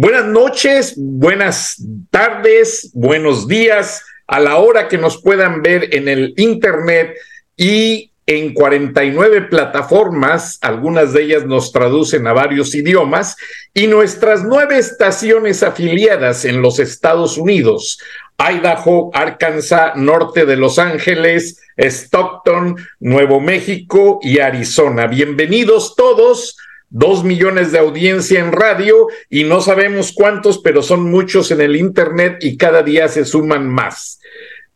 Buenas 0.00 0.26
noches, 0.26 0.94
buenas 0.96 1.84
tardes, 2.12 2.92
buenos 2.94 3.48
días 3.48 4.04
a 4.28 4.38
la 4.38 4.58
hora 4.58 4.86
que 4.86 4.96
nos 4.96 5.20
puedan 5.20 5.60
ver 5.60 5.92
en 5.92 6.06
el 6.06 6.34
Internet 6.36 7.16
y 7.56 8.12
en 8.24 8.54
49 8.54 9.48
plataformas, 9.50 10.58
algunas 10.60 11.12
de 11.12 11.24
ellas 11.24 11.46
nos 11.46 11.72
traducen 11.72 12.28
a 12.28 12.32
varios 12.32 12.76
idiomas, 12.76 13.34
y 13.74 13.88
nuestras 13.88 14.44
nueve 14.44 14.78
estaciones 14.78 15.64
afiliadas 15.64 16.44
en 16.44 16.62
los 16.62 16.78
Estados 16.78 17.36
Unidos, 17.36 17.98
Idaho, 18.38 19.10
Arkansas, 19.14 19.96
norte 19.96 20.46
de 20.46 20.54
Los 20.54 20.78
Ángeles, 20.78 21.60
Stockton, 21.76 22.76
Nuevo 23.00 23.40
México 23.40 24.20
y 24.22 24.38
Arizona. 24.38 25.08
Bienvenidos 25.08 25.96
todos. 25.96 26.56
Dos 26.90 27.24
millones 27.24 27.72
de 27.72 27.78
audiencia 27.78 28.40
en 28.40 28.52
radio 28.52 29.08
y 29.28 29.44
no 29.44 29.60
sabemos 29.60 30.12
cuántos, 30.12 30.58
pero 30.58 30.82
son 30.82 31.10
muchos 31.10 31.50
en 31.50 31.60
el 31.60 31.76
Internet 31.76 32.38
y 32.40 32.56
cada 32.56 32.82
día 32.82 33.08
se 33.08 33.24
suman 33.24 33.68
más. 33.68 34.20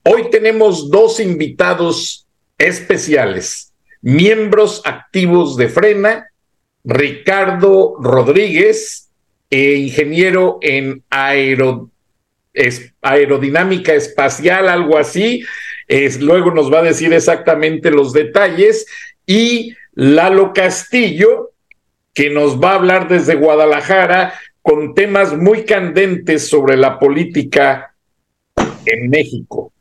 Hoy 0.05 0.31
tenemos 0.31 0.91
dos 0.91 1.21
invitados 1.21 2.27
especiales, 2.59 3.73
miembros 4.01 4.83
activos 4.85 5.57
de 5.57 5.69
Frena, 5.69 6.29
Ricardo 6.85 7.95
Rodríguez, 8.01 9.03
e 9.53 9.75
ingeniero 9.75 10.59
en 10.63 11.05
aerodinámica 13.03 13.93
espacial, 13.93 14.67
algo 14.71 14.97
así. 14.97 15.45
Es, 15.87 16.23
luego 16.23 16.51
nos 16.53 16.73
va 16.73 16.79
a 16.79 16.85
decir 16.85 17.13
exactamente 17.13 17.91
los 17.91 18.15
detalles. 18.15 18.87
Y 19.27 19.77
Lalo 19.93 20.55
Castillo, 20.55 21.52
que 22.15 22.31
nos 22.31 22.61
va 22.61 22.73
a 22.73 22.75
hablar 22.77 23.09
desde 23.09 23.35
Guadalajara 23.35 24.35
con 24.61 24.95
temas 24.95 25.37
muy 25.37 25.65
candentes 25.65 26.49
sobre 26.49 26.77
la 26.77 26.99
política 26.99 27.95
en 28.87 29.11
México. 29.11 29.73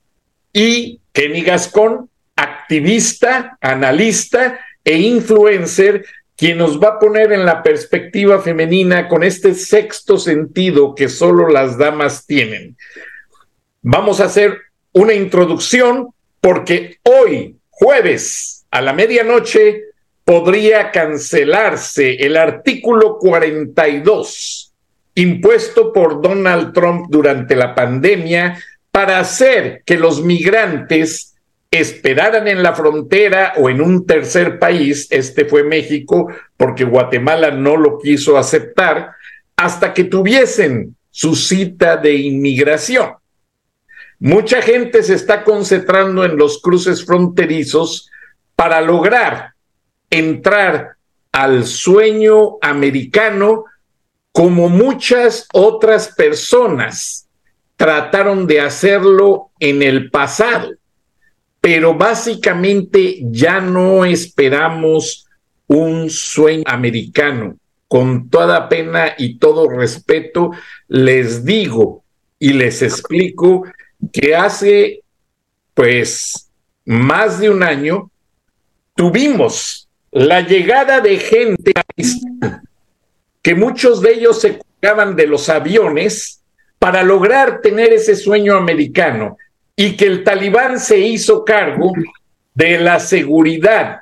Y 0.54 1.00
Kenny 1.12 1.42
Gascón, 1.42 2.10
activista, 2.36 3.58
analista 3.62 4.60
e 4.84 4.98
influencer, 4.98 6.06
quien 6.36 6.58
nos 6.58 6.82
va 6.82 6.90
a 6.90 7.00
poner 7.00 7.32
en 7.34 7.46
la 7.46 7.62
perspectiva 7.62 8.42
femenina 8.42 9.08
con 9.08 9.24
este 9.24 9.54
sexto 9.54 10.18
sentido 10.18 10.96
que 10.96 11.08
solo 11.08 11.48
las 11.50 11.78
damas 11.78 12.26
tienen. 12.26 12.76
Vamos 13.84 14.20
a 14.20 14.26
hacer 14.26 14.58
una 14.94 15.14
introducción 15.14 16.10
porque 16.40 16.98
hoy, 17.04 17.58
jueves, 17.70 18.66
a 18.72 18.82
la 18.82 18.94
medianoche, 18.94 19.91
podría 20.24 20.92
cancelarse 20.92 22.16
el 22.16 22.38
artículo 22.38 23.18
42 23.18 24.72
impuesto 25.16 25.92
por 25.92 26.22
Donald 26.22 26.74
Trump 26.74 27.08
durante 27.10 27.56
la 27.56 27.76
pandemia 27.76 28.58
para 28.92 29.20
hacer 29.20 29.84
que 29.86 29.98
los 29.98 30.24
migrantes 30.24 31.36
esperaran 31.70 32.48
en 32.48 32.64
la 32.64 32.74
frontera 32.74 33.54
o 33.58 33.70
en 33.70 33.82
un 33.82 34.06
tercer 34.06 34.60
país, 34.60 35.08
este 35.10 35.46
fue 35.46 35.64
México, 35.64 36.28
porque 36.58 36.84
Guatemala 36.84 37.52
no 37.52 37.78
lo 37.78 37.98
quiso 37.98 38.38
aceptar, 38.38 39.12
hasta 39.56 39.94
que 39.94 40.04
tuviesen 40.04 40.96
su 41.10 41.36
cita 41.36 41.96
de 41.96 42.14
inmigración. 42.14 43.14
Mucha 44.20 44.62
gente 44.62 45.02
se 45.02 45.16
está 45.16 45.44
concentrando 45.44 46.26
en 46.26 46.36
los 46.36 46.62
cruces 46.62 47.06
fronterizos 47.06 48.10
para 48.56 48.82
lograr 48.82 49.51
entrar 50.12 50.98
al 51.32 51.66
sueño 51.66 52.58
americano 52.62 53.66
como 54.32 54.70
muchas 54.70 55.48
otras 55.52 56.10
personas 56.10 57.28
trataron 57.76 58.46
de 58.46 58.62
hacerlo 58.62 59.50
en 59.60 59.82
el 59.82 60.12
pasado 60.12 60.70
pero 61.62 61.94
básicamente 61.94 63.20
ya 63.22 63.62
no 63.62 64.04
esperamos 64.04 65.28
un 65.68 66.10
sueño 66.10 66.64
americano. 66.66 67.56
Con 67.88 68.30
toda 68.30 68.68
pena 68.68 69.14
y 69.18 69.38
todo 69.38 69.70
respeto, 69.70 70.52
les 70.88 71.46
digo 71.46 72.04
y 72.40 72.54
les 72.54 72.82
explico 72.82 73.64
que 74.12 74.36
hace 74.36 75.04
pues 75.76 76.50
más 76.86 77.40
de 77.40 77.50
un 77.52 77.62
año 77.62 78.10
tuvimos 78.96 79.81
la 80.12 80.42
llegada 80.42 81.00
de 81.00 81.18
gente 81.18 81.72
que 83.42 83.56
muchos 83.56 84.02
de 84.02 84.14
ellos 84.14 84.42
se 84.42 84.60
colgaban 84.60 85.16
de 85.16 85.26
los 85.26 85.50
aviones 85.50 86.42
para 86.78 87.04
lograr 87.04 87.62
tener 87.62 87.94
ese 87.94 88.16
sueño 88.16 88.56
americano 88.58 89.38
y 89.76 89.96
que 89.96 90.06
el 90.06 90.24
talibán 90.24 90.80
se 90.80 91.00
hizo 91.00 91.46
cargo 91.46 91.94
de 92.54 92.78
la 92.80 93.00
seguridad 93.00 94.02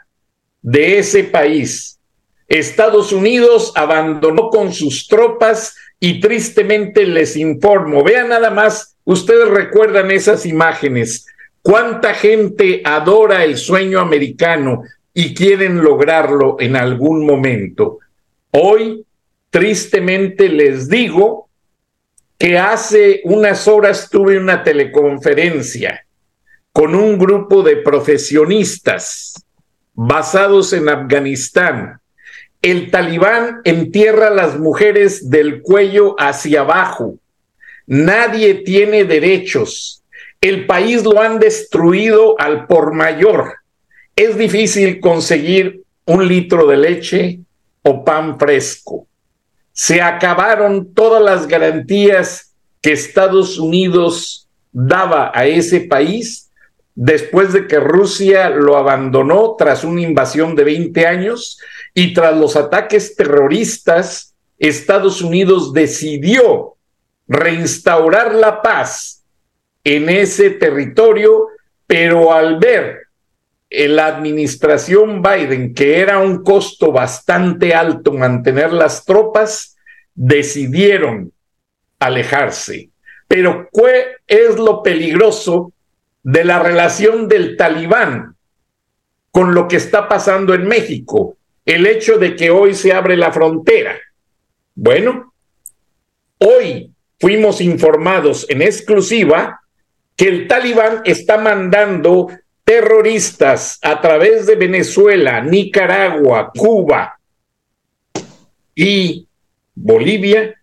de 0.62 0.98
ese 0.98 1.24
país. 1.26 2.00
Estados 2.48 3.14
Unidos 3.14 3.72
abandonó 3.76 4.50
con 4.50 4.74
sus 4.74 5.08
tropas 5.08 5.76
y 6.00 6.20
tristemente 6.20 7.06
les 7.06 7.36
informo, 7.36 8.04
vean 8.04 8.30
nada 8.30 8.50
más, 8.50 8.96
ustedes 9.04 9.48
recuerdan 9.50 10.10
esas 10.10 10.46
imágenes, 10.46 11.28
cuánta 11.62 12.14
gente 12.14 12.82
adora 12.84 13.44
el 13.44 13.58
sueño 13.58 14.00
americano 14.00 14.84
y 15.20 15.34
quieren 15.34 15.84
lograrlo 15.84 16.56
en 16.62 16.78
algún 16.78 17.26
momento. 17.26 18.00
Hoy, 18.52 19.06
tristemente 19.50 20.48
les 20.48 20.88
digo 20.88 21.50
que 22.38 22.58
hace 22.58 23.20
unas 23.26 23.68
horas 23.68 24.10
tuve 24.10 24.38
una 24.38 24.64
teleconferencia 24.64 26.06
con 26.72 26.96
un 26.96 27.18
grupo 27.18 27.64
de 27.64 27.76
profesionistas 27.76 29.34
basados 29.94 30.72
en 30.72 30.88
Afganistán. 30.88 32.00
El 32.62 32.90
talibán 32.90 33.60
entierra 33.66 34.28
a 34.28 34.34
las 34.34 34.58
mujeres 34.58 35.30
del 35.30 35.62
cuello 35.62 36.16
hacia 36.18 36.62
abajo. 36.62 37.16
Nadie 37.86 38.54
tiene 38.54 39.04
derechos. 39.04 40.02
El 40.40 40.66
país 40.66 41.04
lo 41.04 41.20
han 41.20 41.40
destruido 41.40 42.40
al 42.40 42.68
por 42.68 42.94
mayor. 42.94 43.59
Es 44.20 44.38
difícil 44.38 45.00
conseguir 45.00 45.84
un 46.06 46.28
litro 46.28 46.68
de 46.68 46.76
leche 46.76 47.40
o 47.84 48.04
pan 48.04 48.38
fresco. 48.38 49.08
Se 49.72 50.02
acabaron 50.02 50.94
todas 50.94 51.24
las 51.24 51.48
garantías 51.48 52.54
que 52.82 52.92
Estados 52.92 53.58
Unidos 53.58 54.50
daba 54.74 55.32
a 55.34 55.46
ese 55.46 55.80
país 55.80 56.52
después 56.96 57.54
de 57.54 57.66
que 57.66 57.80
Rusia 57.80 58.50
lo 58.50 58.76
abandonó 58.76 59.56
tras 59.58 59.86
una 59.86 60.02
invasión 60.02 60.54
de 60.54 60.66
20 60.66 61.08
años 61.08 61.58
y 61.94 62.14
tras 62.14 62.36
los 62.36 62.58
ataques 62.58 63.16
terroristas, 63.16 64.36
Estados 64.58 65.22
Unidos 65.22 65.72
decidió 65.72 66.76
reinstaurar 67.26 68.36
la 68.36 68.62
paz 68.62 69.24
en 69.86 70.10
ese 70.10 70.50
territorio, 70.50 71.48
pero 71.88 72.34
al 72.34 72.60
ver 72.60 73.09
la 73.70 74.08
administración 74.08 75.22
Biden, 75.22 75.74
que 75.74 76.00
era 76.00 76.20
un 76.20 76.44
costo 76.44 76.92
bastante 76.92 77.74
alto 77.74 78.14
mantener 78.14 78.74
las 78.74 79.06
tropas, 79.06 79.78
decidieron 80.16 81.32
alejarse. 82.00 82.90
Pero 83.28 83.70
¿qué 83.72 84.16
es 84.28 84.58
lo 84.58 84.82
peligroso 84.82 85.72
de 86.24 86.44
la 86.44 86.60
relación 86.60 87.28
del 87.28 87.56
talibán 87.56 88.36
con 89.32 89.54
lo 89.54 89.68
que 89.68 89.78
está 89.78 90.08
pasando 90.08 90.54
en 90.54 90.68
México, 90.68 91.38
el 91.66 91.86
hecho 91.86 92.18
de 92.18 92.36
que 92.36 92.50
hoy 92.50 92.74
se 92.74 92.94
abre 92.94 93.16
la 93.16 93.32
frontera. 93.32 93.98
Bueno, 94.76 95.34
hoy 96.40 96.92
fuimos 97.20 97.62
informados 97.62 98.46
en 98.50 98.62
exclusiva 98.62 99.62
que 100.16 100.28
el 100.28 100.48
talibán 100.48 101.02
está 101.06 101.38
mandando 101.38 102.28
terroristas 102.70 103.80
a 103.82 104.00
través 104.00 104.46
de 104.46 104.54
Venezuela, 104.54 105.42
Nicaragua, 105.42 106.52
Cuba 106.56 107.20
y 108.76 109.28
Bolivia 109.74 110.54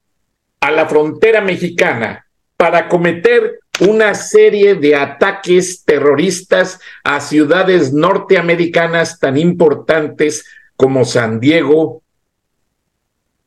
a 0.60 0.70
la 0.70 0.86
frontera 0.86 1.40
mexicana 1.40 2.24
para 2.56 2.88
cometer 2.88 3.58
una 3.80 4.14
serie 4.14 4.76
de 4.76 4.94
ataques 4.94 5.82
terroristas 5.84 6.78
a 7.02 7.20
ciudades 7.20 7.92
norteamericanas 7.92 9.18
tan 9.18 9.36
importantes 9.36 10.44
como 10.76 11.04
San 11.04 11.40
Diego, 11.40 12.02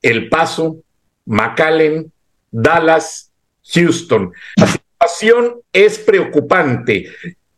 El 0.02 0.28
Paso, 0.28 0.84
McAllen, 1.26 2.12
Dallas, 2.52 3.32
Houston 3.74 4.34
situación 5.00 5.62
es 5.72 5.98
preocupante. 5.98 7.10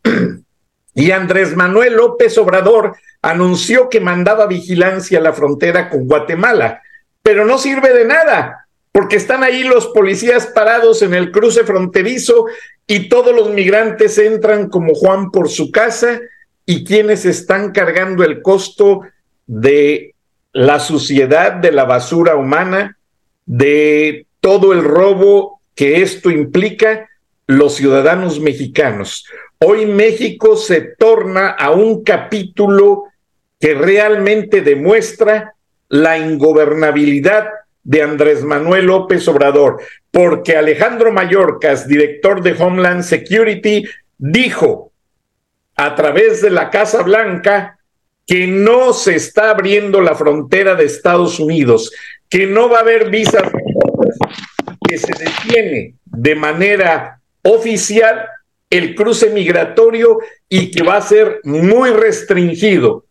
Y 0.94 1.10
Andrés 1.10 1.56
Manuel 1.56 1.94
López 1.94 2.36
Obrador 2.38 2.96
anunció 3.22 3.88
que 3.88 4.00
mandaba 4.00 4.46
vigilancia 4.46 5.18
a 5.18 5.22
la 5.22 5.32
frontera 5.32 5.88
con 5.88 6.06
Guatemala, 6.06 6.82
pero 7.22 7.44
no 7.44 7.56
sirve 7.58 7.92
de 7.92 8.04
nada, 8.04 8.66
porque 8.90 9.16
están 9.16 9.42
ahí 9.42 9.64
los 9.64 9.86
policías 9.88 10.48
parados 10.48 11.02
en 11.02 11.14
el 11.14 11.30
cruce 11.30 11.64
fronterizo 11.64 12.46
y 12.86 13.08
todos 13.08 13.34
los 13.34 13.50
migrantes 13.50 14.18
entran 14.18 14.68
como 14.68 14.94
Juan 14.94 15.30
por 15.30 15.48
su 15.48 15.70
casa 15.70 16.20
y 16.66 16.84
quienes 16.84 17.24
están 17.24 17.72
cargando 17.72 18.24
el 18.24 18.42
costo 18.42 19.02
de 19.46 20.14
la 20.52 20.78
suciedad, 20.78 21.52
de 21.52 21.72
la 21.72 21.84
basura 21.84 22.36
humana, 22.36 22.98
de 23.46 24.26
todo 24.40 24.72
el 24.72 24.84
robo 24.84 25.60
que 25.74 26.02
esto 26.02 26.30
implica, 26.30 27.08
los 27.46 27.74
ciudadanos 27.74 28.40
mexicanos. 28.40 29.26
Hoy 29.64 29.86
México 29.86 30.56
se 30.56 30.80
torna 30.80 31.50
a 31.50 31.70
un 31.70 32.02
capítulo 32.02 33.04
que 33.60 33.74
realmente 33.74 34.60
demuestra 34.60 35.54
la 35.88 36.18
ingobernabilidad 36.18 37.48
de 37.84 38.02
Andrés 38.02 38.42
Manuel 38.42 38.86
López 38.86 39.28
Obrador, 39.28 39.80
porque 40.10 40.56
Alejandro 40.56 41.12
Mayorkas, 41.12 41.86
director 41.86 42.42
de 42.42 42.60
Homeland 42.60 43.04
Security, 43.04 43.84
dijo 44.18 44.90
a 45.76 45.94
través 45.94 46.42
de 46.42 46.50
la 46.50 46.68
Casa 46.68 47.04
Blanca 47.04 47.78
que 48.26 48.48
no 48.48 48.92
se 48.92 49.14
está 49.14 49.50
abriendo 49.50 50.00
la 50.00 50.16
frontera 50.16 50.74
de 50.74 50.86
Estados 50.86 51.38
Unidos, 51.38 51.92
que 52.28 52.48
no 52.48 52.68
va 52.68 52.78
a 52.78 52.82
haber 52.82 53.10
visas, 53.10 53.44
que 54.88 54.98
se 54.98 55.12
detiene 55.12 55.94
de 56.04 56.34
manera 56.34 57.20
oficial 57.42 58.26
el 58.72 58.94
cruce 58.94 59.28
migratorio 59.28 60.18
y 60.48 60.70
que 60.70 60.82
va 60.82 60.96
a 60.96 61.02
ser 61.02 61.40
muy 61.44 61.90
restringido, 61.90 63.04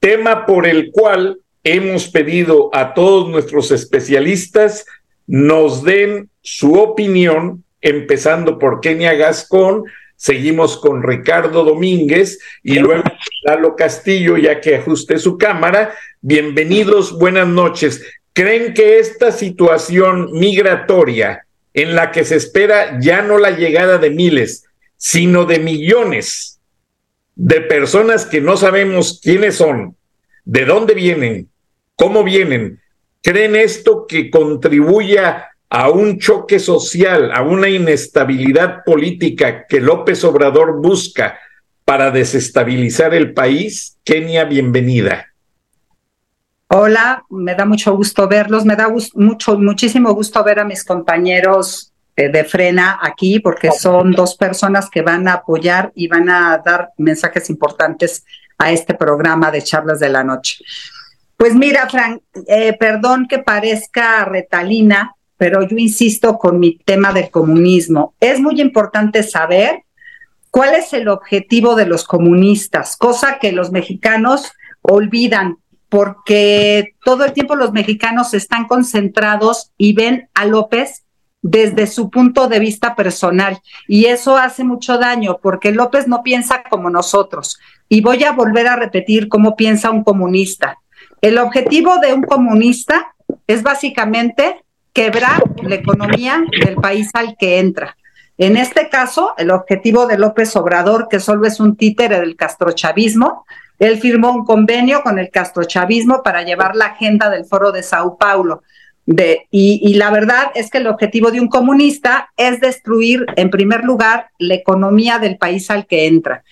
tema 0.00 0.44
por 0.44 0.66
el 0.66 0.90
cual 0.90 1.38
hemos 1.62 2.08
pedido 2.08 2.68
a 2.72 2.94
todos 2.94 3.28
nuestros 3.28 3.70
especialistas 3.70 4.84
nos 5.28 5.84
den 5.84 6.30
su 6.40 6.74
opinión, 6.74 7.62
empezando 7.80 8.58
por 8.58 8.80
Kenia 8.80 9.14
Gascón, 9.14 9.84
seguimos 10.16 10.76
con 10.76 11.04
Ricardo 11.04 11.62
Domínguez 11.62 12.40
y 12.64 12.80
luego 12.80 13.04
Lalo 13.44 13.76
Castillo, 13.76 14.36
ya 14.36 14.60
que 14.60 14.76
ajuste 14.76 15.18
su 15.18 15.38
cámara. 15.38 15.94
Bienvenidos, 16.22 17.16
buenas 17.16 17.46
noches. 17.46 18.04
¿Creen 18.32 18.74
que 18.74 18.98
esta 18.98 19.30
situación 19.30 20.32
migratoria 20.32 21.44
en 21.72 21.94
la 21.94 22.10
que 22.10 22.24
se 22.24 22.34
espera 22.34 22.98
ya 23.00 23.22
no 23.22 23.38
la 23.38 23.52
llegada 23.52 23.98
de 23.98 24.10
miles, 24.10 24.67
sino 24.98 25.46
de 25.46 25.60
millones 25.60 26.60
de 27.34 27.60
personas 27.60 28.26
que 28.26 28.40
no 28.40 28.56
sabemos 28.56 29.20
quiénes 29.22 29.56
son, 29.56 29.96
de 30.44 30.64
dónde 30.64 30.94
vienen, 30.94 31.48
cómo 31.94 32.24
vienen. 32.24 32.80
¿Creen 33.22 33.54
esto 33.54 34.06
que 34.06 34.28
contribuya 34.28 35.50
a 35.70 35.88
un 35.88 36.18
choque 36.18 36.58
social, 36.58 37.30
a 37.32 37.42
una 37.42 37.68
inestabilidad 37.68 38.82
política 38.84 39.66
que 39.66 39.80
López 39.80 40.24
Obrador 40.24 40.80
busca 40.82 41.38
para 41.84 42.10
desestabilizar 42.10 43.14
el 43.14 43.32
país? 43.34 43.98
Kenia, 44.02 44.44
bienvenida. 44.44 45.26
Hola, 46.70 47.24
me 47.30 47.54
da 47.54 47.64
mucho 47.64 47.96
gusto 47.96 48.26
verlos, 48.26 48.64
me 48.64 48.74
da 48.74 48.92
mucho, 49.14 49.58
muchísimo 49.58 50.12
gusto 50.12 50.42
ver 50.42 50.58
a 50.58 50.64
mis 50.64 50.84
compañeros 50.84 51.92
de 52.26 52.44
Frena 52.44 52.98
aquí, 53.00 53.38
porque 53.38 53.70
son 53.70 54.10
dos 54.10 54.34
personas 54.34 54.90
que 54.90 55.02
van 55.02 55.28
a 55.28 55.34
apoyar 55.34 55.92
y 55.94 56.08
van 56.08 56.28
a 56.28 56.60
dar 56.64 56.90
mensajes 56.96 57.48
importantes 57.48 58.24
a 58.58 58.72
este 58.72 58.94
programa 58.94 59.52
de 59.52 59.62
charlas 59.62 60.00
de 60.00 60.08
la 60.08 60.24
noche. 60.24 60.64
Pues 61.36 61.54
mira, 61.54 61.88
Frank, 61.88 62.20
eh, 62.48 62.76
perdón 62.76 63.28
que 63.28 63.38
parezca 63.38 64.24
retalina, 64.24 65.14
pero 65.36 65.62
yo 65.62 65.76
insisto 65.76 66.36
con 66.36 66.58
mi 66.58 66.78
tema 66.78 67.12
del 67.12 67.30
comunismo. 67.30 68.14
Es 68.18 68.40
muy 68.40 68.60
importante 68.60 69.22
saber 69.22 69.84
cuál 70.50 70.74
es 70.74 70.92
el 70.92 71.06
objetivo 71.06 71.76
de 71.76 71.86
los 71.86 72.02
comunistas, 72.02 72.96
cosa 72.96 73.38
que 73.38 73.52
los 73.52 73.70
mexicanos 73.70 74.50
olvidan 74.82 75.58
porque 75.88 76.94
todo 77.04 77.24
el 77.24 77.32
tiempo 77.32 77.54
los 77.54 77.72
mexicanos 77.72 78.34
están 78.34 78.66
concentrados 78.66 79.72
y 79.78 79.94
ven 79.94 80.28
a 80.34 80.44
López 80.44 81.04
desde 81.42 81.86
su 81.86 82.10
punto 82.10 82.48
de 82.48 82.58
vista 82.58 82.94
personal. 82.94 83.58
Y 83.86 84.06
eso 84.06 84.36
hace 84.36 84.64
mucho 84.64 84.98
daño 84.98 85.38
porque 85.42 85.72
López 85.72 86.08
no 86.08 86.22
piensa 86.22 86.62
como 86.68 86.90
nosotros. 86.90 87.58
Y 87.88 88.00
voy 88.00 88.24
a 88.24 88.32
volver 88.32 88.66
a 88.66 88.76
repetir 88.76 89.28
cómo 89.28 89.56
piensa 89.56 89.90
un 89.90 90.04
comunista. 90.04 90.78
El 91.20 91.38
objetivo 91.38 91.98
de 91.98 92.12
un 92.12 92.22
comunista 92.22 93.14
es 93.46 93.62
básicamente 93.62 94.64
quebrar 94.92 95.42
la 95.62 95.76
economía 95.76 96.44
del 96.64 96.76
país 96.76 97.10
al 97.14 97.36
que 97.36 97.58
entra. 97.58 97.96
En 98.36 98.56
este 98.56 98.88
caso, 98.88 99.34
el 99.36 99.50
objetivo 99.50 100.06
de 100.06 100.16
López 100.16 100.54
Obrador, 100.54 101.08
que 101.08 101.18
solo 101.18 101.46
es 101.46 101.58
un 101.58 101.76
títere 101.76 102.20
del 102.20 102.36
castrochavismo, 102.36 103.44
él 103.78 103.98
firmó 104.00 104.32
un 104.32 104.44
convenio 104.44 105.02
con 105.02 105.18
el 105.18 105.30
castrochavismo 105.30 106.22
para 106.22 106.42
llevar 106.42 106.76
la 106.76 106.86
agenda 106.86 107.30
del 107.30 107.44
foro 107.44 107.72
de 107.72 107.82
Sao 107.82 108.16
Paulo. 108.16 108.62
De, 109.10 109.46
y, 109.50 109.94
la 109.94 110.10
verdad 110.10 110.50
es 110.54 110.70
que 110.70 110.76
el 110.76 110.86
objetivo 110.86 111.30
de 111.30 111.40
un 111.40 111.48
comunista 111.48 112.28
es 112.36 112.60
destruir, 112.60 113.24
en 113.36 113.48
primer 113.48 113.82
lugar, 113.82 114.28
la 114.38 114.52
economía 114.52 115.18
del 115.18 115.38
país 115.38 115.70
al 115.70 115.86
que 115.86 116.06
entra. 116.06 116.44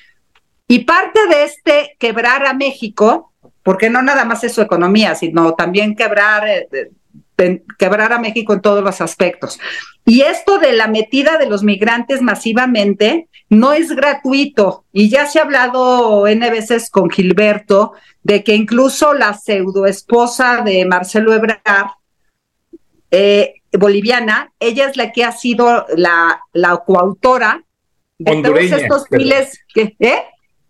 Y 0.66 0.84
parte 0.84 1.20
de 1.28 1.44
este 1.44 1.96
quebrar 1.98 2.46
a 2.46 2.54
México, 2.54 3.34
porque 3.62 3.90
no 3.90 4.00
nada 4.00 4.24
más 4.24 4.42
es 4.42 4.54
su 4.54 4.62
economía, 4.62 5.14
sino 5.14 5.52
también 5.52 5.94
quebrar 5.94 6.48
eh, 6.48 7.60
quebrar 7.78 8.14
a 8.14 8.18
México 8.18 8.54
en 8.54 8.62
todos 8.62 8.82
los 8.82 9.02
aspectos. 9.02 9.58
Y 10.06 10.22
esto 10.22 10.58
de 10.58 10.72
la 10.72 10.86
metida 10.86 11.36
de 11.36 11.50
los 11.50 11.62
migrantes 11.62 12.22
masivamente 12.22 13.28
no 13.50 13.74
es 13.74 13.92
gratuito. 13.92 14.84
Y 14.94 15.10
ya 15.10 15.26
se 15.26 15.38
ha 15.38 15.42
hablado 15.42 16.26
N 16.26 16.50
veces 16.50 16.88
con 16.88 17.10
Gilberto 17.10 17.92
de 18.22 18.42
que 18.42 18.54
incluso 18.54 19.12
la 19.12 19.34
pseudo 19.34 19.84
esposa 19.86 20.62
de 20.64 20.86
Marcelo 20.86 21.34
Ebrard, 21.34 21.90
eh, 23.10 23.54
boliviana, 23.72 24.52
ella 24.58 24.88
es 24.88 24.96
la 24.96 25.12
que 25.12 25.24
ha 25.24 25.32
sido 25.32 25.86
la, 25.96 26.40
la 26.52 26.76
coautora 26.78 27.62
de 28.18 28.42
todos 28.42 28.60
estos 28.60 29.04
miles 29.10 29.60
que, 29.72 29.94
¿eh? 29.98 30.22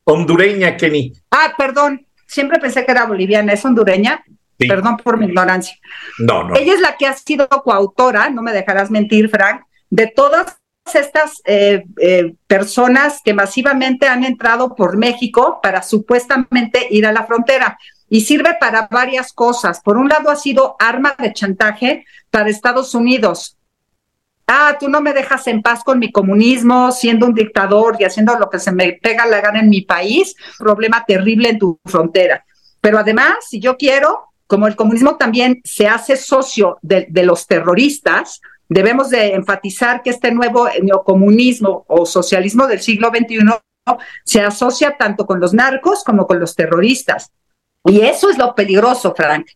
Hondureña, 0.05 0.77
Kenny. 0.77 1.13
Ah, 1.31 1.55
perdón, 1.57 2.07
siempre 2.27 2.59
pensé 2.59 2.85
que 2.85 2.93
era 2.93 3.07
boliviana, 3.07 3.53
es 3.53 3.65
hondureña. 3.65 4.23
Perdón 4.59 4.97
por 4.97 5.19
mi 5.19 5.27
ignorancia. 5.27 5.77
No, 6.19 6.45
no. 6.45 6.57
Ella 6.57 6.73
es 6.73 6.81
la 6.81 6.97
que 6.97 7.07
ha 7.07 7.13
sido 7.13 7.47
coautora, 7.49 8.31
no 8.31 8.41
me 8.41 8.53
dejarás 8.53 8.91
mentir, 8.91 9.29
Frank, 9.29 9.63
de 9.91 10.07
todas 10.07 10.57
estas 10.95 11.43
eh, 11.45 11.85
eh, 12.01 12.35
personas 12.47 13.21
que 13.25 13.35
masivamente 13.35 14.07
han 14.07 14.25
entrado 14.25 14.75
por 14.75 14.97
México 14.97 15.61
para 15.63 15.83
supuestamente 15.83 16.87
ir 16.91 17.07
a 17.07 17.13
la 17.13 17.27
frontera. 17.27 17.79
Y 18.09 18.21
sirve 18.21 18.57
para 18.61 18.89
varias 18.91 19.33
cosas. 19.33 19.81
Por 19.81 19.97
un 19.97 20.09
lado, 20.09 20.31
ha 20.31 20.37
sido 20.37 20.77
arma 20.79 21.15
de 21.19 21.33
chantaje 21.33 22.05
para 22.31 22.51
Estados 22.51 22.95
Unidos. 22.95 23.57
Ah, 24.47 24.77
tú 24.79 24.89
no 24.89 25.01
me 25.01 25.13
dejas 25.13 25.49
en 25.49 25.61
paz 25.61 25.83
con 25.83 25.99
mi 25.99 26.13
comunismo, 26.13 26.93
siendo 26.93 27.27
un 27.27 27.35
dictador 27.35 27.97
y 27.99 28.05
haciendo 28.05 28.39
lo 28.39 28.49
que 28.49 28.61
se 28.61 28.71
me 28.71 28.93
pega 28.93 29.27
la 29.27 29.41
gana 29.41 29.59
en 29.59 29.69
mi 29.69 29.81
país, 29.81 30.37
problema 30.57 31.05
terrible 31.05 31.49
en 31.49 31.59
tu 31.59 31.81
frontera. 31.85 32.45
Pero 32.81 32.99
además, 32.99 33.39
si 33.49 33.59
yo 33.59 33.77
quiero, 33.77 34.27
como 34.47 34.69
el 34.69 34.77
comunismo 34.77 35.17
también 35.17 35.61
se 35.65 35.89
hace 35.89 36.17
socio 36.17 36.79
de, 36.83 37.09
los 37.25 37.49
terroristas, 37.49 38.41
debemos 38.69 39.11
de 39.11 39.35
enfatizar 39.35 40.03
que 40.03 40.11
este 40.11 40.31
nuevo 40.31 40.69
neocomunismo 40.81 41.85
o 41.89 42.07
socialismo 42.07 42.69
del 42.69 42.81
siglo 42.81 43.09
XXI 43.09 43.39
se 44.25 44.41
asocia 44.43 44.97
tanto 44.97 45.27
con 45.27 45.41
los 45.41 45.53
narcos 45.53 46.05
como 46.05 46.29
con 46.29 46.39
los 46.39 46.55
terroristas. 46.55 47.33
Y 47.87 48.01
eso 48.01 48.31
es 48.31 48.37
lo 48.37 48.55
peligroso, 48.55 49.15
Frank, 49.17 49.47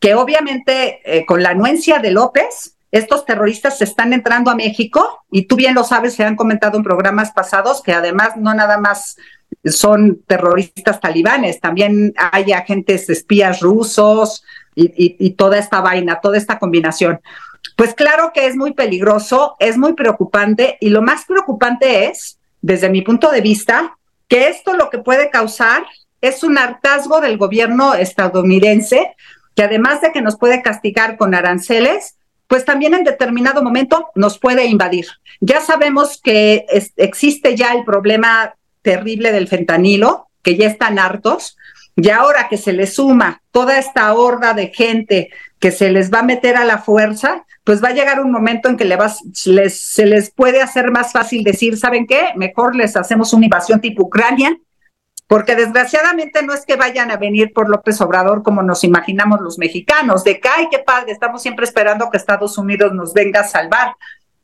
que 0.00 0.14
obviamente 0.14 1.00
eh, 1.04 1.26
con 1.26 1.42
la 1.42 1.50
anuencia 1.50 1.98
de 1.98 2.10
López, 2.10 2.76
estos 2.90 3.26
terroristas 3.26 3.78
se 3.78 3.84
están 3.84 4.12
entrando 4.12 4.50
a 4.50 4.54
México 4.54 5.24
y 5.30 5.42
tú 5.46 5.56
bien 5.56 5.74
lo 5.74 5.84
sabes, 5.84 6.14
se 6.14 6.24
han 6.24 6.36
comentado 6.36 6.78
en 6.78 6.84
programas 6.84 7.32
pasados 7.32 7.82
que 7.82 7.92
además 7.92 8.36
no 8.36 8.54
nada 8.54 8.78
más 8.78 9.16
son 9.64 10.22
terroristas 10.26 11.00
talibanes, 11.00 11.60
también 11.60 12.14
hay 12.16 12.52
agentes 12.52 13.10
espías 13.10 13.60
rusos 13.60 14.44
y, 14.74 15.30
toda 15.30 15.58
esta 15.58 15.80
vaina, 15.80 16.20
toda 16.20 16.36
esta 16.36 16.58
combinación. 16.58 17.20
Pues 17.76 17.94
claro 17.94 18.32
que 18.32 18.46
es 18.46 18.56
muy 18.56 18.72
peligroso, 18.72 19.56
es 19.58 19.76
muy 19.76 19.94
preocupante 19.94 20.76
y 20.80 20.90
lo 20.90 21.02
más 21.02 21.24
preocupante 21.24 22.08
es, 22.08 22.38
desde 22.60 22.90
mi 22.90 23.02
punto 23.02 23.30
de 23.30 23.40
vista, 23.40 23.96
que 24.28 24.48
esto 24.48 24.74
lo 24.74 24.90
que 24.90 24.98
puede 24.98 25.30
causar 25.30 25.84
es 26.20 26.42
un 26.42 26.58
hartazgo 26.58 27.20
del 27.20 27.38
gobierno 27.38 27.94
estadounidense, 27.94 29.14
que 29.54 29.62
además 29.62 30.00
de 30.00 30.12
que 30.12 30.22
nos 30.22 30.36
puede 30.36 30.62
castigar 30.62 31.16
con 31.16 31.34
aranceles, 31.34 32.16
pues 32.46 32.64
también 32.64 32.94
en 32.94 33.04
determinado 33.04 33.62
momento 33.62 34.10
nos 34.14 34.38
puede 34.38 34.66
invadir. 34.66 35.06
Ya 35.40 35.60
sabemos 35.60 36.20
que 36.22 36.66
existe 36.96 37.56
ya 37.56 37.72
el 37.72 37.84
problema 37.84 38.54
terrible 38.82 39.32
del 39.32 39.48
fentanilo, 39.48 40.28
que 40.42 40.56
ya 40.56 40.66
están 40.66 40.98
hartos, 40.98 41.56
y 41.96 42.10
ahora 42.10 42.48
que 42.48 42.58
se 42.58 42.72
les 42.72 42.94
suma 42.94 43.42
toda 43.50 43.78
esta 43.78 44.12
horda 44.12 44.52
de 44.52 44.68
gente 44.68 45.30
que 45.58 45.70
se 45.70 45.90
les 45.90 46.12
va 46.12 46.20
a 46.20 46.24
meter 46.24 46.56
a 46.56 46.64
la 46.64 46.78
fuerza, 46.78 47.46
pues 47.64 47.82
va 47.82 47.88
a 47.88 47.94
llegar 47.94 48.20
un 48.20 48.30
momento 48.30 48.68
en 48.68 48.76
que 48.76 48.84
le 48.84 48.98
les, 49.46 49.80
se 49.80 50.06
les 50.06 50.30
puede 50.30 50.60
hacer 50.60 50.90
más 50.90 51.12
fácil 51.12 51.42
decir, 51.42 51.78
¿saben 51.78 52.06
qué? 52.06 52.28
Mejor 52.36 52.76
les 52.76 52.96
hacemos 52.96 53.32
una 53.32 53.46
invasión 53.46 53.80
tipo 53.80 54.04
Ucrania, 54.04 54.56
porque 55.26 55.56
desgraciadamente 55.56 56.42
no 56.42 56.54
es 56.54 56.64
que 56.64 56.76
vayan 56.76 57.10
a 57.10 57.16
venir 57.16 57.52
por 57.52 57.68
López 57.68 58.00
Obrador 58.00 58.42
como 58.42 58.62
nos 58.62 58.84
imaginamos 58.84 59.40
los 59.40 59.58
mexicanos, 59.58 60.24
de 60.24 60.40
que, 60.40 60.48
ay, 60.48 60.68
qué 60.70 60.78
padre, 60.78 61.12
estamos 61.12 61.42
siempre 61.42 61.64
esperando 61.64 62.10
que 62.10 62.16
Estados 62.16 62.56
Unidos 62.58 62.92
nos 62.92 63.12
venga 63.12 63.40
a 63.40 63.44
salvar. 63.44 63.94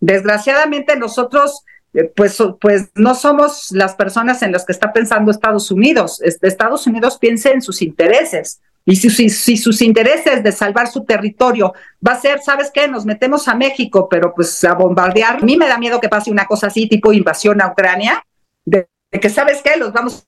Desgraciadamente 0.00 0.96
nosotros 0.96 1.64
eh, 1.94 2.04
pues, 2.04 2.38
pues 2.60 2.90
no 2.94 3.14
somos 3.14 3.70
las 3.70 3.94
personas 3.94 4.42
en 4.42 4.52
las 4.52 4.64
que 4.64 4.72
está 4.72 4.92
pensando 4.92 5.30
Estados 5.30 5.70
Unidos. 5.70 6.20
Estados 6.22 6.86
Unidos 6.86 7.18
piensa 7.18 7.50
en 7.50 7.62
sus 7.62 7.82
intereses. 7.82 8.60
Y 8.84 8.96
si, 8.96 9.56
sus 9.58 9.80
intereses 9.80 10.42
de 10.42 10.50
salvar 10.50 10.88
su 10.88 11.04
territorio 11.04 11.72
va 12.06 12.12
a 12.12 12.20
ser, 12.20 12.40
¿sabes 12.40 12.70
qué? 12.74 12.88
Nos 12.88 13.06
metemos 13.06 13.46
a 13.46 13.54
México, 13.54 14.08
pero 14.10 14.34
pues 14.34 14.64
a 14.64 14.74
bombardear. 14.74 15.36
A 15.36 15.40
mí 15.40 15.56
me 15.56 15.68
da 15.68 15.78
miedo 15.78 16.00
que 16.00 16.08
pase 16.08 16.32
una 16.32 16.46
cosa 16.46 16.66
así, 16.66 16.88
tipo 16.88 17.12
invasión 17.12 17.62
a 17.62 17.68
Ucrania, 17.68 18.24
de, 18.64 18.88
que, 19.12 19.28
¿sabes 19.28 19.62
qué? 19.62 19.76
Los 19.76 19.92
vamos 19.92 20.26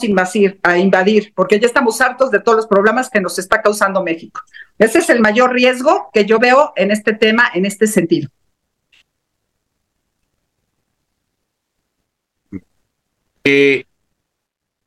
invadir, 0.00 0.58
a 0.62 0.78
invadir, 0.78 1.32
porque 1.34 1.60
ya 1.60 1.66
estamos 1.66 2.00
hartos 2.00 2.30
de 2.30 2.40
todos 2.40 2.56
los 2.56 2.66
problemas 2.66 3.10
que 3.10 3.20
nos 3.20 3.38
está 3.38 3.62
causando 3.62 4.02
México. 4.02 4.40
Ese 4.78 4.98
es 4.98 5.10
el 5.10 5.20
mayor 5.20 5.52
riesgo 5.52 6.10
que 6.12 6.24
yo 6.24 6.38
veo 6.38 6.72
en 6.76 6.90
este 6.90 7.14
tema, 7.14 7.50
en 7.54 7.66
este 7.66 7.86
sentido. 7.86 8.28
Eh, 13.44 13.84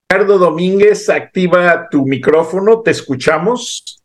Ricardo 0.09 0.37
Domínguez, 0.37 1.09
activa 1.09 1.87
tu 1.89 2.05
micrófono, 2.05 2.81
te 2.81 2.91
escuchamos. 2.91 4.01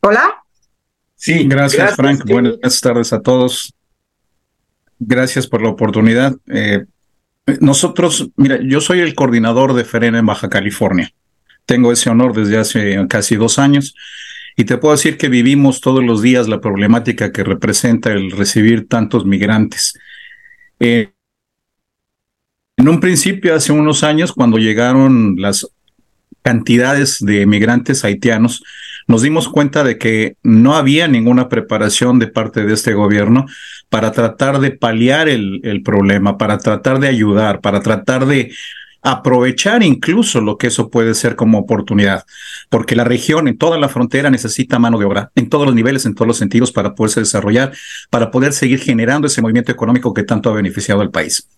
Hola. 0.00 0.42
Sí, 1.16 1.48
gracias, 1.48 1.96
Frank. 1.96 2.24
Buenas 2.26 2.80
tardes 2.80 3.12
a 3.12 3.20
todos. 3.20 3.74
Gracias 4.98 5.46
por 5.46 5.62
la 5.62 5.70
oportunidad. 5.70 6.34
Eh, 6.46 6.84
nosotros, 7.60 8.30
mira, 8.36 8.58
yo 8.62 8.80
soy 8.80 9.00
el 9.00 9.14
coordinador 9.14 9.74
de 9.74 9.84
Ferena 9.84 10.18
en 10.18 10.26
Baja 10.26 10.48
California. 10.48 11.12
Tengo 11.64 11.92
ese 11.92 12.10
honor 12.10 12.34
desde 12.34 12.58
hace 12.58 13.06
casi 13.08 13.36
dos 13.36 13.58
años 13.58 13.94
y 14.56 14.64
te 14.64 14.78
puedo 14.78 14.94
decir 14.94 15.16
que 15.18 15.28
vivimos 15.28 15.80
todos 15.80 16.02
los 16.02 16.22
días 16.22 16.48
la 16.48 16.60
problemática 16.60 17.32
que 17.32 17.44
representa 17.44 18.12
el 18.12 18.30
recibir 18.30 18.88
tantos 18.88 19.26
migrantes. 19.26 19.98
Eh, 20.80 21.12
en 22.78 22.88
un 22.88 23.00
principio, 23.00 23.54
hace 23.54 23.72
unos 23.72 24.02
años, 24.02 24.32
cuando 24.32 24.58
llegaron 24.58 25.36
las 25.38 25.66
cantidades 26.42 27.18
de 27.20 27.46
migrantes 27.46 28.04
haitianos, 28.04 28.62
nos 29.06 29.22
dimos 29.22 29.48
cuenta 29.48 29.84
de 29.84 29.98
que 29.98 30.36
no 30.42 30.74
había 30.74 31.06
ninguna 31.08 31.48
preparación 31.48 32.18
de 32.18 32.26
parte 32.26 32.64
de 32.64 32.74
este 32.74 32.94
gobierno 32.94 33.46
para 33.88 34.12
tratar 34.12 34.58
de 34.58 34.72
paliar 34.72 35.28
el, 35.28 35.82
problema, 35.84 36.38
para 36.38 36.58
tratar 36.58 36.98
de 36.98 37.08
ayudar, 37.08 37.60
para 37.60 37.80
tratar 37.80 38.26
de 38.26 38.52
aprovechar 39.02 39.84
incluso 39.84 40.40
lo 40.40 40.58
que 40.58 40.66
eso 40.66 40.90
puede 40.90 41.14
ser 41.14 41.36
como 41.36 41.58
oportunidad, 41.58 42.24
porque 42.68 42.96
la 42.96 43.04
región 43.04 43.46
en 43.46 43.56
toda 43.56 43.78
la 43.78 43.88
frontera 43.88 44.30
necesita 44.30 44.80
mano 44.80 44.98
de 44.98 45.04
obra, 45.04 45.30
en 45.36 45.48
todos 45.48 45.64
los 45.64 45.76
niveles, 45.76 46.06
en 46.06 46.14
todos 46.16 46.26
los 46.26 46.38
sentidos, 46.38 46.72
para 46.72 46.96
poderse 46.96 47.20
desarrollar, 47.20 47.72
para 48.10 48.32
poder 48.32 48.52
seguir 48.52 48.80
generando 48.80 49.28
ese 49.28 49.42
movimiento 49.42 49.70
económico 49.70 50.12
que 50.12 50.24
tanto 50.24 50.50
ha 50.50 50.54
beneficiado 50.54 51.02
al 51.02 51.10
país. 51.10 51.48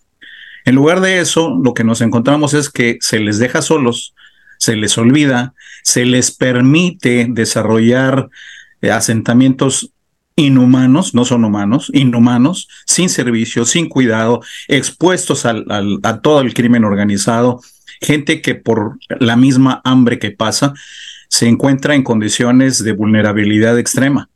En 0.67 0.75
lugar 0.75 1.01
de 1.01 1.21
eso, 1.21 1.59
lo 1.65 1.73
que 1.73 1.85
nos 1.85 2.03
encontramos 2.03 2.53
es 2.53 2.69
que 2.69 2.99
se 3.01 3.19
les 3.21 3.39
deja 3.39 3.63
solos, 3.63 4.15
se 4.59 4.77
les 4.77 4.99
olvida, 4.99 5.55
se 5.83 6.05
les 6.05 6.31
permite 6.31 7.27
desarrollar 7.31 8.29
eh, 8.83 8.91
asentamientos 8.91 9.93
inhumanos, 10.37 11.15
no 11.15 11.25
son 11.25 11.45
humanos, 11.45 11.91
inhumanos, 11.93 12.69
sin 12.87 13.09
servicio, 13.09 13.65
sin 13.65 13.89
cuidado, 13.89 14.41
expuestos 14.69 15.45
al, 15.47 15.67
a 16.03 16.21
todo 16.21 16.41
el 16.41 16.55
crimen 16.55 16.85
organizado, 16.85 17.61
gente 18.01 18.41
que 18.41 18.55
por 18.55 18.99
la 19.19 19.37
misma 19.37 19.81
hambre 19.85 20.19
que 20.19 20.31
pasa 20.31 20.75
se 21.29 21.49
encuentra 21.49 21.95
en 21.95 22.05
condiciones 22.05 22.85
de 22.85 22.93
vulnerabilidad 22.93 23.79
extrema 23.79 24.29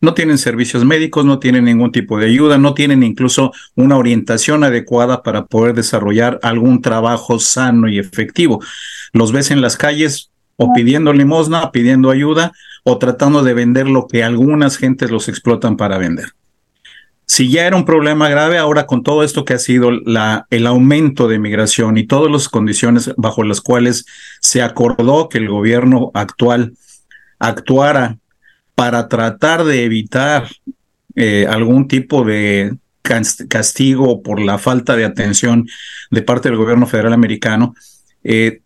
no 0.00 0.14
tienen 0.14 0.38
servicios 0.38 0.84
médicos, 0.84 1.24
no 1.24 1.38
tienen 1.38 1.64
ningún 1.64 1.90
tipo 1.90 2.18
de 2.18 2.26
ayuda, 2.26 2.58
no 2.58 2.74
tienen 2.74 3.02
incluso 3.02 3.52
una 3.74 3.96
orientación 3.96 4.62
adecuada 4.62 5.22
para 5.22 5.46
poder 5.46 5.74
desarrollar 5.74 6.38
algún 6.42 6.82
trabajo 6.82 7.38
sano 7.38 7.88
y 7.88 7.98
efectivo. 7.98 8.62
Los 9.16 9.32
ves 9.32 9.50
en 9.50 9.60
las 9.60 9.76
calles 9.76 10.30
o 10.56 10.72
pidiendo 10.72 11.12
limosna, 11.12 11.70
pidiendo 11.72 12.10
ayuda 12.10 12.52
o 12.84 12.98
tratando 12.98 13.42
de 13.42 13.54
vender 13.54 13.88
lo 13.88 14.06
que 14.06 14.22
algunas 14.22 14.76
gentes 14.76 15.10
los 15.10 15.28
explotan 15.28 15.76
para 15.76 15.98
vender. 15.98 16.32
Si 17.26 17.50
ya 17.50 17.66
era 17.66 17.76
un 17.76 17.84
problema 17.84 18.28
grave, 18.28 18.58
ahora 18.58 18.86
con 18.86 19.02
todo 19.02 19.24
esto 19.24 19.44
que 19.44 19.54
ha 19.54 19.58
sido 19.58 19.90
la, 19.90 20.46
el 20.50 20.66
aumento 20.66 21.28
de 21.28 21.38
migración 21.38 21.96
y 21.98 22.06
todas 22.06 22.30
las 22.30 22.48
condiciones 22.48 23.12
bajo 23.16 23.42
las 23.42 23.60
cuales 23.60 24.06
se 24.40 24.62
acordó 24.62 25.28
que 25.28 25.38
el 25.38 25.48
gobierno 25.48 26.10
actual 26.14 26.74
actuara 27.38 28.18
para 28.74 29.08
tratar 29.08 29.64
de 29.64 29.84
evitar 29.84 30.46
eh, 31.16 31.46
algún 31.48 31.88
tipo 31.88 32.24
de 32.24 32.76
castigo 33.48 34.22
por 34.22 34.40
la 34.40 34.58
falta 34.58 34.94
de 34.94 35.04
atención 35.04 35.66
de 36.10 36.22
parte 36.22 36.48
del 36.48 36.58
gobierno 36.58 36.86
federal 36.86 37.12
americano, 37.12 37.74
eh, 38.22 38.60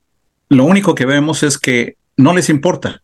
lo 0.50 0.64
único 0.64 0.94
que 0.94 1.06
vemos 1.06 1.42
es 1.42 1.56
que 1.56 1.96
no 2.16 2.34
les 2.34 2.50
importa. 2.50 3.02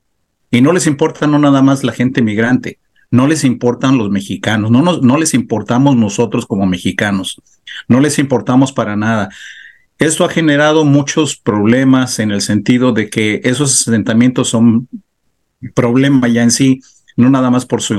Y 0.50 0.60
no 0.60 0.72
les 0.72 0.86
importa 0.86 1.26
no 1.26 1.38
nada 1.38 1.62
más 1.62 1.82
la 1.82 1.92
gente 1.92 2.22
migrante, 2.22 2.78
no 3.10 3.26
les 3.26 3.44
importan 3.44 3.98
los 3.98 4.10
mexicanos, 4.10 4.70
no, 4.70 4.82
no 4.82 5.16
les 5.16 5.34
importamos 5.34 5.96
nosotros 5.96 6.46
como 6.46 6.66
mexicanos, 6.66 7.40
no 7.88 8.00
les 8.00 8.18
importamos 8.18 8.72
para 8.72 8.94
nada. 8.96 9.28
Esto 9.98 10.24
ha 10.24 10.28
generado 10.28 10.84
muchos 10.84 11.36
problemas 11.36 12.18
en 12.18 12.30
el 12.30 12.42
sentido 12.42 12.92
de 12.92 13.10
que 13.10 13.40
esos 13.44 13.88
asentamientos 13.88 14.48
son 14.50 14.88
problema 15.74 16.28
ya 16.28 16.42
en 16.42 16.50
sí 16.50 16.80
no 17.16 17.30
nada 17.30 17.50
más 17.50 17.64
por 17.64 17.80
su 17.82 17.98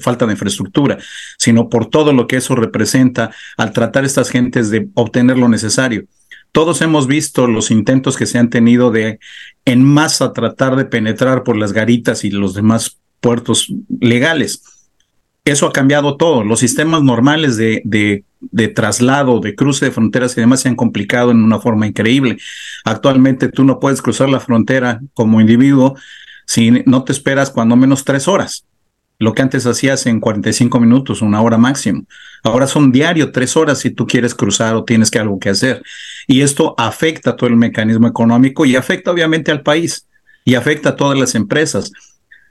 falta 0.00 0.24
de 0.24 0.32
infraestructura, 0.32 0.98
sino 1.36 1.68
por 1.68 1.86
todo 1.86 2.12
lo 2.12 2.26
que 2.26 2.36
eso 2.36 2.54
representa 2.54 3.32
al 3.56 3.72
tratar 3.72 4.04
a 4.04 4.06
estas 4.06 4.30
gentes 4.30 4.70
de 4.70 4.88
obtener 4.94 5.36
lo 5.36 5.48
necesario. 5.48 6.04
Todos 6.52 6.82
hemos 6.82 7.06
visto 7.06 7.46
los 7.46 7.70
intentos 7.70 8.16
que 8.16 8.26
se 8.26 8.38
han 8.38 8.50
tenido 8.50 8.90
de 8.90 9.18
en 9.64 9.82
masa 9.82 10.32
tratar 10.32 10.76
de 10.76 10.84
penetrar 10.84 11.44
por 11.44 11.56
las 11.56 11.72
garitas 11.72 12.24
y 12.24 12.30
los 12.30 12.52
demás 12.52 12.98
puertos 13.20 13.72
legales. 14.00 14.62
Eso 15.44 15.66
ha 15.66 15.72
cambiado 15.72 16.16
todo. 16.16 16.44
Los 16.44 16.60
sistemas 16.60 17.02
normales 17.02 17.56
de, 17.56 17.80
de, 17.84 18.24
de, 18.40 18.68
traslado, 18.68 19.40
de 19.40 19.54
cruce 19.54 19.86
de 19.86 19.90
fronteras 19.90 20.36
y 20.36 20.40
demás 20.40 20.60
se 20.60 20.68
han 20.68 20.76
complicado 20.76 21.30
en 21.30 21.42
una 21.42 21.58
forma 21.58 21.86
increíble. 21.86 22.36
Actualmente 22.84 23.48
tú 23.48 23.64
no 23.64 23.80
puedes 23.80 24.02
cruzar 24.02 24.28
la 24.28 24.40
frontera 24.40 25.00
como 25.14 25.40
individuo 25.40 25.96
si 26.46 26.70
no 26.84 27.02
te 27.04 27.12
esperas 27.12 27.50
cuando 27.50 27.76
menos 27.76 28.04
tres 28.04 28.28
horas. 28.28 28.66
Lo 29.22 29.34
que 29.34 29.42
antes 29.42 29.66
hacías 29.66 30.06
en 30.06 30.18
45 30.18 30.80
minutos, 30.80 31.22
una 31.22 31.40
hora 31.42 31.56
máximo. 31.56 32.06
Ahora 32.42 32.66
son 32.66 32.90
diario 32.90 33.30
tres 33.30 33.56
horas 33.56 33.78
si 33.78 33.90
tú 33.90 34.04
quieres 34.04 34.34
cruzar 34.34 34.74
o 34.74 34.82
tienes 34.82 35.12
que 35.12 35.20
algo 35.20 35.38
que 35.38 35.50
hacer. 35.50 35.80
Y 36.26 36.40
esto 36.40 36.74
afecta 36.76 37.36
todo 37.36 37.48
el 37.48 37.54
mecanismo 37.54 38.08
económico 38.08 38.66
y 38.66 38.74
afecta 38.74 39.12
obviamente 39.12 39.52
al 39.52 39.62
país 39.62 40.08
y 40.44 40.56
afecta 40.56 40.88
a 40.88 40.96
todas 40.96 41.16
las 41.16 41.36
empresas. 41.36 41.92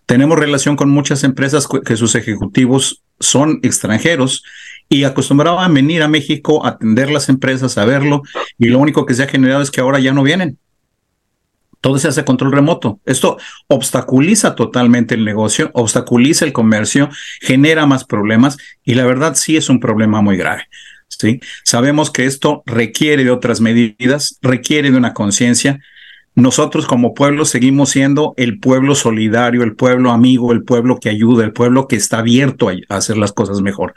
Tenemos 0.06 0.40
relación 0.40 0.78
con 0.78 0.90
muchas 0.90 1.26
empresas 1.26 1.68
que 1.68 1.98
sus 1.98 2.16
ejecutivos 2.16 3.04
son 3.20 3.60
extranjeros 3.64 4.42
y 4.88 5.04
acostumbraban 5.04 5.70
a 5.70 5.74
venir 5.74 6.04
a 6.04 6.08
México 6.08 6.66
a 6.66 6.70
atender 6.70 7.12
las 7.12 7.28
empresas, 7.28 7.78
a 7.78 7.84
verlo, 7.84 8.22
y 8.58 8.68
lo 8.68 8.80
único 8.80 9.06
que 9.06 9.14
se 9.14 9.24
ha 9.24 9.28
generado 9.28 9.62
es 9.62 9.72
que 9.72 9.82
ahora 9.82 10.00
ya 10.00 10.14
no 10.14 10.24
vienen. 10.24 10.58
Todo 11.82 11.98
se 11.98 12.08
hace 12.08 12.24
control 12.24 12.52
remoto. 12.52 13.00
Esto 13.06 13.38
obstaculiza 13.68 14.54
totalmente 14.56 15.16
el 15.16 15.26
negocio, 15.26 15.72
obstaculiza 15.74 16.46
el 16.46 16.54
comercio, 16.54 17.10
genera 17.42 17.88
más 17.88 18.06
problemas 18.06 18.58
y 18.86 18.94
la 18.94 19.06
verdad 19.06 19.34
sí 19.36 19.58
es 19.58 19.68
un 19.68 19.80
problema 19.80 20.22
muy 20.22 20.38
grave. 20.38 20.68
¿sí? 21.08 21.40
Sabemos 21.64 22.12
que 22.12 22.26
esto 22.26 22.62
requiere 22.68 23.24
de 23.24 23.32
otras 23.32 23.62
medidas, 23.62 24.38
requiere 24.44 24.92
de 24.92 24.98
una 24.98 25.14
conciencia. 25.14 25.80
Nosotros 26.36 26.86
como 26.86 27.16
pueblo 27.16 27.46
seguimos 27.46 27.90
siendo 27.90 28.36
el 28.38 28.60
pueblo 28.60 28.94
solidario, 28.94 29.64
el 29.64 29.76
pueblo 29.76 30.12
amigo, 30.12 30.54
el 30.54 30.64
pueblo 30.64 31.00
que 31.00 31.10
ayuda, 31.10 31.44
el 31.44 31.52
pueblo 31.52 31.88
que 31.88 31.96
está 31.96 32.20
abierto 32.20 32.70
a 32.70 32.96
hacer 32.96 33.18
las 33.18 33.34
cosas 33.34 33.62
mejor. 33.62 33.96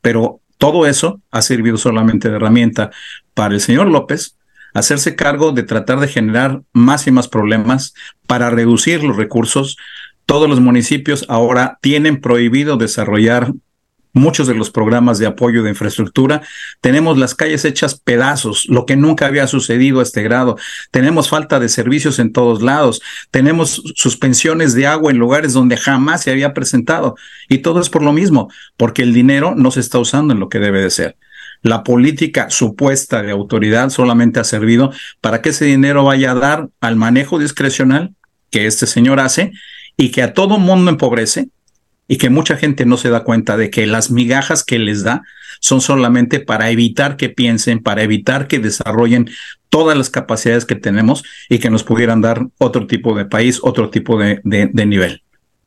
Pero 0.00 0.40
todo 0.58 0.86
eso 0.86 1.20
ha 1.30 1.40
servido 1.40 1.76
solamente 1.76 2.28
de 2.28 2.36
herramienta 2.36 2.90
para 3.32 3.54
el 3.54 3.60
señor 3.60 3.88
López 3.88 4.36
hacerse 4.74 5.16
cargo 5.16 5.52
de 5.52 5.62
tratar 5.62 6.00
de 6.00 6.08
generar 6.08 6.62
más 6.72 7.06
y 7.06 7.10
más 7.10 7.28
problemas 7.28 7.94
para 8.26 8.50
reducir 8.50 9.02
los 9.04 9.16
recursos. 9.16 9.76
Todos 10.26 10.48
los 10.48 10.60
municipios 10.60 11.24
ahora 11.28 11.78
tienen 11.82 12.20
prohibido 12.20 12.76
desarrollar 12.76 13.52
muchos 14.12 14.46
de 14.46 14.54
los 14.54 14.70
programas 14.70 15.18
de 15.18 15.26
apoyo 15.26 15.62
de 15.62 15.70
infraestructura. 15.70 16.42
Tenemos 16.80 17.18
las 17.18 17.34
calles 17.34 17.64
hechas 17.64 17.98
pedazos, 17.98 18.66
lo 18.68 18.86
que 18.86 18.96
nunca 18.96 19.26
había 19.26 19.46
sucedido 19.46 20.00
a 20.00 20.02
este 20.02 20.22
grado. 20.22 20.56
Tenemos 20.90 21.28
falta 21.28 21.58
de 21.58 21.68
servicios 21.68 22.18
en 22.18 22.32
todos 22.32 22.62
lados. 22.62 23.00
Tenemos 23.30 23.82
suspensiones 23.96 24.74
de 24.74 24.86
agua 24.86 25.10
en 25.10 25.18
lugares 25.18 25.52
donde 25.52 25.76
jamás 25.76 26.22
se 26.22 26.30
había 26.30 26.54
presentado. 26.54 27.16
Y 27.48 27.58
todo 27.58 27.80
es 27.80 27.88
por 27.88 28.02
lo 28.02 28.12
mismo, 28.12 28.50
porque 28.76 29.02
el 29.02 29.14
dinero 29.14 29.54
no 29.56 29.70
se 29.70 29.80
está 29.80 29.98
usando 29.98 30.34
en 30.34 30.40
lo 30.40 30.48
que 30.48 30.58
debe 30.58 30.82
de 30.82 30.90
ser. 30.90 31.16
La 31.62 31.84
política 31.84 32.50
supuesta 32.50 33.22
de 33.22 33.30
autoridad 33.30 33.90
solamente 33.90 34.40
ha 34.40 34.44
servido 34.44 34.92
para 35.20 35.40
que 35.40 35.50
ese 35.50 35.64
dinero 35.64 36.04
vaya 36.04 36.32
a 36.32 36.34
dar 36.34 36.68
al 36.80 36.96
manejo 36.96 37.38
discrecional 37.38 38.14
que 38.50 38.66
este 38.66 38.86
señor 38.86 39.20
hace 39.20 39.52
y 39.96 40.10
que 40.10 40.22
a 40.22 40.34
todo 40.34 40.58
mundo 40.58 40.90
empobrece 40.90 41.48
y 42.08 42.18
que 42.18 42.30
mucha 42.30 42.56
gente 42.56 42.84
no 42.84 42.96
se 42.96 43.10
da 43.10 43.24
cuenta 43.24 43.56
de 43.56 43.70
que 43.70 43.86
las 43.86 44.10
migajas 44.10 44.64
que 44.64 44.78
les 44.78 45.04
da 45.04 45.22
son 45.60 45.80
solamente 45.80 46.40
para 46.40 46.70
evitar 46.70 47.16
que 47.16 47.28
piensen, 47.28 47.82
para 47.82 48.02
evitar 48.02 48.48
que 48.48 48.58
desarrollen 48.58 49.30
todas 49.68 49.96
las 49.96 50.10
capacidades 50.10 50.64
que 50.64 50.74
tenemos 50.74 51.22
y 51.48 51.58
que 51.58 51.70
nos 51.70 51.84
pudieran 51.84 52.20
dar 52.20 52.48
otro 52.58 52.86
tipo 52.86 53.16
de 53.16 53.24
país, 53.24 53.60
otro 53.62 53.88
tipo 53.88 54.18
de, 54.18 54.40
de 54.42 54.86
nivel. 54.86 55.22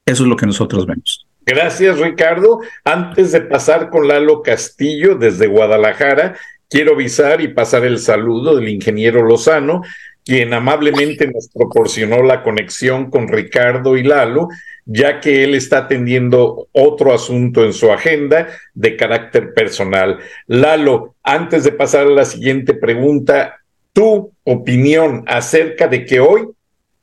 Eso 0.05 0.23
es 0.23 0.29
lo 0.29 0.35
que 0.35 0.45
nosotros 0.45 0.85
vemos. 0.85 1.24
Gracias, 1.45 1.99
Ricardo. 1.99 2.61
Antes 2.83 3.31
de 3.31 3.41
pasar 3.41 3.89
con 3.89 4.07
Lalo 4.07 4.41
Castillo 4.41 5.15
desde 5.15 5.47
Guadalajara, 5.47 6.35
quiero 6.69 6.93
avisar 6.93 7.41
y 7.41 7.49
pasar 7.49 7.85
el 7.85 7.99
saludo 7.99 8.55
del 8.55 8.69
ingeniero 8.69 9.23
Lozano, 9.23 9.83
quien 10.23 10.53
amablemente 10.53 11.27
nos 11.27 11.49
proporcionó 11.49 12.23
la 12.23 12.41
conexión 12.41 13.11
con 13.11 13.27
Ricardo 13.27 13.95
y 13.95 14.03
Lalo, 14.03 14.47
ya 14.85 15.19
que 15.19 15.43
él 15.43 15.53
está 15.53 15.79
atendiendo 15.79 16.67
otro 16.71 17.13
asunto 17.13 17.63
en 17.63 17.73
su 17.73 17.91
agenda 17.91 18.47
de 18.73 18.95
carácter 18.95 19.53
personal. 19.53 20.19
Lalo, 20.47 21.15
antes 21.21 21.63
de 21.63 21.73
pasar 21.73 22.07
a 22.07 22.11
la 22.11 22.25
siguiente 22.25 22.73
pregunta, 22.73 23.61
tu 23.93 24.31
opinión 24.43 25.23
acerca 25.27 25.87
de 25.87 26.05
que 26.05 26.19
hoy 26.19 26.47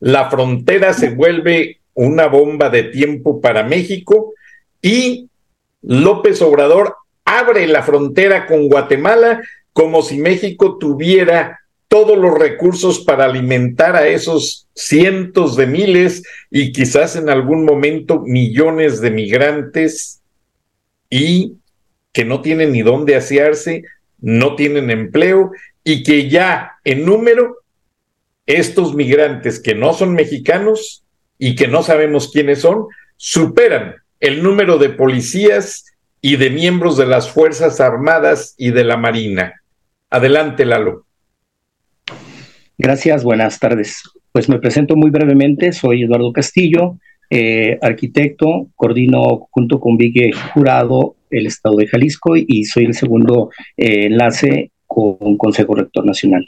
la 0.01 0.29
frontera 0.29 0.93
se 0.93 1.11
vuelve 1.11 1.79
una 1.95 2.27
bomba 2.27 2.71
de 2.71 2.85
tiempo 2.85 3.41
para 3.41 3.63
México 3.63 4.33
y 4.81 5.29
López 5.83 6.41
Obrador 6.43 6.97
abre 7.25 7.67
la 7.67 7.83
frontera 7.83 8.47
con 8.47 8.69
Guatemala 8.69 9.43
como 9.73 10.03
si 10.03 10.19
México 10.19 10.79
tuviera 10.79 11.61
todos 11.89 12.17
los 12.17 12.39
recursos 12.39 13.01
para 13.01 13.27
alimentar 13.27 13.97
a 13.97 14.09
esos 14.09 14.67
cientos 14.75 15.57
de 15.57 15.67
miles 15.67 16.23
y 16.51 16.73
quizás 16.73 17.17
en 17.17 17.29
algún 17.29 17.65
momento 17.65 18.21
millones 18.21 19.01
de 19.01 19.11
migrantes 19.11 20.23
y 21.11 21.57
que 22.13 22.25
no 22.25 22.41
tienen 22.41 22.73
ni 22.73 22.81
dónde 22.81 23.17
asearse, 23.17 23.85
no 24.21 24.57
tienen 24.57 24.91
empleo 24.91 25.51
y 25.85 26.03
que 26.03 26.31
ya 26.31 26.79
en 26.85 27.05
número 27.05 27.59
estos 28.47 28.95
migrantes 28.95 29.61
que 29.61 29.75
no 29.75 29.93
son 29.93 30.15
mexicanos 30.15 31.02
y 31.45 31.57
que 31.57 31.67
no 31.67 31.83
sabemos 31.83 32.31
quiénes 32.31 32.61
son, 32.61 32.87
superan 33.17 33.97
el 34.21 34.45
número 34.45 34.79
de 34.79 34.91
policías 34.91 35.85
y 36.21 36.37
de 36.37 36.51
miembros 36.51 36.97
de 36.97 37.05
las 37.05 37.29
Fuerzas 37.29 37.81
Armadas 37.81 38.55
y 38.59 38.71
de 38.71 38.85
la 38.85 38.97
Marina. 38.97 39.61
Adelante, 40.09 40.65
Lalo. 40.65 41.05
Gracias, 42.79 43.25
buenas 43.25 43.59
tardes. 43.59 44.05
Pues 44.31 44.49
me 44.49 44.61
presento 44.61 44.95
muy 44.95 45.11
brevemente, 45.11 45.73
soy 45.73 46.05
Eduardo 46.05 46.33
Castillo, 46.33 46.99
eh, 47.29 47.77
arquitecto, 47.83 48.69
coordino 48.77 49.49
junto 49.51 49.81
con 49.81 49.97
Vigue 49.97 50.31
Jurado 50.55 51.17
el 51.29 51.49
Estado 51.49 51.75
de 51.79 51.89
Jalisco 51.89 52.37
y 52.37 52.67
soy 52.67 52.85
el 52.85 52.95
segundo 52.95 53.51
eh, 53.77 54.07
enlace 54.07 54.71
con 54.87 55.37
Consejo 55.37 55.75
Rector 55.75 56.07
Nacional. 56.07 56.47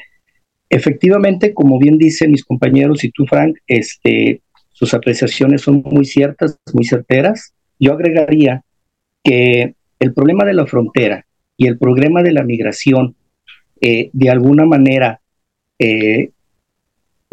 Efectivamente, 0.71 1.53
como 1.53 1.81
bien 1.81 1.99
dicen 1.99 2.31
mis 2.31 2.45
compañeros 2.45 3.03
y 3.03 3.11
tú, 3.11 3.27
Frank, 3.27 3.57
este, 3.67 4.41
sus 4.75 4.93
apreciaciones 4.93 5.63
son 5.63 5.83
muy 5.85 6.05
ciertas, 6.05 6.59
muy 6.73 6.85
certeras. 6.85 7.55
Yo 7.79 7.93
agregaría 7.93 8.65
que 9.23 9.77
el 10.01 10.13
problema 10.13 10.45
de 10.45 10.53
la 10.53 10.67
frontera 10.67 11.25
y 11.57 11.69
el 11.69 11.79
problema 11.79 12.25
de 12.25 12.33
la 12.33 12.43
migración, 12.43 13.15
eh, 13.81 14.11
de 14.13 14.31
alguna 14.31 14.67
manera 14.67 15.21
eh, 15.79 16.31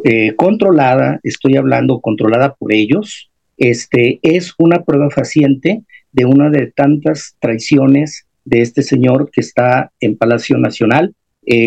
eh, 0.04 0.36
controlada, 0.36 1.20
estoy 1.24 1.58
hablando 1.58 2.00
controlada 2.00 2.54
por 2.54 2.72
ellos, 2.74 3.32
este, 3.58 4.20
es 4.22 4.54
una 4.60 4.84
prueba 4.84 5.10
faciente 5.10 5.82
de 6.12 6.26
una 6.26 6.52
de 6.52 6.68
tantas 6.68 7.38
traiciones 7.40 8.28
de 8.46 8.62
este 8.62 8.84
señor 8.84 9.32
que 9.32 9.42
está 9.42 9.92
en 10.00 10.16
Palacio 10.16 10.60
Nacional 10.60 11.16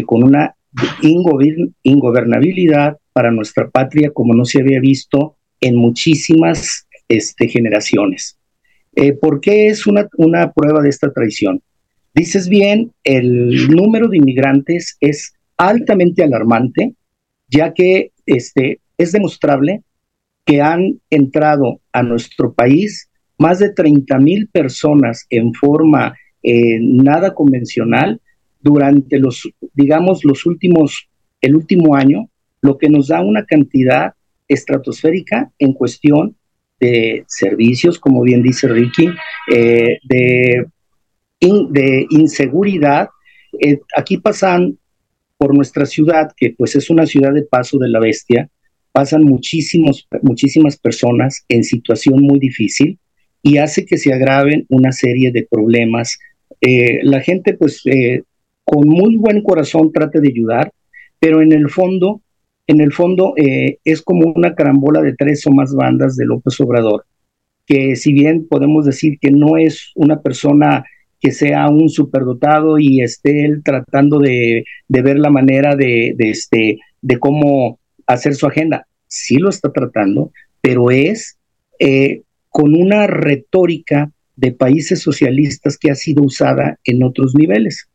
con 0.07 0.23
una 0.23 0.55
ingobernabilidad 1.83 2.99
para 3.13 3.33
nuestra 3.33 3.71
patria 3.71 4.13
como 4.13 4.35
no 4.35 4.45
se 4.45 4.61
había 4.61 4.79
visto 4.81 5.37
en 5.65 5.77
muchísimas 5.77 6.87
este, 7.09 7.49
generaciones. 7.49 8.37
Eh, 8.97 9.15
¿Por 9.15 9.41
qué 9.41 9.69
es 9.69 9.87
una, 9.87 10.07
prueba 10.53 10.83
de 10.83 10.91
esta 10.91 11.11
traición? 11.11 11.63
Dices 12.15 12.51
bien, 12.51 12.93
el 13.03 13.69
número 13.69 14.09
de 14.09 14.19
inmigrantes 14.19 14.99
es 15.01 15.33
altamente 15.57 16.23
alarmante, 16.23 16.93
ya 17.49 17.73
que 17.73 18.13
este, 18.27 18.81
es 18.99 19.13
demostrable 19.13 19.83
que 20.45 20.61
han 20.61 21.01
entrado 21.09 21.81
a 21.93 22.03
nuestro 22.03 22.53
país 22.53 23.09
más 23.39 23.59
de 23.59 23.73
30 23.73 24.19
mil 24.19 24.49
personas 24.49 25.25
en 25.31 25.55
forma 25.55 26.15
eh, 26.43 26.79
nada 26.79 27.33
convencional 27.35 28.21
durante 28.61 29.19
los, 29.19 29.49
digamos, 29.73 30.25
los 30.25 30.45
últimos, 30.45 31.09
el 31.41 31.57
último 31.57 31.97
año, 31.97 32.29
lo 32.61 32.77
que 32.77 32.91
nos 32.91 33.09
da 33.09 33.23
una 33.23 33.47
cantidad 33.47 34.13
estratosférica 34.49 35.51
en 35.59 35.73
cuestión 35.73 36.37
de 36.81 37.25
servicios, 37.27 37.99
como 37.99 38.23
bien 38.23 38.43
dice 38.43 38.69
Ricky, 38.69 39.09
eh, 39.53 39.99
de, 40.05 40.67
de, 41.41 42.07
inseguridad. 42.11 43.09
Eh, 43.61 43.81
aquí 43.97 44.19
pasan 44.19 44.79
por 45.37 45.55
nuestra 45.55 45.87
ciudad, 45.87 46.33
que 46.37 46.55
pues 46.57 46.77
es 46.77 46.91
una 46.91 47.07
ciudad 47.07 47.33
de 47.33 47.43
paso 47.43 47.79
de 47.79 47.89
la 47.89 48.01
bestia, 48.01 48.49
pasan 48.93 49.23
muchísimos, 49.25 50.07
muchísimas 50.23 50.77
personas 50.77 51.45
en 51.49 51.65
situación 51.65 52.21
muy 52.21 52.39
difícil 52.39 52.99
y 53.43 53.59
hace 53.59 53.85
que 53.85 53.99
se 53.99 54.13
agraven 54.13 54.67
una 54.69 54.93
serie 54.93 55.33
de 55.33 55.47
problemas. 55.51 56.19
Eh, 56.61 57.01
la 57.03 57.21
gente 57.21 57.55
pues 57.55 57.83
con 58.65 58.89
muy 58.89 59.17
buen 59.17 59.43
corazón 59.43 59.93
trata 59.93 60.21
de 60.21 60.29
ayudar, 60.29 60.73
pero 61.19 61.43
en 61.43 61.53
el 61.53 61.69
fondo 61.69 62.23
en 62.67 62.81
el 62.81 62.93
fondo 62.93 63.35
eh, 63.37 63.79
es 63.85 64.03
como 64.03 64.33
una 64.35 64.55
carambola 64.55 65.03
de 65.03 65.15
tres 65.15 65.47
o 65.47 65.51
más 65.51 65.75
bandas 65.75 66.17
de 66.17 66.27
López 66.27 66.59
Obrador, 66.61 67.05
que 67.67 67.97
si 67.97 68.13
bien 68.13 68.47
podemos 68.49 68.87
decir 68.87 69.19
que 69.21 69.31
no 69.31 69.57
es 69.57 69.93
una 69.95 70.21
persona 70.21 70.85
que 71.21 71.33
sea 71.33 71.69
un 71.69 71.89
superdotado 71.89 72.79
y 72.79 73.01
esté 73.01 73.45
él 73.45 73.63
tratando 73.65 74.19
de, 74.19 74.65
ver 74.89 75.19
la 75.19 75.31
manera 75.31 75.75
de, 75.75 76.15
este, 76.19 76.79
de 77.01 77.19
cómo 77.19 77.79
hacer 78.07 78.35
su 78.35 78.47
agenda, 78.47 78.87
sí 79.07 79.37
lo 79.37 79.49
está 79.49 79.73
tratando, 79.73 80.33
pero 80.61 80.91
es 80.91 81.39
eh, 81.79 82.23
con 82.51 82.75
una 82.75 83.07
retórica 83.07 84.11
de 84.37 84.53
países 84.53 85.01
socialistas 85.01 85.79
que 85.79 85.91
ha 85.91 85.95
sido 85.95 86.23
usada 86.23 86.79
en 86.85 87.03
otros 87.03 87.35
niveles. 87.35 87.89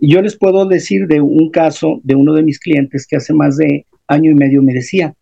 Yo 0.00 0.20
les 0.20 0.36
puedo 0.36 0.66
decir 0.66 1.06
de 1.06 1.20
un 1.20 1.50
caso 1.50 2.00
de 2.02 2.14
uno 2.14 2.34
de 2.34 2.42
mis 2.42 2.58
clientes 2.58 3.06
que 3.06 3.16
hace 3.16 3.32
más 3.32 3.56
de 3.56 3.86
año 4.08 4.30
y 4.30 4.34
medio 4.34 4.62
me 4.62 4.72
decía, 4.72 5.14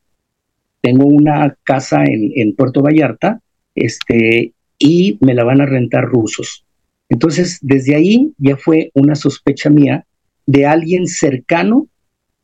tengo 0.81 1.07
una 1.07 1.57
casa 1.65 2.05
en, 2.05 2.55
Puerto 2.55 2.83
Vallarta 2.83 3.41
este, 3.75 4.53
y 4.79 5.19
me 5.21 5.35
la 5.35 5.45
van 5.45 5.61
a 5.61 5.67
rentar 5.67 6.05
rusos. 6.05 6.65
Entonces, 7.09 7.59
desde 7.63 7.95
ahí 7.95 8.33
ya 8.39 8.57
fue 8.57 8.91
una 8.95 9.15
sospecha 9.15 9.71
mía 9.71 10.05
de 10.47 10.67
alguien 10.67 11.07
cercano 11.07 11.87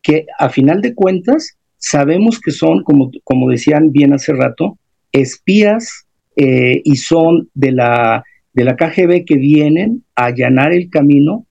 que 0.03 0.27
a 0.39 0.49
final 0.49 0.81
de 0.81 0.95
cuentas 0.95 1.59
sabemos 1.77 2.41
que 2.41 2.51
son, 2.51 2.83
como, 2.83 3.11
como 3.25 3.51
decían 3.51 3.93
bien 3.93 4.15
hace 4.15 4.33
rato, 4.33 4.79
espías 5.13 6.07
eh, 6.37 6.81
y 6.85 6.97
son 6.97 7.51
de 7.55 7.73
la, 7.73 8.25
de 8.53 8.65
la 8.65 8.77
KGB 8.77 9.25
que 9.25 9.37
vienen 9.37 10.05
a 10.15 10.27
allanar 10.27 10.73
el 10.73 10.89
camino. 10.89 11.47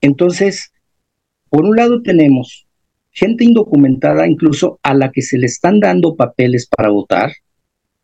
Entonces, 0.00 0.72
por 1.50 1.64
un 1.64 1.76
lado 1.76 2.02
tenemos 2.02 2.66
gente 3.12 3.44
indocumentada 3.44 4.26
incluso 4.26 4.78
a 4.82 4.94
la 4.94 5.10
que 5.10 5.22
se 5.22 5.38
le 5.38 5.46
están 5.46 5.80
dando 5.80 6.16
papeles 6.16 6.68
para 6.68 6.90
votar. 6.90 7.32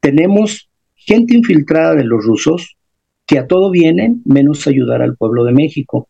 Tenemos 0.01 0.69
gente 0.95 1.37
infiltrada 1.37 1.95
de 1.95 2.05
los 2.05 2.25
rusos 2.25 2.77
que 3.27 3.38
a 3.38 3.47
todo 3.47 3.71
vienen 3.71 4.23
menos 4.25 4.66
ayudar 4.66 5.03
al 5.03 5.16
pueblo 5.16 5.45
de 5.45 5.53
México. 5.53 6.09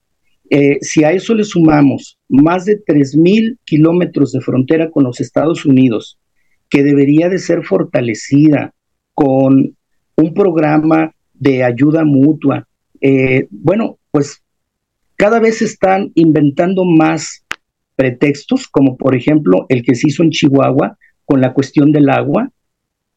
Eh, 0.48 0.78
si 0.80 1.02
a 1.02 1.12
eso 1.12 1.34
le 1.34 1.44
sumamos 1.44 2.18
más 2.28 2.64
de 2.64 2.82
3.000 2.84 3.58
kilómetros 3.64 4.32
de 4.32 4.40
frontera 4.40 4.90
con 4.90 5.04
los 5.04 5.20
Estados 5.20 5.64
Unidos, 5.64 6.18
que 6.68 6.82
debería 6.82 7.28
de 7.28 7.38
ser 7.38 7.64
fortalecida 7.64 8.74
con 9.14 9.76
un 10.16 10.34
programa 10.34 11.14
de 11.34 11.64
ayuda 11.64 12.04
mutua, 12.04 12.66
eh, 13.00 13.46
bueno, 13.50 13.98
pues 14.10 14.42
cada 15.16 15.40
vez 15.40 15.62
están 15.62 16.12
inventando 16.14 16.84
más 16.84 17.45
pretextos, 17.96 18.68
como 18.68 18.96
por 18.96 19.16
ejemplo 19.16 19.66
el 19.68 19.82
que 19.82 19.94
se 19.94 20.08
hizo 20.08 20.22
en 20.22 20.30
Chihuahua 20.30 20.98
con 21.24 21.40
la 21.40 21.52
cuestión 21.52 21.90
del 21.92 22.08
agua, 22.10 22.50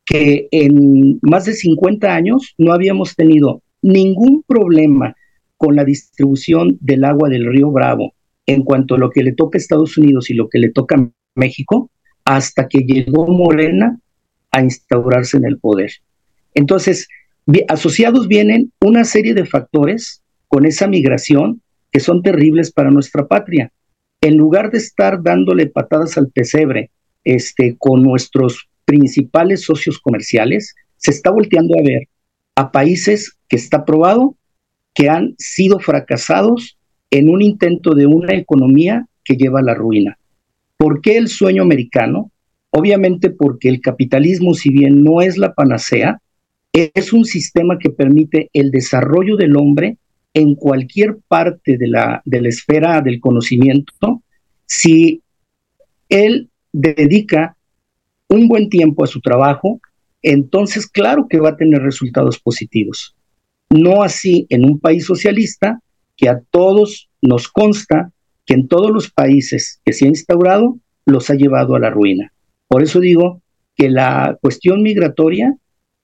que 0.06 0.48
en 0.52 1.20
más 1.22 1.46
de 1.46 1.54
50 1.54 2.14
años 2.14 2.56
no 2.58 2.74
habíamos 2.74 3.16
tenido 3.16 3.62
ningún 3.82 4.44
problema 4.44 5.16
con 5.58 5.76
la 5.76 5.84
distribución 5.84 6.78
del 6.82 7.04
agua 7.04 7.30
del 7.30 7.46
río 7.46 7.70
Bravo 7.70 8.14
en 8.46 8.64
cuanto 8.64 8.96
a 8.96 8.98
lo 8.98 9.12
que 9.12 9.22
le 9.22 9.34
toca 9.34 9.58
a 9.58 9.60
Estados 9.60 9.98
Unidos 9.98 10.30
y 10.30 10.34
lo 10.34 10.50
que 10.50 10.58
le 10.58 10.72
toca 10.72 10.96
a 10.96 11.12
México, 11.36 11.92
hasta 12.26 12.68
que 12.68 12.80
llegó 12.80 13.28
Morena 13.28 14.00
a 14.52 14.62
instaurarse 14.62 15.38
en 15.38 15.46
el 15.46 15.60
poder. 15.60 15.92
Entonces, 16.56 17.08
asociados 17.68 18.28
vienen 18.28 18.72
una 18.82 19.04
serie 19.04 19.34
de 19.34 19.46
factores 19.46 20.24
con 20.48 20.66
esa 20.66 20.88
migración 20.88 21.62
que 21.92 22.00
son 22.00 22.24
terribles 22.24 22.72
para 22.72 22.90
nuestra 22.90 23.28
patria. 23.28 23.72
En 24.22 24.38
lugar 24.38 24.72
de 24.72 24.80
estar 24.80 25.24
dándole 25.24 25.68
patadas 25.68 26.18
al 26.18 26.30
pesebre 26.30 26.92
este, 27.24 27.76
con 27.78 28.04
nuestros 28.04 28.70
principales 28.86 29.64
socios 29.64 30.00
comerciales, 30.00 30.76
se 30.98 31.12
está 31.12 31.32
volteando 31.32 31.76
a 31.80 31.84
ver 31.84 32.08
a 32.56 32.72
países 32.72 33.38
que 33.48 33.56
está 33.56 33.86
probado 33.86 34.36
que 34.94 35.10
han 35.10 35.36
sido 35.38 35.80
fracasados 35.80 36.78
en 37.12 37.30
un 37.30 37.42
intento 37.42 37.96
de 37.96 38.06
una 38.06 38.34
economía 38.34 39.08
que 39.24 39.36
lleva 39.36 39.60
a 39.60 39.64
la 39.64 39.74
ruina. 39.74 40.18
¿Por 40.76 41.02
qué 41.02 41.18
el 41.18 41.30
sueño 41.30 41.62
americano? 41.62 42.32
Obviamente 42.72 43.30
porque 43.30 43.70
el 43.70 43.80
capitalismo, 43.80 44.54
si 44.54 44.70
bien 44.70 45.04
no 45.04 45.22
es 45.22 45.38
la 45.38 45.54
panacea, 45.54 46.22
es 46.74 47.14
un 47.14 47.26
sistema 47.26 47.80
que 47.80 47.90
permite 47.90 48.50
el 48.54 48.72
desarrollo 48.72 49.38
del 49.38 49.56
hombre 49.56 49.98
en 50.34 50.56
cualquier 50.56 51.18
parte 51.28 51.78
de 51.78 51.88
la, 51.88 52.22
de 52.26 52.42
la 52.42 52.50
esfera 52.50 53.02
del 53.02 53.20
conocimiento 53.20 54.24
si 54.66 55.24
él 56.10 56.50
dedica 56.72 57.58
un 58.28 58.48
buen 58.48 58.70
tiempo 58.70 59.04
a 59.04 59.08
su 59.08 59.20
trabajo, 59.20 59.82
entonces 60.22 60.88
claro 60.88 61.28
que 61.28 61.40
va 61.40 61.50
a 61.50 61.58
tener 61.58 61.82
resultados 61.82 62.40
positivos. 62.40 63.16
No 63.72 64.04
así 64.04 64.46
en 64.50 64.66
un 64.66 64.80
país 64.80 65.06
socialista 65.06 65.82
que 66.16 66.30
a 66.30 66.42
todos 66.52 67.10
nos 67.22 67.48
consta 67.48 68.12
que 68.46 68.54
en 68.54 68.68
todos 68.68 68.92
los 68.92 69.12
países 69.12 69.82
que 69.84 69.94
se 69.94 70.06
ha 70.06 70.10
instaurado 70.10 70.78
los 71.06 71.30
ha 71.30 71.36
llevado 71.36 71.76
a 71.76 71.80
la 71.80 71.90
ruina. 71.90 72.32
Por 72.68 72.84
eso 72.84 73.00
digo 73.00 73.42
que 73.76 73.90
la 73.90 74.38
cuestión 74.42 74.84
migratoria 74.84 75.56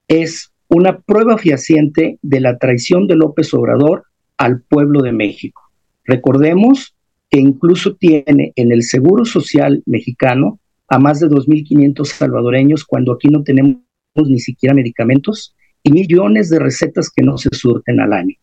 es 0.08 0.52
una 0.68 0.98
prueba 0.98 1.38
fehaciente 1.38 2.18
de 2.22 2.40
la 2.40 2.58
traición 2.58 3.06
de 3.06 3.16
López 3.16 3.52
Obrador 3.54 4.04
al 4.36 4.62
pueblo 4.62 5.02
de 5.02 5.12
México. 5.12 5.62
Recordemos 6.04 6.94
que 7.30 7.40
incluso 7.40 7.94
tiene 7.94 8.52
en 8.56 8.72
el 8.72 8.82
Seguro 8.82 9.24
Social 9.24 9.82
mexicano 9.86 10.60
a 10.88 10.98
más 10.98 11.20
de 11.20 11.28
2.500 11.28 12.04
salvadoreños 12.04 12.84
cuando 12.84 13.12
aquí 13.12 13.28
no 13.28 13.42
tenemos 13.42 13.80
ni 14.14 14.38
siquiera 14.38 14.74
medicamentos 14.74 15.54
y 15.82 15.90
millones 15.90 16.48
de 16.50 16.58
recetas 16.58 17.10
que 17.10 17.22
no 17.22 17.38
se 17.38 17.48
surten 17.52 18.00
al 18.00 18.12
año. 18.12 18.34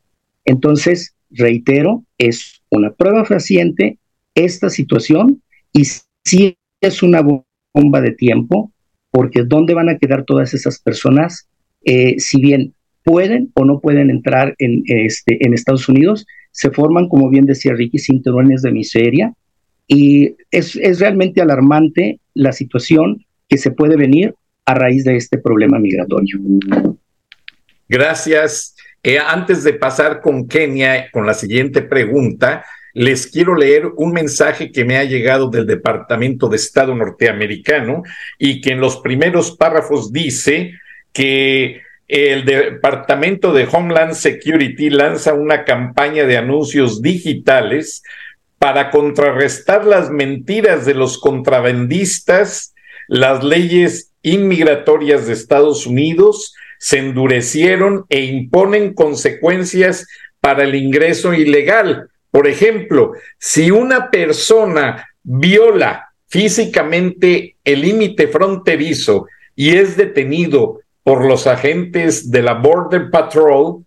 Entonces, 0.45 1.15
reitero, 1.29 2.03
es 2.17 2.61
una 2.69 2.91
prueba 2.93 3.25
fehaciente 3.25 3.99
esta 4.35 4.69
situación 4.69 5.41
y 5.71 5.85
sí 6.23 6.57
es 6.81 7.01
una 7.01 7.21
bomba 7.73 8.01
de 8.01 8.11
tiempo, 8.11 8.71
porque 9.11 9.43
¿dónde 9.43 9.73
van 9.73 9.89
a 9.89 9.97
quedar 9.97 10.25
todas 10.25 10.53
esas 10.53 10.79
personas? 10.79 11.47
Eh, 11.85 12.15
si 12.19 12.41
bien 12.41 12.73
pueden 13.03 13.51
o 13.55 13.65
no 13.65 13.79
pueden 13.79 14.09
entrar 14.09 14.55
en, 14.59 14.83
este, 14.87 15.45
en 15.45 15.53
Estados 15.53 15.87
Unidos, 15.89 16.25
se 16.51 16.69
forman, 16.71 17.07
como 17.09 17.29
bien 17.29 17.45
decía 17.45 17.73
Ricky, 17.73 17.99
cinturones 17.99 18.61
de 18.61 18.71
miseria 18.71 19.33
y 19.87 20.35
es, 20.51 20.75
es 20.75 20.99
realmente 20.99 21.41
alarmante 21.41 22.19
la 22.33 22.51
situación 22.51 23.25
que 23.49 23.57
se 23.57 23.71
puede 23.71 23.97
venir 23.97 24.33
a 24.65 24.73
raíz 24.73 25.03
de 25.03 25.17
este 25.17 25.37
problema 25.37 25.79
migratorio. 25.79 26.39
Gracias. 27.89 28.75
Eh, 29.03 29.19
antes 29.19 29.63
de 29.63 29.73
pasar 29.73 30.21
con 30.21 30.47
Kenia 30.47 31.11
con 31.11 31.25
la 31.25 31.33
siguiente 31.33 31.81
pregunta, 31.81 32.63
les 32.93 33.27
quiero 33.27 33.55
leer 33.55 33.87
un 33.97 34.13
mensaje 34.13 34.71
que 34.71 34.85
me 34.85 34.97
ha 34.97 35.03
llegado 35.03 35.49
del 35.49 35.65
Departamento 35.65 36.47
de 36.47 36.55
Estado 36.55 36.95
norteamericano 36.95 38.03
y 38.37 38.61
que 38.61 38.71
en 38.71 38.79
los 38.79 38.97
primeros 38.97 39.57
párrafos 39.57 40.13
dice 40.13 40.73
que 41.11 41.81
el 42.07 42.45
Departamento 42.45 43.53
de 43.53 43.67
Homeland 43.71 44.13
Security 44.13 44.89
lanza 44.89 45.33
una 45.33 45.63
campaña 45.63 46.25
de 46.25 46.37
anuncios 46.37 47.01
digitales 47.01 48.03
para 48.59 48.91
contrarrestar 48.91 49.85
las 49.85 50.09
mentiras 50.09 50.85
de 50.85 50.93
los 50.93 51.17
contrabandistas, 51.17 52.73
las 53.07 53.43
leyes 53.43 54.11
inmigratorias 54.21 55.27
de 55.27 55.33
Estados 55.33 55.85
Unidos 55.85 56.53
se 56.79 56.99
endurecieron 56.99 58.05
e 58.09 58.21
imponen 58.21 58.93
consecuencias 58.93 60.07
para 60.39 60.63
el 60.63 60.75
ingreso 60.75 61.33
ilegal. 61.33 62.09
Por 62.31 62.47
ejemplo, 62.47 63.13
si 63.37 63.71
una 63.71 64.09
persona 64.09 65.07
viola 65.23 66.09
físicamente 66.27 67.55
el 67.63 67.81
límite 67.81 68.27
fronterizo 68.27 69.27
y 69.55 69.77
es 69.77 69.95
detenido 69.95 70.81
por 71.03 71.25
los 71.25 71.47
agentes 71.47 72.31
de 72.31 72.41
la 72.41 72.53
Border 72.53 73.09
Patrol, 73.11 73.83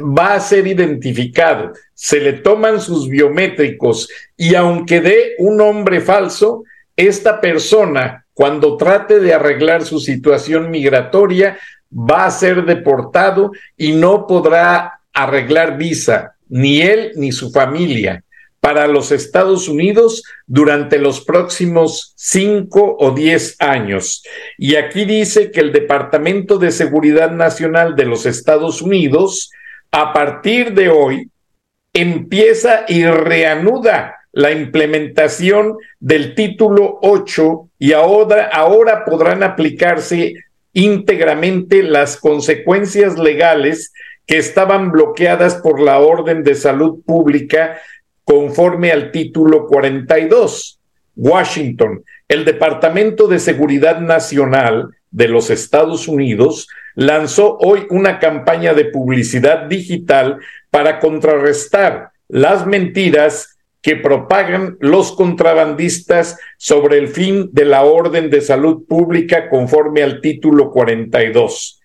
va 0.00 0.34
a 0.34 0.40
ser 0.40 0.66
identificado, 0.66 1.72
se 1.94 2.20
le 2.20 2.32
toman 2.34 2.80
sus 2.80 3.08
biométricos 3.08 4.08
y 4.36 4.54
aunque 4.54 5.00
dé 5.00 5.34
un 5.38 5.56
nombre 5.56 6.00
falso, 6.00 6.64
esta 6.96 7.40
persona, 7.40 8.26
cuando 8.32 8.76
trate 8.76 9.20
de 9.20 9.34
arreglar 9.34 9.84
su 9.84 10.00
situación 10.00 10.70
migratoria, 10.70 11.58
va 11.92 12.26
a 12.26 12.30
ser 12.30 12.64
deportado 12.64 13.52
y 13.76 13.92
no 13.92 14.26
podrá 14.26 15.00
arreglar 15.12 15.76
visa, 15.76 16.34
ni 16.48 16.82
él 16.82 17.12
ni 17.16 17.30
su 17.30 17.50
familia, 17.52 18.24
para 18.64 18.86
los 18.86 19.12
Estados 19.12 19.68
Unidos 19.68 20.22
durante 20.46 20.98
los 20.98 21.22
próximos 21.22 22.14
cinco 22.16 22.96
o 22.98 23.10
diez 23.10 23.56
años. 23.58 24.22
Y 24.56 24.76
aquí 24.76 25.04
dice 25.04 25.50
que 25.50 25.60
el 25.60 25.70
Departamento 25.70 26.56
de 26.56 26.70
Seguridad 26.70 27.30
Nacional 27.30 27.94
de 27.94 28.06
los 28.06 28.24
Estados 28.24 28.80
Unidos 28.80 29.50
a 29.90 30.14
partir 30.14 30.72
de 30.72 30.88
hoy 30.88 31.28
empieza 31.92 32.86
y 32.88 33.04
reanuda 33.04 34.16
la 34.32 34.50
implementación 34.50 35.76
del 36.00 36.34
título 36.34 37.00
8 37.02 37.68
y 37.78 37.92
ahora, 37.92 38.46
ahora 38.46 39.04
podrán 39.04 39.42
aplicarse 39.42 40.32
íntegramente 40.72 41.82
las 41.82 42.16
consecuencias 42.16 43.18
legales 43.18 43.92
que 44.26 44.38
estaban 44.38 44.90
bloqueadas 44.90 45.56
por 45.56 45.80
la 45.80 45.98
Orden 45.98 46.42
de 46.42 46.54
Salud 46.54 47.02
Pública 47.04 47.78
conforme 48.24 48.90
al 48.90 49.10
título 49.10 49.66
42. 49.66 50.80
Washington, 51.16 52.02
el 52.28 52.44
Departamento 52.44 53.28
de 53.28 53.38
Seguridad 53.38 54.00
Nacional 54.00 54.90
de 55.10 55.28
los 55.28 55.50
Estados 55.50 56.08
Unidos 56.08 56.66
lanzó 56.96 57.56
hoy 57.58 57.86
una 57.90 58.18
campaña 58.18 58.74
de 58.74 58.86
publicidad 58.86 59.66
digital 59.66 60.38
para 60.70 60.98
contrarrestar 60.98 62.10
las 62.28 62.66
mentiras 62.66 63.58
que 63.80 63.96
propagan 63.96 64.76
los 64.80 65.12
contrabandistas 65.12 66.38
sobre 66.56 66.98
el 66.98 67.08
fin 67.08 67.50
de 67.52 67.66
la 67.66 67.82
orden 67.82 68.30
de 68.30 68.40
salud 68.40 68.86
pública 68.88 69.50
conforme 69.50 70.02
al 70.02 70.20
título 70.20 70.70
42. 70.70 71.80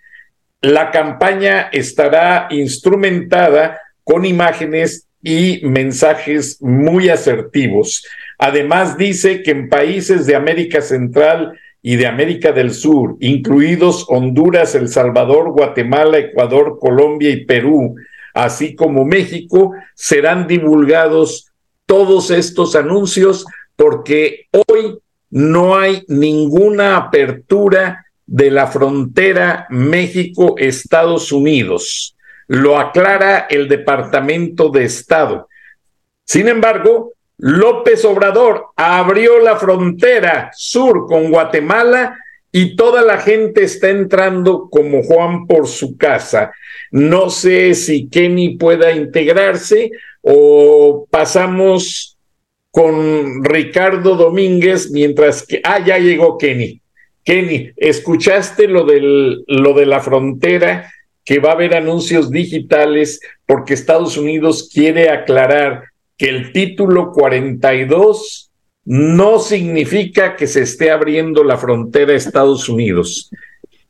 la 0.62 0.92
campaña 0.92 1.70
estará 1.72 2.48
instrumentada 2.50 3.80
con 4.04 4.26
imágenes 4.26 5.09
y 5.22 5.62
mensajes 5.64 6.62
muy 6.62 7.10
asertivos. 7.10 8.06
Además, 8.38 8.98
dice 8.98 9.44
que 9.44 9.52
en 9.52 9.70
países 9.70 10.26
de 10.26 10.36
América 10.36 10.82
Central 10.82 11.58
y 11.82 11.96
de 11.96 12.08
América 12.08 12.52
del 12.52 12.74
Sur, 12.74 13.18
incluidos 13.20 14.06
Honduras, 14.10 14.76
El 14.76 14.90
Salvador, 14.90 15.52
Guatemala, 15.52 16.18
Ecuador, 16.18 16.78
Colombia 16.80 17.30
y 17.30 17.46
Perú, 17.46 17.96
así 18.34 18.76
como 18.76 19.06
México, 19.06 19.74
serán 19.96 20.48
divulgados 20.48 21.52
todos 21.86 22.32
estos 22.32 22.76
anuncios 22.76 23.46
porque 23.76 24.48
hoy 24.68 25.00
no 25.30 25.78
hay 25.78 26.04
ninguna 26.08 26.98
apertura 26.98 28.06
de 28.26 28.52
la 28.52 28.68
frontera 28.68 29.66
México-Estados 29.70 31.32
Unidos. 31.32 32.16
Lo 32.50 32.78
aclara 32.78 33.48
el 33.50 33.68
Departamento 33.68 34.70
de 34.70 34.84
Estado. 34.86 35.48
Sin 36.26 36.48
embargo, 36.48 37.14
López 37.38 38.04
Obrador 38.06 38.66
abrió 38.76 39.40
la 39.40 39.56
frontera 39.56 40.50
sur 40.54 41.06
con 41.08 41.32
Guatemala 41.32 42.18
y 42.52 42.76
toda 42.76 43.04
la 43.04 43.20
gente 43.20 43.64
está 43.64 43.90
entrando 43.90 44.68
como 44.70 45.04
Juan 45.04 45.46
por 45.46 45.68
su 45.68 45.96
casa. 45.96 46.52
No 46.92 47.30
sé 47.30 47.76
si 47.76 48.10
Kenny 48.10 48.58
pueda 48.58 48.92
integrarse 48.92 49.92
o 50.22 51.08
pasamos 51.10 52.18
con 52.72 53.44
Ricardo 53.44 54.16
Domínguez 54.16 54.90
mientras 54.90 55.46
que... 55.46 55.62
Ah, 55.64 55.86
ya 55.86 56.00
llegó 56.00 56.38
Kenny. 56.38 56.82
Kenny, 57.24 57.72
¿escuchaste 57.78 58.68
lo, 58.68 58.86
del, 58.86 59.44
lo 59.46 59.74
de 59.74 59.86
la 59.86 60.00
frontera? 60.00 60.92
Que 61.30 61.38
va 61.38 61.50
a 61.50 61.54
haber 61.54 61.76
anuncios 61.76 62.32
digitales 62.32 63.20
porque 63.46 63.76
Estados 63.76 64.18
Unidos 64.18 64.68
quiere 64.74 65.12
aclarar 65.12 65.84
que 66.18 66.28
el 66.28 66.52
título 66.52 67.12
42 67.12 68.50
no 68.86 69.38
significa 69.38 70.36
que 70.36 70.48
se 70.48 70.64
esté 70.64 70.90
abriendo 70.90 71.44
la 71.44 71.60
frontera 71.60 72.14
a 72.14 72.16
Estados 72.16 72.68
Unidos, 72.68 73.30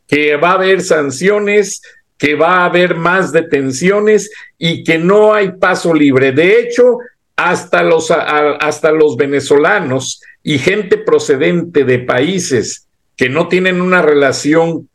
que 0.05 0.35
va 0.35 0.49
a 0.49 0.55
haber 0.55 0.81
sanciones, 0.81 1.81
que 2.17 2.35
va 2.35 2.57
a 2.57 2.65
haber 2.65 2.95
más 2.95 3.31
detenciones 3.31 4.29
y 4.57 4.83
que 4.83 4.97
no 4.97 5.33
hay 5.33 5.53
paso 5.53 5.93
libre. 5.93 6.33
De 6.33 6.59
hecho, 6.59 6.97
hasta 7.37 7.83
los, 7.83 8.11
hasta 8.11 8.91
los 8.91 9.15
venezolanos 9.15 10.21
y 10.43 10.57
gente 10.57 10.97
procedente 10.97 11.85
de 11.85 11.99
países 11.99 12.85
que 13.15 13.29
no 13.29 13.47
tienen 13.47 13.79
una 13.79 14.01
relación 14.01 14.89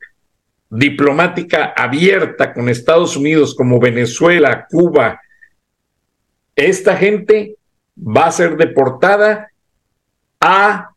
diplomática 0.74 1.72
abierta 1.76 2.52
con 2.52 2.68
Estados 2.68 3.16
Unidos 3.16 3.54
como 3.54 3.78
Venezuela, 3.78 4.66
Cuba, 4.68 5.20
esta 6.56 6.96
gente 6.96 7.56
va 7.96 8.26
a 8.26 8.32
ser 8.32 8.56
deportada 8.56 9.48
a 10.40 10.90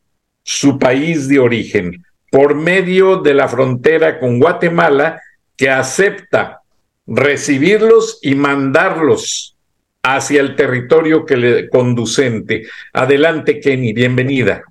su 0.43 0.79
país 0.79 1.27
de 1.27 1.39
origen 1.39 2.03
por 2.31 2.55
medio 2.55 3.17
de 3.17 3.33
la 3.33 3.47
frontera 3.47 4.19
con 4.19 4.39
Guatemala 4.39 5.21
que 5.55 5.69
acepta 5.69 6.61
recibirlos 7.05 8.19
y 8.21 8.35
mandarlos 8.35 9.55
hacia 10.03 10.41
el 10.41 10.55
territorio 10.55 11.25
que 11.25 11.37
le 11.37 11.69
conducente. 11.69 12.67
Adelante, 12.93 13.59
Kenny, 13.59 13.93
bienvenida. 13.93 14.63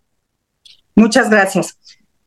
Muchas 0.94 1.30
gracias. 1.30 1.75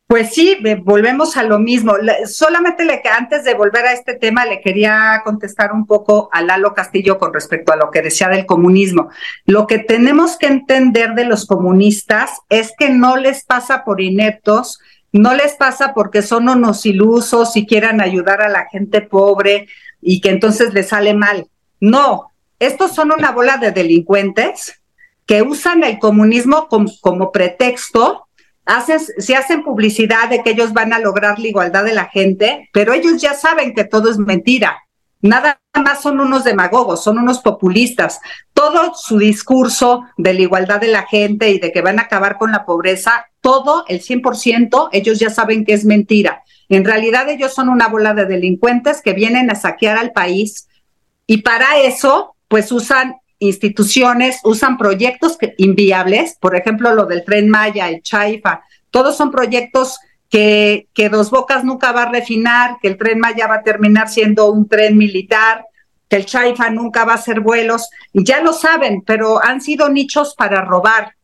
Pues 0.10 0.34
sí, 0.34 0.58
volvemos 0.82 1.38
a 1.38 1.44
lo 1.44 1.60
mismo. 1.60 1.94
Solamente 2.26 2.84
le, 2.84 3.00
antes 3.16 3.44
de 3.44 3.54
volver 3.54 3.86
a 3.86 3.94
este 3.94 4.16
tema 4.16 4.44
le 4.44 4.60
quería 4.60 5.22
contestar 5.24 5.72
un 5.72 5.86
poco 5.86 6.30
a 6.32 6.42
Lalo 6.42 6.74
Castillo 6.74 7.20
con 7.20 7.32
respecto 7.32 7.72
a 7.72 7.76
lo 7.76 7.92
que 7.92 8.02
decía 8.02 8.28
del 8.28 8.48
comunismo. 8.48 9.10
Lo 9.46 9.68
que 9.68 9.78
tenemos 9.78 10.36
que 10.36 10.48
entender 10.48 11.14
de 11.14 11.26
los 11.26 11.46
comunistas 11.46 12.40
es 12.50 12.74
que 12.76 12.90
no 12.90 13.18
les 13.18 13.46
pasa 13.46 13.84
por 13.84 14.02
ineptos, 14.02 14.80
no 15.12 15.36
les 15.36 15.54
pasa 15.54 15.94
porque 15.94 16.24
son 16.24 16.50
unos 16.50 16.88
ilusos 16.88 17.56
y 17.56 17.68
quieran 17.68 18.02
ayudar 18.02 18.42
a 18.42 18.50
la 18.50 18.66
gente 18.68 19.02
pobre 19.02 19.68
y 20.02 20.22
que 20.22 20.32
entonces 20.32 20.74
les 20.74 20.88
sale 20.88 21.14
mal. 21.14 21.46
No, 21.80 22.32
estos 22.58 22.96
son 22.96 23.12
una 23.12 23.30
bola 23.30 23.58
de 23.58 23.72
delincuentes 23.72 24.82
que 25.28 25.44
usan 25.44 25.84
el 25.84 26.00
comunismo 26.00 26.68
como, 26.68 27.32
pretexto, 27.32 28.28
hacen, 28.70 29.00
se 29.00 29.36
hacen 29.36 29.64
publicidad 29.64 30.30
de 30.30 30.44
que 30.44 30.52
ellos 30.52 30.74
van 30.74 30.94
a 30.94 31.00
lograr 31.00 31.40
la 31.40 31.48
igualdad 31.48 31.84
de 31.84 31.94
la 31.94 32.06
gente, 32.06 32.70
pero 32.72 32.94
ellos 32.94 33.20
ya 33.22 33.34
saben 33.34 33.74
que 33.74 33.84
todo 33.84 34.10
es 34.10 34.18
mentira. 34.18 34.78
Nada 35.22 35.60
más 35.84 36.02
son 36.02 36.20
unos 36.20 36.44
demagogos, 36.44 37.04
son 37.04 37.18
unos 37.18 37.40
populistas. 37.40 38.22
Todo 38.54 38.94
su 38.96 39.18
discurso 39.18 40.06
de 40.18 40.34
la 40.34 40.42
igualdad 40.42 40.80
de 40.80 40.88
la 40.88 41.06
gente 41.08 41.50
y 41.50 41.60
de 41.60 41.72
que 41.72 41.82
van 41.82 42.00
a 42.00 42.04
acabar 42.04 42.38
con 42.38 42.52
la 42.52 42.66
pobreza, 42.66 43.26
todo, 43.42 43.86
el 43.88 44.02
100%, 44.02 44.90
ellos 44.92 45.20
ya 45.20 45.30
saben 45.30 45.66
que 45.66 45.74
es 45.74 45.84
mentira. 45.84 46.44
En 46.70 46.86
realidad 46.86 47.28
ellos 47.28 47.54
son 47.54 47.70
una 47.70 47.88
bola 47.88 48.14
de 48.14 48.28
delincuentes 48.28 49.02
que 49.02 49.14
vienen 49.14 49.50
a 49.50 49.56
saquear 49.56 49.98
al 49.98 50.12
país 50.12 50.68
y 51.26 51.42
para 51.42 51.80
eso 51.80 52.36
pues 52.48 52.72
usan 52.72 53.16
instituciones, 53.40 54.40
usan 54.44 54.78
proyectos 54.78 55.38
inviables, 55.58 56.38
por 56.40 56.56
ejemplo, 56.56 56.94
lo 56.94 57.06
del 57.06 57.24
tren 57.24 57.50
Maya, 57.50 57.90
el 57.90 58.02
Chaifa, 58.02 58.64
todos 58.92 59.16
son 59.16 59.32
proyectos 59.32 59.98
que, 60.30 60.88
Dos 61.12 61.32
Bocas 61.32 61.64
nunca 61.64 61.92
va 61.92 62.04
a 62.04 62.12
refinar, 62.12 62.78
que 62.82 62.90
el 62.90 62.98
tren 62.98 63.20
Maya 63.20 63.48
va 63.48 63.56
a 63.56 63.64
terminar 63.64 64.10
siendo 64.10 64.52
un 64.52 64.68
tren 64.68 64.98
militar, 64.98 65.66
que 66.08 66.18
el 66.18 66.26
Chaifa 66.26 66.70
nunca 66.70 67.06
va 67.06 67.14
a 67.14 67.16
hacer 67.16 67.40
vuelos, 67.40 67.90
y 68.14 68.24
ya 68.24 68.42
lo 68.42 68.54
saben, 68.54 69.02
pero 69.06 69.44
han 69.44 69.62
sido 69.62 69.90
nichos 69.90 70.36
para 70.36 70.62
robar. 70.62 71.16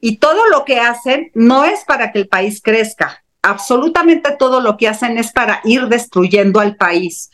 Y 0.00 0.16
todo 0.16 0.48
lo 0.48 0.64
que 0.64 0.80
hacen 0.80 1.30
no 1.34 1.64
es 1.64 1.84
para 1.84 2.10
que 2.10 2.18
el 2.18 2.28
país 2.28 2.60
crezca, 2.62 3.22
absolutamente 3.42 4.34
todo 4.38 4.60
lo 4.60 4.76
que 4.76 4.88
hacen 4.88 5.18
es 5.18 5.32
para 5.32 5.60
ir 5.64 5.88
destruyendo 5.88 6.60
al 6.60 6.76
país 6.76 7.30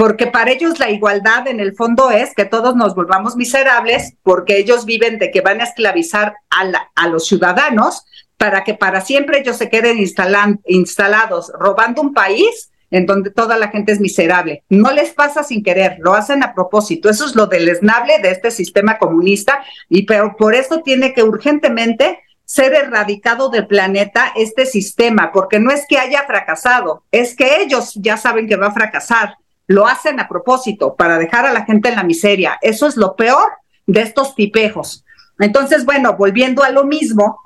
porque 0.00 0.28
para 0.28 0.50
ellos 0.50 0.78
la 0.78 0.90
igualdad 0.90 1.46
en 1.46 1.60
el 1.60 1.76
fondo 1.76 2.10
es 2.10 2.34
que 2.34 2.46
todos 2.46 2.74
nos 2.74 2.94
volvamos 2.94 3.36
miserables, 3.36 4.14
porque 4.22 4.56
ellos 4.56 4.86
viven 4.86 5.18
de 5.18 5.30
que 5.30 5.42
van 5.42 5.60
a 5.60 5.64
esclavizar 5.64 6.36
a, 6.48 7.08
los 7.08 7.26
ciudadanos 7.26 8.06
para 8.38 8.64
que 8.64 8.72
para 8.72 9.02
siempre 9.02 9.40
ellos 9.40 9.58
se 9.58 9.68
queden 9.68 9.98
instalados 9.98 11.52
robando 11.60 12.00
un 12.00 12.14
país 12.14 12.70
en 12.90 13.04
donde 13.04 13.28
toda 13.30 13.58
la 13.58 13.68
gente 13.68 13.92
es 13.92 14.00
miserable. 14.00 14.62
No 14.70 14.90
les 14.90 15.10
pasa 15.10 15.42
sin 15.42 15.62
querer, 15.62 15.98
lo 15.98 16.14
hacen 16.14 16.42
a 16.42 16.54
propósito. 16.54 17.10
Eso 17.10 17.26
es 17.26 17.36
lo 17.36 17.46
deleznable 17.46 18.20
de 18.20 18.30
este 18.30 18.50
sistema 18.50 18.96
comunista 18.96 19.62
y 19.90 20.06
pero 20.06 20.34
por 20.34 20.54
eso 20.54 20.80
tiene 20.80 21.12
que 21.12 21.24
urgentemente 21.24 22.20
ser 22.46 22.72
erradicado 22.72 23.50
del 23.50 23.66
planeta 23.66 24.32
este 24.34 24.64
sistema, 24.64 25.30
porque 25.30 25.60
no 25.60 25.70
es 25.70 25.84
que 25.86 25.98
haya 25.98 26.22
fracasado, 26.22 27.04
es 27.12 27.36
que 27.36 27.60
ellos 27.60 27.92
ya 27.96 28.16
saben 28.16 28.48
que 28.48 28.56
va 28.56 28.68
a 28.68 28.72
fracasar 28.72 29.36
lo 29.70 29.86
hacen 29.86 30.18
a 30.18 30.26
propósito 30.26 30.96
para 30.96 31.16
dejar 31.16 31.46
a 31.46 31.52
la 31.52 31.64
gente 31.64 31.90
en 31.90 31.94
la 31.94 32.02
miseria. 32.02 32.58
Eso 32.60 32.88
es 32.88 32.96
lo 32.96 33.14
peor 33.14 33.52
de 33.86 34.00
estos 34.00 34.34
tipejos. 34.34 35.04
Entonces, 35.38 35.84
bueno, 35.84 36.16
volviendo 36.16 36.64
a 36.64 36.70
lo 36.70 36.82
mismo, 36.82 37.38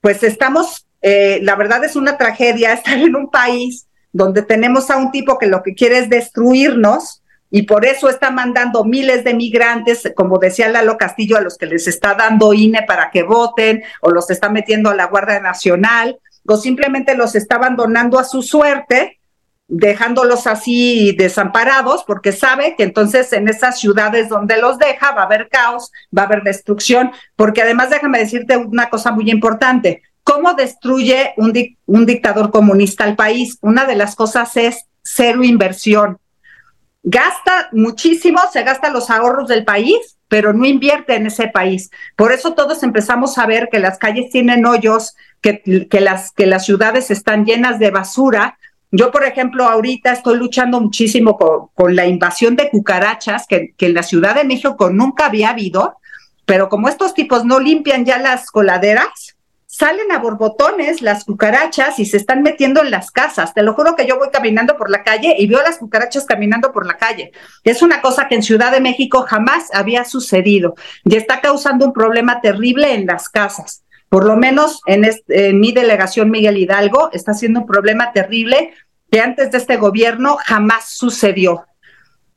pues 0.00 0.22
estamos, 0.22 0.86
eh, 1.02 1.38
la 1.42 1.56
verdad 1.56 1.84
es 1.84 1.96
una 1.96 2.16
tragedia 2.16 2.72
estar 2.72 2.96
en 2.96 3.14
un 3.14 3.30
país 3.30 3.86
donde 4.10 4.40
tenemos 4.40 4.90
a 4.90 4.96
un 4.96 5.10
tipo 5.10 5.38
que 5.38 5.48
lo 5.48 5.62
que 5.62 5.74
quiere 5.74 5.98
es 5.98 6.08
destruirnos 6.08 7.22
y 7.50 7.64
por 7.64 7.84
eso 7.84 8.08
está 8.08 8.30
mandando 8.30 8.82
miles 8.84 9.22
de 9.22 9.34
migrantes, 9.34 10.10
como 10.16 10.38
decía 10.38 10.70
Lalo 10.70 10.96
Castillo, 10.96 11.36
a 11.36 11.42
los 11.42 11.58
que 11.58 11.66
les 11.66 11.86
está 11.86 12.14
dando 12.14 12.54
INE 12.54 12.84
para 12.86 13.10
que 13.10 13.22
voten 13.22 13.82
o 14.00 14.10
los 14.10 14.30
está 14.30 14.48
metiendo 14.48 14.88
a 14.88 14.94
la 14.94 15.08
Guardia 15.08 15.40
Nacional 15.40 16.18
o 16.46 16.56
simplemente 16.56 17.14
los 17.14 17.34
está 17.34 17.56
abandonando 17.56 18.18
a 18.18 18.24
su 18.24 18.40
suerte 18.40 19.19
dejándolos 19.70 20.46
así 20.48 21.14
desamparados, 21.16 22.04
porque 22.04 22.32
sabe 22.32 22.74
que 22.76 22.82
entonces 22.82 23.32
en 23.32 23.48
esas 23.48 23.78
ciudades 23.78 24.28
donde 24.28 24.60
los 24.60 24.78
deja 24.78 25.12
va 25.12 25.22
a 25.22 25.26
haber 25.26 25.48
caos, 25.48 25.92
va 26.16 26.22
a 26.22 26.24
haber 26.26 26.42
destrucción, 26.42 27.12
porque 27.36 27.62
además 27.62 27.88
déjame 27.88 28.18
decirte 28.18 28.56
una 28.56 28.90
cosa 28.90 29.12
muy 29.12 29.30
importante, 29.30 30.02
¿cómo 30.24 30.54
destruye 30.54 31.32
un, 31.36 31.52
un 31.86 32.04
dictador 32.04 32.50
comunista 32.50 33.04
al 33.04 33.14
país? 33.14 33.58
Una 33.62 33.86
de 33.86 33.96
las 33.96 34.16
cosas 34.16 34.56
es 34.56 34.86
cero 35.02 35.44
inversión. 35.44 36.18
Gasta 37.02 37.68
muchísimo, 37.72 38.40
se 38.52 38.62
gasta 38.64 38.90
los 38.90 39.08
ahorros 39.08 39.48
del 39.48 39.64
país, 39.64 40.18
pero 40.28 40.52
no 40.52 40.66
invierte 40.66 41.14
en 41.14 41.26
ese 41.26 41.48
país. 41.48 41.90
Por 42.16 42.32
eso 42.32 42.54
todos 42.54 42.82
empezamos 42.82 43.38
a 43.38 43.46
ver 43.46 43.68
que 43.70 43.78
las 43.78 43.98
calles 43.98 44.30
tienen 44.30 44.66
hoyos, 44.66 45.16
que, 45.40 45.88
que, 45.88 46.00
las, 46.00 46.32
que 46.32 46.46
las 46.46 46.66
ciudades 46.66 47.10
están 47.10 47.44
llenas 47.44 47.78
de 47.78 47.90
basura, 47.90 48.58
yo, 48.92 49.12
por 49.12 49.24
ejemplo, 49.24 49.64
ahorita 49.66 50.12
estoy 50.12 50.36
luchando 50.36 50.80
muchísimo 50.80 51.38
con, 51.38 51.94
la 51.94 52.06
invasión 52.06 52.56
de 52.56 52.70
cucarachas 52.70 53.46
que, 53.46 53.74
en 53.78 53.94
la 53.94 54.02
Ciudad 54.02 54.34
de 54.34 54.44
México 54.44 54.90
nunca 54.90 55.26
había 55.26 55.50
habido, 55.50 55.96
pero 56.44 56.68
como 56.68 56.88
estos 56.88 57.14
tipos 57.14 57.44
no 57.44 57.60
limpian 57.60 58.04
ya 58.04 58.18
las 58.18 58.50
coladeras, 58.50 59.36
salen 59.66 60.10
a 60.10 60.18
borbotones 60.18 61.00
las 61.00 61.24
cucarachas 61.24 62.00
y 62.00 62.04
se 62.04 62.16
están 62.16 62.42
metiendo 62.42 62.82
en 62.82 62.90
las 62.90 63.12
casas. 63.12 63.54
Te 63.54 63.62
lo 63.62 63.74
juro 63.74 63.94
que 63.94 64.06
yo 64.06 64.18
voy 64.18 64.30
caminando 64.30 64.76
por 64.76 64.90
la 64.90 65.04
calle 65.04 65.36
y 65.38 65.46
veo 65.46 65.62
las 65.62 65.78
cucarachas 65.78 66.26
caminando 66.26 66.72
por 66.72 66.84
la 66.84 66.96
calle. 66.96 67.30
Es 67.62 67.82
una 67.82 68.00
cosa 68.00 68.26
que 68.26 68.34
en 68.34 68.42
Ciudad 68.42 68.72
de 68.72 68.80
México 68.80 69.24
jamás 69.28 69.68
había 69.72 70.04
sucedido 70.04 70.74
y 71.04 71.14
está 71.14 71.40
causando 71.40 71.86
un 71.86 71.92
problema 71.92 72.40
terrible 72.40 72.92
en 72.94 73.06
las 73.06 73.28
casas. 73.28 73.84
Por 74.10 74.26
lo 74.26 74.36
menos 74.36 74.82
en, 74.84 75.08
mi 75.58 75.72
delegación 75.72 76.30
Miguel 76.30 76.58
Hidalgo 76.58 77.08
está 77.12 77.32
siendo 77.32 77.60
un 77.60 77.66
problema 77.66 78.12
terrible 78.12 78.74
que 79.10 79.20
antes 79.20 79.50
de 79.50 79.58
este 79.58 79.78
gobierno 79.78 80.36
jamás 80.44 80.90
sucedió. 80.90 81.64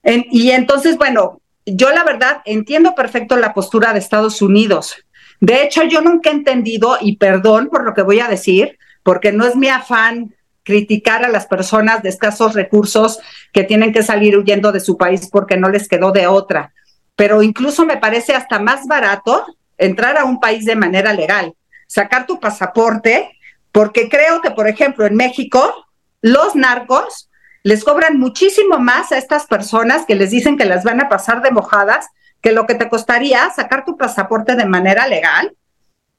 y 0.03 0.51
entonces, 0.51 0.97
bueno, 0.97 1.41
yo 1.65 1.91
la 1.91 2.03
verdad 2.03 2.41
entiendo 2.45 2.95
perfecto 2.95 3.37
la 3.37 3.53
postura 3.53 3.91
de 3.91 3.99
Estados 3.99 4.41
Unidos. 4.41 4.95
De 5.39 5.63
hecho, 5.63 5.83
yo 5.83 6.01
nunca 6.01 6.29
he 6.29 6.33
entendido, 6.33 6.97
y 7.01 7.17
perdón 7.17 7.69
por 7.69 7.83
lo 7.83 7.93
que 7.93 8.01
voy 8.01 8.19
a 8.19 8.27
decir, 8.27 8.77
porque 9.03 9.31
no 9.31 9.45
es 9.45 9.55
mi 9.55 9.67
afán 9.67 10.33
criticar 10.63 11.25
a 11.25 11.29
las 11.29 11.45
personas 11.45 12.01
de 12.01 12.09
escasos 12.09 12.53
recursos 12.53 13.19
que 13.51 13.63
tienen 13.63 13.91
que 13.91 14.03
salir 14.03 14.37
huyendo 14.37 14.71
de 14.71 14.79
su 14.79 14.97
país 14.97 15.27
porque 15.29 15.57
no 15.57 15.69
les 15.69 15.87
quedó 15.89 16.11
de 16.11 16.27
otra. 16.27 16.73
Pero 17.15 17.43
incluso 17.43 17.85
me 17.85 17.97
parece 17.97 18.33
hasta 18.33 18.59
más 18.59 18.87
barato 18.87 19.45
entrar 19.77 20.17
a 20.17 20.23
un 20.23 20.39
país 20.39 20.65
de 20.65 20.75
manera 20.75 21.13
legal, 21.13 21.53
sacar 21.93 22.25
tu 22.25 22.39
pasaporte, 22.39 23.37
porque 23.71 24.09
creo 24.09 24.41
que, 24.41 24.49
por 24.49 24.67
ejemplo, 24.67 25.05
en 25.05 25.15
México, 25.15 25.85
los 26.21 26.55
narcos 26.55 27.29
les 27.61 27.83
cobran 27.83 28.17
muchísimo 28.17 28.79
más 28.79 29.11
a 29.11 29.19
estas 29.19 29.45
personas 29.45 30.03
que 30.07 30.15
les 30.15 30.31
dicen 30.31 30.57
que 30.57 30.65
las 30.65 30.83
van 30.83 31.01
a 31.01 31.07
pasar 31.07 31.43
de 31.43 31.51
mojadas 31.51 32.07
que 32.41 32.51
lo 32.51 32.65
que 32.65 32.73
te 32.73 32.89
costaría 32.89 33.47
sacar 33.51 33.85
tu 33.85 33.95
pasaporte 33.95 34.55
de 34.55 34.65
manera 34.65 35.07
legal 35.07 35.55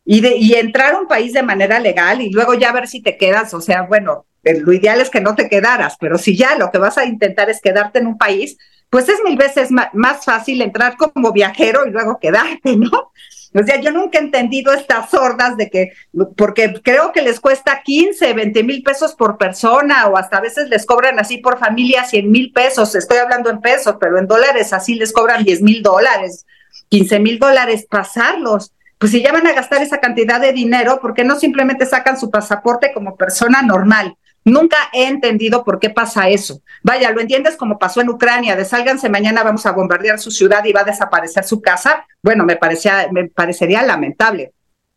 y, 0.04 0.20
de, 0.20 0.36
y 0.36 0.54
entrar 0.54 0.94
a 0.94 1.00
un 1.00 1.08
país 1.08 1.32
de 1.32 1.42
manera 1.42 1.80
legal 1.80 2.20
y 2.20 2.30
luego 2.30 2.54
ya 2.54 2.70
ver 2.70 2.86
si 2.86 3.02
te 3.02 3.16
quedas, 3.16 3.52
o 3.52 3.60
sea, 3.60 3.82
bueno, 3.82 4.26
lo 4.44 4.72
ideal 4.72 5.00
es 5.00 5.10
que 5.10 5.20
no 5.20 5.34
te 5.34 5.48
quedaras, 5.48 5.96
pero 5.98 6.18
si 6.18 6.36
ya 6.36 6.56
lo 6.56 6.70
que 6.70 6.78
vas 6.78 6.98
a 6.98 7.04
intentar 7.04 7.50
es 7.50 7.60
quedarte 7.60 7.98
en 7.98 8.06
un 8.06 8.16
país, 8.16 8.56
pues 8.90 9.08
es 9.08 9.18
mil 9.24 9.36
veces 9.36 9.70
más 9.72 10.24
fácil 10.24 10.62
entrar 10.62 10.96
como 10.96 11.32
viajero 11.32 11.84
y 11.84 11.90
luego 11.90 12.20
quedarte, 12.20 12.76
¿no? 12.76 13.10
O 13.54 13.62
sea, 13.64 13.80
yo 13.80 13.92
nunca 13.92 14.18
he 14.18 14.22
entendido 14.22 14.72
estas 14.72 15.10
sordas 15.10 15.56
de 15.56 15.70
que, 15.70 15.92
porque 16.36 16.74
creo 16.82 17.12
que 17.12 17.22
les 17.22 17.38
cuesta 17.38 17.82
15, 17.84 18.32
20 18.32 18.64
mil 18.64 18.82
pesos 18.82 19.14
por 19.14 19.38
persona 19.38 20.08
o 20.08 20.16
hasta 20.16 20.38
a 20.38 20.40
veces 20.40 20.68
les 20.68 20.84
cobran 20.84 21.20
así 21.20 21.38
por 21.38 21.58
familia 21.58 22.04
100 22.04 22.30
mil 22.30 22.52
pesos, 22.52 22.96
estoy 22.96 23.18
hablando 23.18 23.50
en 23.50 23.60
pesos, 23.60 23.94
pero 24.00 24.18
en 24.18 24.26
dólares 24.26 24.72
así 24.72 24.96
les 24.96 25.12
cobran 25.12 25.44
10 25.44 25.62
mil 25.62 25.82
dólares, 25.82 26.46
15 26.88 27.20
mil 27.20 27.38
dólares 27.38 27.86
pasarlos. 27.88 28.72
Pues 28.98 29.12
si 29.12 29.22
ya 29.22 29.32
van 29.32 29.46
a 29.46 29.52
gastar 29.52 29.82
esa 29.82 29.98
cantidad 29.98 30.40
de 30.40 30.52
dinero, 30.52 30.98
¿por 31.00 31.14
qué 31.14 31.22
no 31.22 31.38
simplemente 31.38 31.86
sacan 31.86 32.18
su 32.18 32.30
pasaporte 32.30 32.92
como 32.92 33.16
persona 33.16 33.62
normal? 33.62 34.16
Nunca 34.44 34.76
he 34.92 35.06
entendido 35.06 35.64
por 35.64 35.80
qué 35.80 35.88
pasa 35.88 36.28
eso. 36.28 36.60
Vaya, 36.82 37.10
lo 37.10 37.20
entiendes 37.20 37.56
como 37.56 37.78
pasó 37.78 38.02
en 38.02 38.10
Ucrania, 38.10 38.56
de 38.56 38.64
sálganse 38.64 39.08
mañana 39.08 39.42
vamos 39.42 39.64
a 39.64 39.72
bombardear 39.72 40.18
su 40.20 40.30
ciudad 40.30 40.64
y 40.64 40.72
va 40.72 40.82
a 40.82 40.84
desaparecer 40.84 41.44
su 41.44 41.62
casa. 41.62 42.06
Bueno, 42.22 42.44
me 42.44 42.56
parecía, 42.56 43.08
me 43.10 43.28
parecería 43.28 43.82
lamentable. 43.82 44.52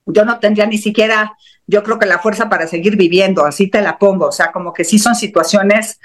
Yo 0.06 0.26
no 0.26 0.40
tendría 0.40 0.66
ni 0.66 0.78
siquiera, 0.78 1.34
yo 1.66 1.84
creo 1.84 1.98
que 1.98 2.06
la 2.06 2.20
fuerza 2.20 2.50
para 2.50 2.68
seguir 2.68 2.98
viviendo, 2.98 3.46
así 3.46 3.70
te 3.70 3.82
la 3.82 3.98
pongo. 3.98 4.28
O 4.28 4.32
sea, 4.32 4.52
como 4.52 4.74
que 4.74 4.84
sí 4.84 5.00
son 5.00 5.16
situaciones, 5.16 6.00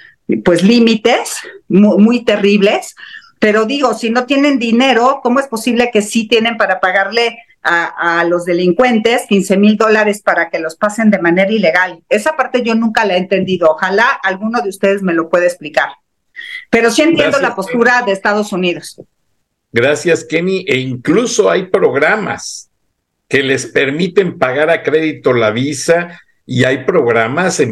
pues 0.44 0.62
límites 0.62 1.38
muy 1.68 2.24
terribles. 2.24 2.94
Pero 3.40 3.64
digo, 3.64 3.92
si 3.94 4.10
no 4.10 4.24
tienen 4.24 4.60
dinero, 4.60 5.18
¿cómo 5.20 5.40
es 5.40 5.48
posible 5.48 5.90
que 5.92 6.00
sí 6.00 6.28
tienen 6.28 6.56
para 6.56 6.78
pagarle 6.78 7.38
a, 7.62 8.24
los 8.24 8.44
delincuentes 8.44 9.22
15 9.28 9.56
mil 9.56 9.76
dólares 9.76 10.22
para 10.22 10.50
que 10.50 10.58
los 10.58 10.76
pasen 10.76 11.10
de 11.10 11.20
manera 11.20 11.50
ilegal. 11.50 12.02
Esa 12.08 12.36
parte 12.36 12.62
yo 12.62 12.74
nunca 12.74 13.04
la 13.04 13.14
he 13.14 13.18
entendido. 13.18 13.70
Ojalá 13.70 14.08
alguno 14.22 14.60
de 14.62 14.68
ustedes 14.68 15.02
me 15.02 15.12
lo 15.12 15.28
pueda 15.28 15.46
explicar. 15.46 15.90
Pero 16.70 16.90
sí 16.90 17.02
entiendo 17.02 17.38
la 17.40 17.54
postura 17.54 18.02
de 18.02 18.12
Estados 18.12 18.52
Unidos. 18.52 19.00
Gracias, 19.70 20.24
Kenny. 20.24 20.64
E 20.66 20.78
incluso 20.78 21.50
hay 21.50 21.66
programas 21.66 22.70
que 23.28 23.42
les 23.42 23.66
permiten 23.66 24.38
pagar 24.38 24.68
a 24.68 24.82
crédito 24.82 25.32
la 25.32 25.50
visa 25.50 26.20
y 26.44 26.64
hay 26.64 26.84
programas 26.84 27.62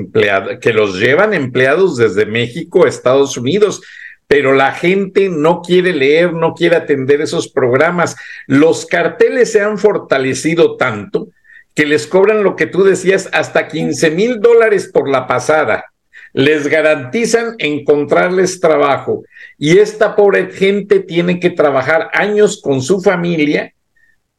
que 0.60 0.72
los 0.72 0.98
llevan 0.98 1.34
empleados 1.34 1.96
desde 1.96 2.24
México 2.24 2.84
a 2.84 2.88
Estados 2.88 3.36
Unidos 3.36 3.82
pero 4.30 4.52
la 4.52 4.70
gente 4.70 5.28
no 5.28 5.60
quiere 5.60 5.92
leer, 5.92 6.32
no 6.32 6.54
quiere 6.54 6.76
atender 6.76 7.20
esos 7.20 7.48
programas. 7.48 8.14
Los 8.46 8.86
carteles 8.86 9.50
se 9.50 9.60
han 9.60 9.76
fortalecido 9.76 10.76
tanto 10.76 11.30
que 11.74 11.84
les 11.84 12.06
cobran 12.06 12.44
lo 12.44 12.54
que 12.54 12.68
tú 12.68 12.84
decías, 12.84 13.28
hasta 13.32 13.66
15 13.66 14.12
mil 14.12 14.38
dólares 14.38 14.88
por 14.94 15.08
la 15.08 15.26
pasada. 15.26 15.86
Les 16.32 16.68
garantizan 16.68 17.56
encontrarles 17.58 18.60
trabajo 18.60 19.24
y 19.58 19.78
esta 19.78 20.14
pobre 20.14 20.52
gente 20.52 21.00
tiene 21.00 21.40
que 21.40 21.50
trabajar 21.50 22.08
años 22.12 22.60
con 22.62 22.82
su 22.82 23.00
familia 23.00 23.74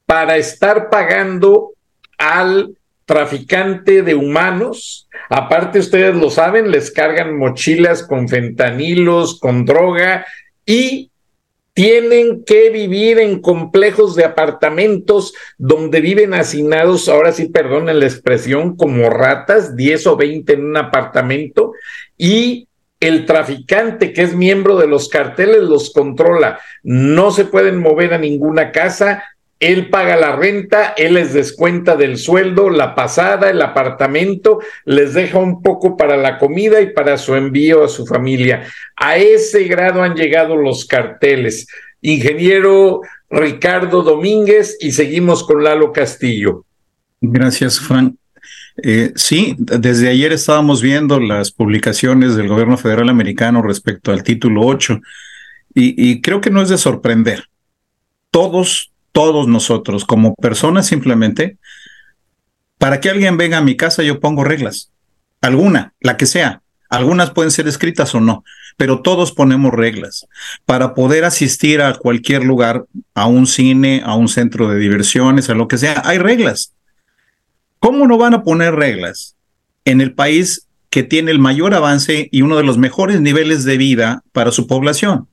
para 0.05 0.37
estar 0.37 0.89
pagando 0.89 1.73
al 2.17 2.77
traficante 3.03 4.03
de 4.03 4.15
humanos. 4.15 5.09
Aparte, 5.33 5.79
ustedes 5.79 6.13
lo 6.13 6.29
saben, 6.29 6.71
les 6.71 6.91
cargan 6.91 7.37
mochilas 7.37 8.03
con 8.05 8.27
fentanilos, 8.27 9.39
con 9.39 9.63
droga 9.63 10.25
y 10.65 11.09
tienen 11.73 12.43
que 12.43 12.69
vivir 12.69 13.17
en 13.17 13.39
complejos 13.39 14.17
de 14.17 14.25
apartamentos 14.25 15.33
donde 15.57 16.01
viven 16.01 16.33
hacinados, 16.33 17.07
ahora 17.07 17.31
sí 17.31 17.47
perdonen 17.47 18.01
la 18.01 18.07
expresión, 18.07 18.75
como 18.75 19.09
ratas, 19.09 19.77
10 19.77 20.07
o 20.07 20.17
20 20.17 20.51
en 20.51 20.65
un 20.65 20.75
apartamento, 20.75 21.71
y 22.17 22.67
el 22.99 23.25
traficante 23.25 24.11
que 24.11 24.23
es 24.23 24.35
miembro 24.35 24.75
de 24.75 24.87
los 24.87 25.07
carteles 25.07 25.61
los 25.61 25.93
controla. 25.93 26.59
No 26.83 27.31
se 27.31 27.45
pueden 27.45 27.79
mover 27.79 28.13
a 28.13 28.17
ninguna 28.17 28.73
casa, 28.73 29.23
él 29.61 29.89
paga 29.89 30.15
la 30.17 30.35
renta, 30.35 30.95
él 30.97 31.13
les 31.13 31.33
descuenta 31.33 31.95
del 31.95 32.17
sueldo, 32.17 32.71
la 32.71 32.95
pasada, 32.95 33.51
el 33.51 33.61
apartamento, 33.61 34.59
les 34.85 35.13
deja 35.13 35.37
un 35.37 35.61
poco 35.61 35.95
para 35.95 36.17
la 36.17 36.39
comida 36.39 36.81
y 36.81 36.91
para 36.93 37.19
su 37.19 37.35
envío 37.35 37.83
a 37.83 37.87
su 37.87 38.07
familia. 38.07 38.65
A 38.95 39.17
ese 39.17 39.65
grado 39.65 40.01
han 40.01 40.15
llegado 40.15 40.55
los 40.55 40.85
carteles. 40.85 41.67
Ingeniero 42.01 43.01
Ricardo 43.29 44.01
Domínguez 44.01 44.77
y 44.81 44.93
seguimos 44.93 45.43
con 45.43 45.63
Lalo 45.63 45.93
Castillo. 45.93 46.65
Gracias, 47.21 47.79
Frank. 47.79 48.15
Eh, 48.81 49.11
sí, 49.15 49.55
desde 49.59 50.09
ayer 50.09 50.33
estábamos 50.33 50.81
viendo 50.81 51.19
las 51.19 51.51
publicaciones 51.51 52.35
del 52.35 52.47
gobierno 52.47 52.77
federal 52.77 53.09
americano 53.09 53.61
respecto 53.61 54.11
al 54.11 54.23
título 54.23 54.65
8 54.65 54.99
y, 55.75 56.11
y 56.11 56.19
creo 56.19 56.41
que 56.41 56.49
no 56.49 56.63
es 56.63 56.69
de 56.69 56.79
sorprender. 56.79 57.43
Todos 58.31 58.90
todos 59.11 59.47
nosotros 59.47 60.05
como 60.05 60.35
personas 60.35 60.87
simplemente, 60.87 61.57
para 62.77 62.99
que 62.99 63.09
alguien 63.09 63.37
venga 63.37 63.57
a 63.57 63.61
mi 63.61 63.75
casa 63.75 64.03
yo 64.03 64.19
pongo 64.19 64.43
reglas, 64.43 64.91
alguna, 65.41 65.93
la 65.99 66.17
que 66.17 66.25
sea. 66.25 66.61
Algunas 66.89 67.31
pueden 67.31 67.51
ser 67.51 67.69
escritas 67.69 68.13
o 68.15 68.19
no, 68.19 68.43
pero 68.75 69.01
todos 69.01 69.31
ponemos 69.31 69.71
reglas. 69.71 70.27
Para 70.65 70.93
poder 70.93 71.23
asistir 71.23 71.81
a 71.81 71.93
cualquier 71.93 72.43
lugar, 72.43 72.85
a 73.15 73.27
un 73.27 73.47
cine, 73.47 74.01
a 74.03 74.15
un 74.15 74.27
centro 74.27 74.67
de 74.67 74.77
diversiones, 74.77 75.49
a 75.49 75.53
lo 75.53 75.69
que 75.69 75.77
sea, 75.77 76.01
hay 76.03 76.17
reglas. 76.17 76.73
¿Cómo 77.79 78.07
no 78.07 78.17
van 78.17 78.33
a 78.33 78.43
poner 78.43 78.75
reglas 78.75 79.37
en 79.85 80.01
el 80.01 80.13
país 80.13 80.67
que 80.89 81.03
tiene 81.03 81.31
el 81.31 81.39
mayor 81.39 81.73
avance 81.73 82.27
y 82.29 82.41
uno 82.41 82.57
de 82.57 82.63
los 82.63 82.77
mejores 82.77 83.21
niveles 83.21 83.63
de 83.63 83.77
vida 83.77 84.23
para 84.33 84.51
su 84.51 84.67
población? 84.67 85.29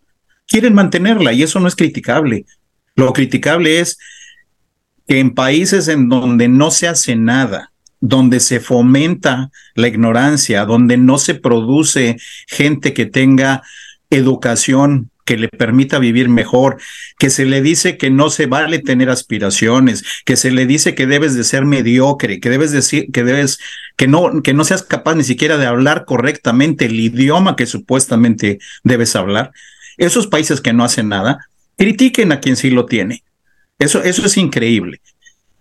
Quieren 0.46 0.74
mantenerla 0.74 1.32
y 1.32 1.42
eso 1.42 1.58
no 1.58 1.66
es 1.66 1.74
criticable. 1.74 2.46
Lo 2.98 3.12
criticable 3.12 3.78
es 3.78 3.96
que 5.06 5.20
en 5.20 5.32
países 5.32 5.86
en 5.86 6.08
donde 6.08 6.48
no 6.48 6.72
se 6.72 6.88
hace 6.88 7.14
nada, 7.14 7.70
donde 8.00 8.40
se 8.40 8.58
fomenta 8.58 9.52
la 9.76 9.86
ignorancia, 9.86 10.64
donde 10.64 10.96
no 10.96 11.18
se 11.18 11.36
produce 11.36 12.16
gente 12.48 12.94
que 12.94 13.06
tenga 13.06 13.62
educación 14.10 15.12
que 15.24 15.36
le 15.36 15.48
permita 15.48 16.00
vivir 16.00 16.28
mejor, 16.28 16.78
que 17.20 17.30
se 17.30 17.44
le 17.44 17.62
dice 17.62 17.98
que 17.98 18.10
no 18.10 18.30
se 18.30 18.46
vale 18.46 18.80
tener 18.80 19.10
aspiraciones, 19.10 20.02
que 20.24 20.34
se 20.34 20.50
le 20.50 20.66
dice 20.66 20.96
que 20.96 21.06
debes 21.06 21.36
de 21.36 21.44
ser 21.44 21.66
mediocre, 21.66 22.40
que 22.40 22.50
debes 22.50 22.72
decir 22.72 23.12
que 23.12 23.22
debes 23.22 23.60
que 23.96 24.08
no 24.08 24.42
que 24.42 24.54
no 24.54 24.64
seas 24.64 24.82
capaz 24.82 25.14
ni 25.14 25.22
siquiera 25.22 25.56
de 25.56 25.66
hablar 25.66 26.04
correctamente 26.04 26.86
el 26.86 26.98
idioma 26.98 27.54
que 27.54 27.66
supuestamente 27.66 28.58
debes 28.82 29.14
hablar. 29.14 29.52
Esos 29.98 30.26
países 30.26 30.60
que 30.60 30.72
no 30.72 30.82
hacen 30.82 31.08
nada 31.08 31.48
critiquen 31.78 32.32
a 32.32 32.40
quien 32.40 32.56
sí 32.56 32.70
lo 32.70 32.84
tiene. 32.84 33.22
Eso, 33.78 34.02
eso 34.02 34.26
es 34.26 34.36
increíble. 34.36 35.00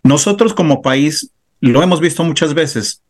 Nosotros 0.04 0.54
como 0.54 0.82
país 0.82 1.32
lo 1.62 1.82
hemos 1.84 2.02
visto 2.02 2.24
muchas 2.24 2.54
veces. 2.54 3.02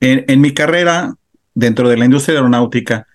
En, 0.00 0.40
mi 0.40 0.52
carrera 0.52 1.14
dentro 1.54 1.88
de 1.88 1.96
la 1.96 2.06
industria 2.06 2.36
aeronáutica, 2.36 3.06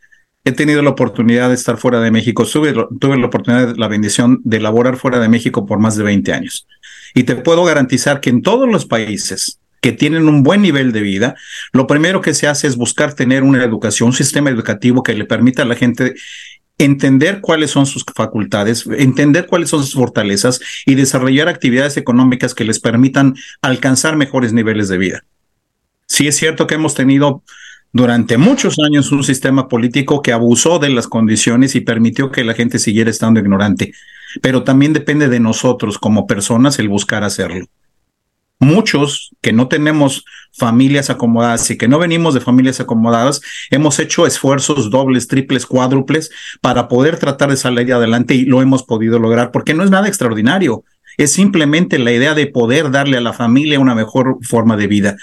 he 0.44 0.52
tenido 0.52 0.82
la 0.82 0.92
oportunidad 0.92 1.50
de 1.50 1.56
estar 1.56 1.78
fuera 1.78 2.00
de 2.00 2.12
México. 2.12 2.46
Tuve, 2.46 2.74
tuve 3.00 3.18
la 3.18 3.26
oportunidad, 3.26 3.76
la 3.76 3.88
bendición 3.88 4.40
de 4.44 4.60
laborar 4.60 4.96
fuera 4.96 5.20
de 5.20 5.28
México 5.28 5.66
por 5.66 5.80
más 5.80 5.96
de 5.98 6.04
20 6.04 6.32
años. 6.34 6.68
Y 7.14 7.24
te 7.24 7.36
puedo 7.36 7.64
garantizar 7.66 8.22
que 8.22 8.30
en 8.30 8.42
todos 8.42 8.70
los 8.70 8.86
países 8.86 9.60
que 9.82 9.92
tienen 9.92 10.28
un 10.28 10.42
buen 10.44 10.62
nivel 10.62 10.92
de 10.92 11.02
vida, 11.02 11.36
lo 11.72 11.86
primero 11.86 12.22
que 12.22 12.34
se 12.34 12.48
hace 12.48 12.68
es 12.68 12.76
buscar 12.76 13.14
tener 13.14 13.44
una 13.44 13.64
educación, 13.64 14.08
un 14.08 14.16
sistema 14.16 14.50
educativo 14.50 15.04
que 15.04 15.14
le 15.14 15.26
permita 15.26 15.62
a 15.62 15.66
la 15.66 15.76
gente 15.76 16.16
entender 16.78 17.42
cuáles 17.42 17.72
son 17.72 17.86
sus 17.86 18.04
facultades, 18.04 18.86
entender 18.98 19.48
cuáles 19.48 19.70
son 19.70 19.84
sus 19.84 19.94
fortalezas 19.94 20.60
y 20.86 20.96
desarrollar 20.96 21.48
actividades 21.48 21.98
económicas 21.98 22.54
que 22.54 22.66
les 22.66 22.80
permitan 22.80 23.36
alcanzar 23.62 24.18
mejores 24.18 24.54
niveles 24.54 24.90
de 24.90 24.98
vida. 24.98 25.24
Sí 26.08 26.28
es 26.28 26.36
cierto 26.36 26.68
que 26.68 26.76
hemos 26.76 26.94
tenido 26.94 27.44
durante 27.94 28.38
muchos 28.38 28.78
años 28.80 29.12
un 29.12 29.24
sistema 29.24 29.70
político 29.70 30.22
que 30.22 30.34
abusó 30.34 30.80
de 30.80 30.90
las 30.90 31.08
condiciones 31.08 31.76
y 31.76 31.82
permitió 31.82 32.30
que 32.30 32.44
la 32.44 32.54
gente 32.54 32.78
siguiera 32.78 33.10
estando 33.10 33.40
ignorante, 33.40 33.94
pero 34.42 34.64
también 34.64 34.92
depende 34.92 35.30
de 35.30 35.40
nosotros 35.40 35.98
como 35.98 36.28
personas 36.28 36.78
el 36.80 36.90
buscar 36.90 37.24
hacerlo. 37.24 37.68
Muchos 38.60 39.32
que 39.42 39.52
no 39.52 39.68
tenemos 39.68 40.24
familias 40.58 41.10
acomodadas 41.10 41.70
y 41.70 41.78
que 41.78 41.90
no 41.90 42.00
venimos 42.00 42.34
de 42.34 42.40
familias 42.40 42.80
acomodadas, 42.80 43.42
hemos 43.70 44.00
hecho 44.00 44.26
esfuerzos 44.26 44.90
dobles, 44.90 45.28
triples, 45.28 45.66
cuádruples 45.66 46.32
para 46.62 46.88
poder 46.88 47.20
tratar 47.20 47.50
de 47.50 47.58
salir 47.58 47.94
adelante 47.94 48.34
y 48.34 48.46
lo 48.46 48.62
hemos 48.62 48.84
podido 48.84 49.20
lograr 49.20 49.52
porque 49.52 49.74
no 49.74 49.84
es 49.84 49.92
nada 49.92 50.08
extraordinario. 50.08 50.84
Es 51.18 51.32
simplemente 51.32 52.00
la 52.00 52.12
idea 52.12 52.34
de 52.34 52.48
poder 52.48 52.92
darle 52.92 53.18
a 53.18 53.22
la 53.22 53.34
familia 53.34 53.80
una 53.80 53.96
mejor 53.96 54.38
forma 54.42 54.76
de 54.76 54.88
vida. 54.88 55.16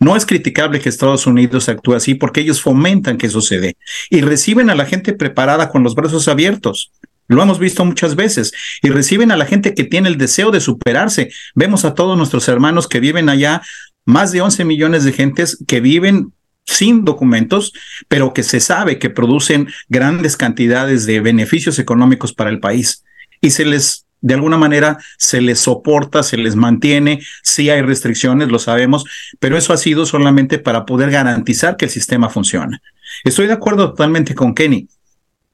No 0.00 0.16
es 0.16 0.26
criticable 0.26 0.80
que 0.80 0.88
Estados 0.88 1.26
Unidos 1.26 1.68
actúe 1.68 1.94
así 1.94 2.14
porque 2.14 2.40
ellos 2.40 2.60
fomentan 2.60 3.18
que 3.18 3.28
sucede 3.28 3.76
y 4.10 4.20
reciben 4.20 4.70
a 4.70 4.74
la 4.74 4.86
gente 4.86 5.12
preparada 5.12 5.68
con 5.68 5.82
los 5.82 5.94
brazos 5.94 6.28
abiertos. 6.28 6.92
Lo 7.26 7.42
hemos 7.42 7.58
visto 7.58 7.84
muchas 7.84 8.16
veces 8.16 8.52
y 8.82 8.90
reciben 8.90 9.30
a 9.30 9.36
la 9.36 9.46
gente 9.46 9.74
que 9.74 9.84
tiene 9.84 10.08
el 10.08 10.18
deseo 10.18 10.50
de 10.50 10.60
superarse. 10.60 11.30
Vemos 11.54 11.84
a 11.84 11.94
todos 11.94 12.16
nuestros 12.16 12.48
hermanos 12.48 12.86
que 12.86 13.00
viven 13.00 13.28
allá, 13.28 13.62
más 14.04 14.32
de 14.32 14.42
11 14.42 14.64
millones 14.64 15.04
de 15.04 15.12
gentes 15.12 15.58
que 15.66 15.80
viven 15.80 16.32
sin 16.66 17.04
documentos, 17.04 17.72
pero 18.08 18.32
que 18.32 18.42
se 18.42 18.60
sabe 18.60 18.98
que 18.98 19.10
producen 19.10 19.68
grandes 19.88 20.36
cantidades 20.36 21.06
de 21.06 21.20
beneficios 21.20 21.78
económicos 21.78 22.32
para 22.32 22.50
el 22.50 22.60
país. 22.60 23.04
Y 23.40 23.50
se 23.50 23.64
les, 23.64 24.06
de 24.20 24.34
alguna 24.34 24.56
manera, 24.56 24.98
se 25.18 25.40
les 25.40 25.60
soporta, 25.60 26.22
se 26.22 26.36
les 26.36 26.56
mantiene, 26.56 27.20
sí 27.42 27.70
hay 27.70 27.82
restricciones, 27.82 28.48
lo 28.48 28.58
sabemos, 28.58 29.04
pero 29.38 29.56
eso 29.56 29.72
ha 29.72 29.76
sido 29.76 30.06
solamente 30.06 30.58
para 30.58 30.86
poder 30.86 31.10
garantizar 31.10 31.76
que 31.76 31.86
el 31.86 31.90
sistema 31.90 32.30
funciona. 32.30 32.80
Estoy 33.24 33.46
de 33.46 33.52
acuerdo 33.52 33.90
totalmente 33.90 34.34
con 34.34 34.54
Kenny. 34.54 34.88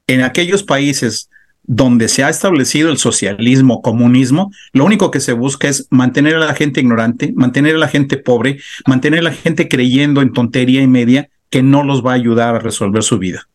En 0.07 0.23
aquellos 0.23 0.63
países 0.63 1.29
donde 1.73 2.09
se 2.09 2.25
ha 2.25 2.29
establecido 2.29 2.91
el 2.91 2.99
socialismo, 2.99 3.81
comunismo, 3.81 4.51
lo 4.73 4.85
único 4.85 5.13
que 5.13 5.21
se 5.21 5.35
busca 5.35 5.69
es 5.69 5.87
mantener 5.91 6.35
a 6.35 6.41
la 6.41 6.55
gente 6.55 6.81
ignorante, 6.81 7.33
mantener 7.37 7.77
a 7.77 7.79
la 7.79 7.87
gente 7.87 8.17
pobre, 8.17 8.59
mantener 8.89 9.21
a 9.21 9.23
la 9.23 9.33
gente 9.33 9.69
creyendo 9.69 10.21
en 10.21 10.33
tontería 10.33 10.83
y 10.83 10.89
media 10.89 11.29
que 11.49 11.63
no 11.63 11.85
los 11.85 12.05
va 12.05 12.11
a 12.11 12.17
ayudar 12.17 12.57
a 12.57 12.59
resolver 12.59 13.05
su 13.05 13.19
vida. 13.19 13.47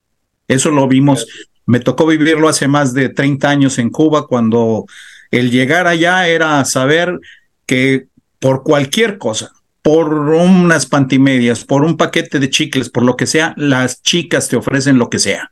Eso 0.48 0.72
lo 0.72 0.88
vimos, 0.88 1.28
me 1.66 1.82
tocó 1.82 2.08
vivirlo 2.08 2.48
hace 2.48 2.70
más 2.70 2.94
de 2.94 3.10
30 3.10 3.50
años 3.50 3.80
en 3.80 3.90
Cuba, 3.90 4.28
cuando 4.28 4.86
el 5.30 5.52
llegar 5.52 5.86
allá 5.86 6.26
era 6.30 6.64
saber 6.64 7.20
que 7.66 8.06
por 8.40 8.64
cualquier 8.64 9.18
cosa, 9.18 9.52
por 9.82 10.14
unas 10.14 10.86
pantimedias, 10.86 11.66
por 11.66 11.84
un 11.84 11.98
paquete 11.98 12.40
de 12.40 12.50
chicles, 12.50 12.90
por 12.90 13.04
lo 13.04 13.18
que 13.18 13.26
sea, 13.26 13.54
las 13.58 14.02
chicas 14.04 14.48
te 14.48 14.56
ofrecen 14.56 15.00
lo 15.00 15.10
que 15.10 15.20
sea. 15.20 15.52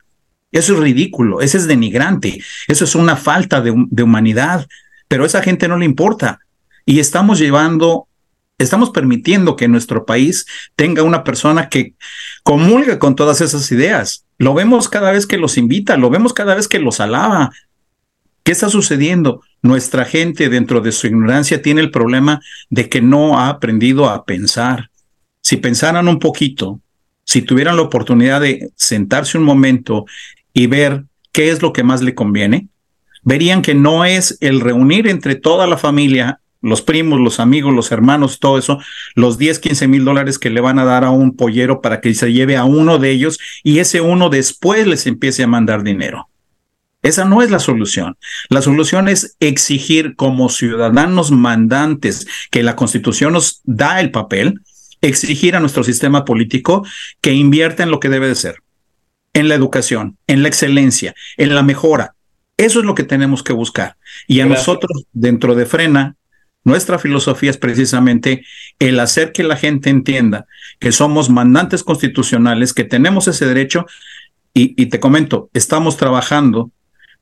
Eso 0.54 0.74
es 0.74 0.78
ridículo, 0.78 1.40
eso 1.40 1.58
es 1.58 1.66
denigrante, 1.66 2.40
eso 2.68 2.84
es 2.84 2.94
una 2.94 3.16
falta 3.16 3.60
de, 3.60 3.72
humanidad, 3.72 4.68
pero 5.08 5.24
a 5.24 5.26
esa 5.26 5.42
gente 5.42 5.66
no 5.66 5.76
le 5.76 5.84
importa. 5.84 6.38
Y 6.86 7.00
estamos 7.00 7.40
llevando, 7.40 8.06
estamos 8.56 8.90
permitiendo 8.90 9.56
que 9.56 9.66
nuestro 9.66 10.06
país 10.06 10.46
tenga 10.76 11.02
una 11.02 11.24
persona 11.24 11.68
que 11.68 11.94
comulga 12.44 13.00
con 13.00 13.16
todas 13.16 13.40
esas 13.40 13.72
ideas. 13.72 14.26
Lo 14.38 14.54
vemos 14.54 14.88
cada 14.88 15.10
vez 15.10 15.26
que 15.26 15.38
los 15.38 15.58
invita, 15.58 15.96
lo 15.96 16.08
vemos 16.08 16.32
cada 16.32 16.54
vez 16.54 16.68
que 16.68 16.78
los 16.78 17.00
alaba. 17.00 17.50
¿Qué 18.44 18.52
está 18.52 18.68
sucediendo? 18.68 19.42
Nuestra 19.60 20.04
gente 20.04 20.48
dentro 20.50 20.80
de 20.80 20.92
su 20.92 21.08
ignorancia 21.08 21.62
tiene 21.62 21.80
el 21.80 21.90
problema 21.90 22.40
de 22.70 22.88
que 22.88 23.02
no 23.02 23.40
ha 23.40 23.48
aprendido 23.48 24.08
a 24.08 24.24
pensar. 24.24 24.88
Si 25.40 25.56
pensaran 25.56 26.06
un 26.06 26.20
poquito, 26.20 26.80
si 27.24 27.42
tuvieran 27.42 27.74
la 27.74 27.82
oportunidad 27.82 28.40
de 28.40 28.70
sentarse 28.76 29.36
un 29.36 29.42
momento 29.42 30.04
y 30.54 30.68
ver 30.68 31.04
qué 31.32 31.50
es 31.50 31.60
lo 31.60 31.72
que 31.74 31.82
más 31.82 32.00
le 32.00 32.14
conviene, 32.14 32.68
verían 33.22 33.60
que 33.60 33.74
no 33.74 34.04
es 34.04 34.38
el 34.40 34.60
reunir 34.60 35.08
entre 35.08 35.34
toda 35.34 35.66
la 35.66 35.76
familia, 35.76 36.40
los 36.62 36.80
primos, 36.80 37.20
los 37.20 37.40
amigos, 37.40 37.74
los 37.74 37.92
hermanos, 37.92 38.38
todo 38.38 38.56
eso, 38.56 38.78
los 39.14 39.36
10, 39.36 39.58
15 39.58 39.88
mil 39.88 40.04
dólares 40.04 40.38
que 40.38 40.48
le 40.48 40.62
van 40.62 40.78
a 40.78 40.84
dar 40.84 41.04
a 41.04 41.10
un 41.10 41.36
pollero 41.36 41.82
para 41.82 42.00
que 42.00 42.14
se 42.14 42.32
lleve 42.32 42.56
a 42.56 42.64
uno 42.64 42.98
de 42.98 43.10
ellos 43.10 43.38
y 43.62 43.80
ese 43.80 44.00
uno 44.00 44.30
después 44.30 44.86
les 44.86 45.06
empiece 45.06 45.42
a 45.42 45.48
mandar 45.48 45.82
dinero. 45.82 46.28
Esa 47.02 47.26
no 47.26 47.42
es 47.42 47.50
la 47.50 47.58
solución. 47.58 48.16
La 48.48 48.62
solución 48.62 49.08
es 49.08 49.36
exigir 49.40 50.16
como 50.16 50.48
ciudadanos 50.48 51.32
mandantes 51.32 52.26
que 52.50 52.62
la 52.62 52.76
constitución 52.76 53.34
nos 53.34 53.60
da 53.64 54.00
el 54.00 54.10
papel, 54.10 54.60
exigir 55.02 55.54
a 55.54 55.60
nuestro 55.60 55.84
sistema 55.84 56.24
político 56.24 56.86
que 57.20 57.34
invierta 57.34 57.82
en 57.82 57.90
lo 57.90 58.00
que 58.00 58.08
debe 58.08 58.28
de 58.28 58.36
ser 58.36 58.63
en 59.34 59.48
la 59.48 59.54
educación, 59.54 60.16
en 60.26 60.42
la 60.42 60.48
excelencia, 60.48 61.14
en 61.36 61.54
la 61.54 61.62
mejora. 61.62 62.14
Eso 62.56 62.78
es 62.78 62.86
lo 62.86 62.94
que 62.94 63.02
tenemos 63.02 63.42
que 63.42 63.52
buscar. 63.52 63.96
Y 64.26 64.40
a 64.40 64.46
nosotros, 64.46 65.04
dentro 65.12 65.54
de 65.54 65.66
Frena, 65.66 66.16
nuestra 66.62 66.98
filosofía 66.98 67.50
es 67.50 67.58
precisamente 67.58 68.44
el 68.78 68.98
hacer 69.00 69.32
que 69.32 69.42
la 69.42 69.56
gente 69.56 69.90
entienda 69.90 70.46
que 70.78 70.92
somos 70.92 71.28
mandantes 71.28 71.82
constitucionales, 71.82 72.72
que 72.72 72.84
tenemos 72.84 73.28
ese 73.28 73.44
derecho. 73.44 73.86
Y, 74.54 74.80
y 74.80 74.86
te 74.86 75.00
comento, 75.00 75.50
estamos 75.52 75.96
trabajando 75.96 76.70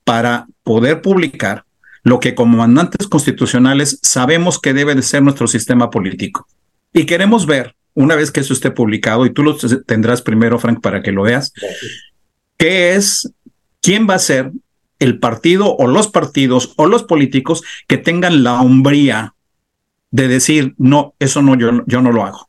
para 0.04 0.46
poder 0.62 1.00
publicar 1.00 1.64
lo 2.02 2.20
que 2.20 2.34
como 2.34 2.58
mandantes 2.58 3.06
constitucionales 3.08 3.98
sabemos 4.02 4.60
que 4.60 4.74
debe 4.74 4.94
de 4.94 5.02
ser 5.02 5.22
nuestro 5.22 5.46
sistema 5.46 5.90
político. 5.90 6.46
Y 6.92 7.06
queremos 7.06 7.46
ver 7.46 7.74
una 7.94 8.16
vez 8.16 8.30
que 8.30 8.40
eso 8.40 8.52
esté 8.52 8.70
publicado, 8.70 9.26
y 9.26 9.32
tú 9.32 9.42
lo 9.42 9.56
tendrás 9.86 10.22
primero, 10.22 10.58
Frank, 10.58 10.80
para 10.80 11.02
que 11.02 11.12
lo 11.12 11.22
veas, 11.22 11.52
¿qué 12.56 12.94
es, 12.94 13.32
quién 13.80 14.08
va 14.08 14.14
a 14.14 14.20
ser 14.20 14.52
el 14.98 15.18
partido 15.18 15.74
o 15.76 15.86
los 15.86 16.08
partidos 16.08 16.74
o 16.76 16.86
los 16.86 17.02
políticos 17.02 17.62
que 17.88 17.98
tengan 17.98 18.44
la 18.44 18.60
hombría 18.60 19.34
de 20.10 20.28
decir, 20.28 20.74
no, 20.78 21.14
eso 21.18 21.42
no, 21.42 21.56
yo, 21.56 21.84
yo 21.86 22.00
no 22.02 22.12
lo 22.12 22.24
hago? 22.24 22.48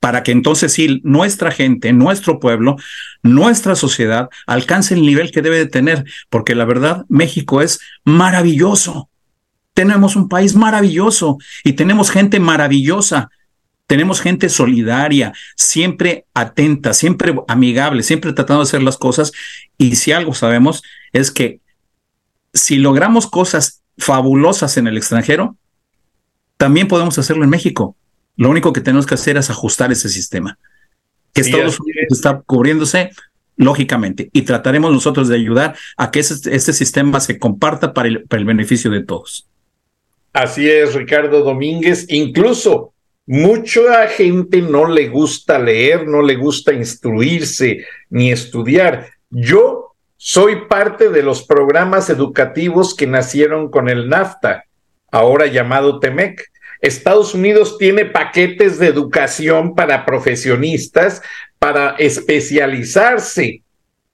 Para 0.00 0.22
que 0.22 0.32
entonces 0.32 0.72
sí, 0.72 1.00
nuestra 1.04 1.52
gente, 1.52 1.92
nuestro 1.92 2.40
pueblo, 2.40 2.76
nuestra 3.22 3.76
sociedad 3.76 4.30
alcance 4.46 4.94
el 4.94 5.02
nivel 5.02 5.30
que 5.30 5.42
debe 5.42 5.58
de 5.58 5.66
tener, 5.66 6.04
porque 6.28 6.54
la 6.54 6.64
verdad, 6.64 7.04
México 7.08 7.60
es 7.60 7.78
maravilloso. 8.04 9.10
Tenemos 9.74 10.16
un 10.16 10.28
país 10.28 10.56
maravilloso 10.56 11.38
y 11.62 11.74
tenemos 11.74 12.10
gente 12.10 12.40
maravillosa 12.40 13.30
tenemos 13.86 14.20
gente 14.20 14.48
solidaria, 14.48 15.32
siempre 15.56 16.26
atenta, 16.34 16.94
siempre 16.94 17.34
amigable, 17.48 18.02
siempre 18.02 18.32
tratando 18.32 18.62
de 18.62 18.68
hacer 18.68 18.82
las 18.82 18.96
cosas. 18.96 19.32
Y 19.76 19.96
si 19.96 20.12
algo 20.12 20.34
sabemos 20.34 20.82
es 21.12 21.30
que 21.30 21.60
si 22.54 22.76
logramos 22.76 23.26
cosas 23.26 23.82
fabulosas 23.98 24.76
en 24.76 24.86
el 24.86 24.96
extranjero, 24.96 25.56
también 26.56 26.88
podemos 26.88 27.18
hacerlo 27.18 27.44
en 27.44 27.50
México. 27.50 27.96
Lo 28.36 28.50
único 28.50 28.72
que 28.72 28.80
tenemos 28.80 29.06
que 29.06 29.14
hacer 29.14 29.36
es 29.36 29.50
ajustar 29.50 29.92
ese 29.92 30.08
sistema. 30.08 30.58
Que 31.32 31.40
Estados 31.42 31.80
Unidos 31.80 32.06
está 32.10 32.40
cubriéndose, 32.40 33.10
lógicamente, 33.56 34.30
y 34.32 34.42
trataremos 34.42 34.92
nosotros 34.92 35.28
de 35.28 35.36
ayudar 35.36 35.76
a 35.96 36.10
que 36.10 36.20
este, 36.20 36.72
sistema 36.72 37.20
se 37.20 37.38
comparta 37.38 37.92
para 37.94 38.08
el, 38.08 38.24
para 38.24 38.40
el 38.40 38.46
beneficio 38.46 38.90
de 38.90 39.02
todos. 39.02 39.48
Así 40.32 40.68
es, 40.68 40.94
Ricardo 40.94 41.42
Domínguez. 41.42 42.06
Incluso 42.08 42.91
Mucha 43.34 44.08
gente 44.08 44.60
no 44.60 44.86
le 44.86 45.08
gusta 45.08 45.58
leer, 45.58 46.06
no 46.06 46.20
le 46.20 46.36
gusta 46.36 46.74
instruirse 46.74 47.82
ni 48.10 48.30
estudiar. 48.30 49.08
Yo 49.30 49.94
soy 50.18 50.66
parte 50.66 51.08
de 51.08 51.22
los 51.22 51.42
programas 51.42 52.10
educativos 52.10 52.94
que 52.94 53.06
nacieron 53.06 53.70
con 53.70 53.88
el 53.88 54.10
NAFTA, 54.10 54.64
ahora 55.10 55.46
llamado 55.46 55.98
TEMEC. 55.98 56.44
Estados 56.82 57.32
Unidos 57.32 57.78
tiene 57.78 58.04
paquetes 58.04 58.78
de 58.78 58.88
educación 58.88 59.74
para 59.74 60.04
profesionistas 60.04 61.22
para 61.58 61.96
especializarse 61.96 63.61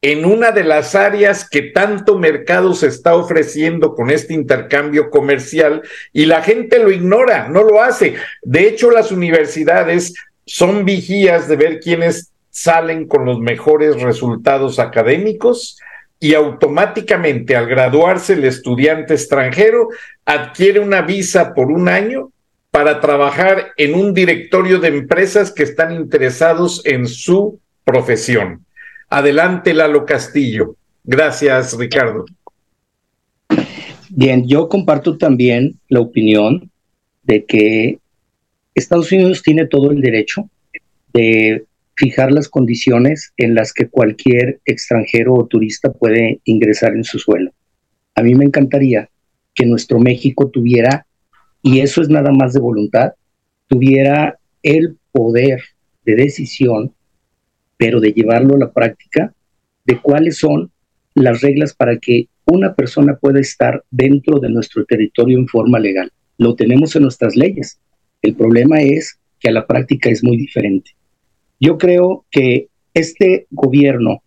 en 0.01 0.25
una 0.25 0.53
de 0.53 0.63
las 0.63 0.95
áreas 0.95 1.49
que 1.49 1.63
tanto 1.63 2.19
mercado 2.19 2.73
se 2.75 2.87
está 2.87 3.17
ofreciendo 3.17 3.95
con 3.95 4.11
este 4.11 4.33
intercambio 4.33 5.11
comercial 5.11 5.83
y 6.13 6.27
la 6.27 6.43
gente 6.43 6.79
lo 6.79 6.91
ignora, 6.93 7.49
no 7.49 7.65
lo 7.65 7.83
hace. 7.83 8.15
De 8.43 8.69
hecho, 8.69 8.91
las 8.91 9.11
universidades 9.11 10.15
son 10.47 10.85
vigías 10.85 11.49
de 11.49 11.57
ver 11.57 11.81
quiénes 11.81 12.33
salen 12.51 13.09
con 13.09 13.25
los 13.25 13.41
mejores 13.41 14.01
resultados 14.01 14.79
académicos 14.79 15.79
y 16.21 16.35
automáticamente 16.35 17.57
al 17.57 17.67
graduarse 17.67 18.35
el 18.35 18.45
estudiante 18.45 19.15
extranjero 19.15 19.89
adquiere 20.25 20.81
una 20.81 21.03
visa 21.03 21.55
por 21.55 21.71
un 21.71 21.89
año 21.89 22.31
para 22.71 23.01
trabajar 23.01 23.73
en 23.77 23.95
un 23.95 24.15
directorio 24.15 24.79
de 24.79 24.89
empresas 24.89 25.53
que 25.53 25.63
están 25.65 25.93
interesados 25.93 26.83
en 26.85 27.07
su 27.07 27.61
profesión. 27.85 28.65
Adelante, 29.11 29.73
Lalo 29.73 30.05
Castillo. 30.05 30.77
Gracias, 31.03 31.77
Ricardo. 31.79 32.27
Bien, 34.11 34.47
yo 34.47 34.69
comparto 34.69 35.17
también 35.17 35.79
la 35.89 36.01
opinión 36.01 36.71
de 37.23 37.45
que 37.45 37.99
Estados 38.75 39.11
Unidos 39.13 39.43
tiene 39.43 39.67
todo 39.67 39.91
el 39.91 40.01
derecho 40.01 40.49
de 41.13 41.65
fijar 41.95 42.33
las 42.33 42.49
condiciones 42.49 43.33
en 43.37 43.55
las 43.55 43.73
que 43.73 43.89
cualquier 43.89 44.61
extranjero 44.65 45.35
o 45.35 45.47
turista 45.47 45.93
puede 45.93 46.41
ingresar 46.45 46.95
en 46.95 47.05
su 47.05 47.19
suelo. 47.19 47.51
A 48.15 48.23
mí 48.23 48.35
me 48.35 48.45
encantaría 48.45 49.09
que 49.55 49.67
nuestro 49.67 49.99
México 49.99 50.49
tuviera, 50.49 51.07
y 51.63 51.81
eso 51.81 52.03
es 52.03 52.09
nada 52.09 52.31
más 52.31 52.53
de 52.53 52.61
voluntad, 52.61 53.13
tuviera 53.67 54.39
el 54.63 54.97
poder 55.13 55.63
de 56.05 56.15
decisión, 56.15 56.95
pero 57.79 58.01
de 58.01 58.13
llevarlo 58.13 58.57
a 58.57 58.59
la 58.59 58.73
práctica, 58.73 59.33
de 59.87 59.99
cuáles 60.03 60.37
son 60.37 60.71
las 61.15 61.41
reglas 61.41 61.75
para 61.75 61.97
que 61.99 62.29
una 62.45 62.75
persona 62.75 63.17
pueda 63.17 63.41
estar 63.41 63.85
dentro 63.91 64.39
de 64.39 64.51
nuestro 64.51 64.85
territorio 64.85 65.39
en 65.39 65.49
forma 65.49 65.79
legal. 65.79 66.13
Lo 66.37 66.55
tenemos 66.55 66.95
en 66.97 67.03
nuestras 67.03 67.37
leyes. 67.37 67.79
El 68.21 68.35
problema 68.35 68.81
es 68.81 69.19
que 69.41 69.49
a 69.49 69.53
la 69.53 69.67
práctica 69.67 70.11
es 70.11 70.23
muy 70.23 70.37
diferente. 70.37 70.91
Yo 71.61 71.79
creo 71.79 72.25
que 72.31 72.69
este 72.95 73.47
gobierno 73.51 74.23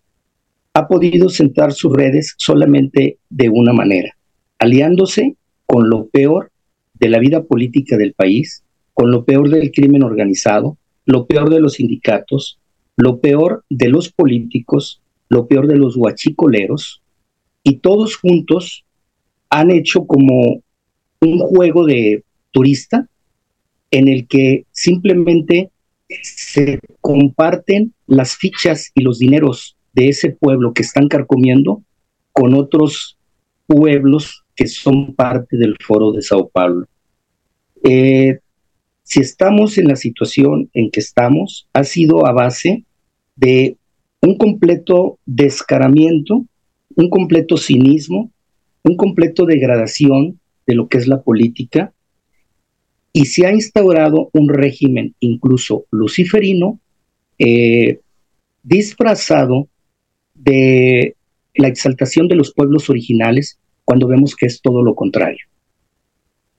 ha 0.73 0.87
podido 0.87 1.29
sentar 1.29 1.73
sus 1.73 1.93
redes 1.93 2.33
solamente 2.37 3.17
de 3.29 3.49
una 3.49 3.73
manera, 3.73 4.15
aliándose 4.59 5.35
con 5.65 5.89
lo 5.89 6.07
peor 6.07 6.51
de 6.93 7.09
la 7.09 7.19
vida 7.19 7.43
política 7.43 7.97
del 7.97 8.13
país, 8.13 8.63
con 8.93 9.11
lo 9.11 9.25
peor 9.25 9.49
del 9.49 9.71
crimen 9.71 10.03
organizado, 10.03 10.77
lo 11.05 11.25
peor 11.25 11.49
de 11.49 11.59
los 11.59 11.73
sindicatos, 11.73 12.60
lo 13.01 13.19
peor 13.19 13.65
de 13.67 13.89
los 13.89 14.11
políticos, 14.11 15.01
lo 15.27 15.47
peor 15.47 15.65
de 15.65 15.75
los 15.75 15.97
guachicoleros, 15.97 17.01
y 17.63 17.77
todos 17.77 18.15
juntos 18.15 18.85
han 19.49 19.71
hecho 19.71 20.05
como 20.05 20.61
un 21.19 21.39
juego 21.39 21.85
de 21.85 22.23
turista 22.51 23.07
en 23.89 24.07
el 24.07 24.27
que 24.27 24.65
simplemente 24.71 25.71
se 26.21 26.79
comparten 27.01 27.93
las 28.05 28.35
fichas 28.35 28.91
y 28.93 29.01
los 29.01 29.17
dineros 29.17 29.75
de 29.93 30.09
ese 30.09 30.29
pueblo 30.29 30.73
que 30.73 30.83
están 30.83 31.07
carcomiendo 31.07 31.81
con 32.31 32.53
otros 32.53 33.17
pueblos 33.65 34.43
que 34.55 34.67
son 34.67 35.15
parte 35.15 35.57
del 35.57 35.75
foro 35.83 36.11
de 36.11 36.21
Sao 36.21 36.49
Paulo. 36.49 36.85
Eh, 37.83 38.39
si 39.01 39.21
estamos 39.21 39.79
en 39.79 39.87
la 39.87 39.95
situación 39.95 40.69
en 40.73 40.91
que 40.91 40.99
estamos, 40.99 41.67
ha 41.73 41.83
sido 41.83 42.27
a 42.27 42.31
base 42.31 42.85
de 43.35 43.77
un 44.21 44.37
completo 44.37 45.19
descaramiento, 45.25 46.45
un 46.95 47.09
completo 47.09 47.57
cinismo, 47.57 48.31
un 48.83 48.95
completo 48.95 49.45
degradación 49.45 50.39
de 50.67 50.75
lo 50.75 50.87
que 50.87 50.97
es 50.97 51.07
la 51.07 51.21
política 51.21 51.93
y 53.13 53.25
se 53.25 53.45
ha 53.45 53.53
instaurado 53.53 54.29
un 54.33 54.49
régimen 54.49 55.15
incluso 55.19 55.85
luciferino 55.91 56.79
eh, 57.39 57.99
disfrazado 58.63 59.67
de 60.35 61.15
la 61.55 61.67
exaltación 61.67 62.27
de 62.27 62.35
los 62.35 62.53
pueblos 62.53 62.89
originales 62.89 63.59
cuando 63.83 64.07
vemos 64.07 64.35
que 64.35 64.45
es 64.45 64.61
todo 64.61 64.81
lo 64.81 64.95
contrario. 64.95 65.45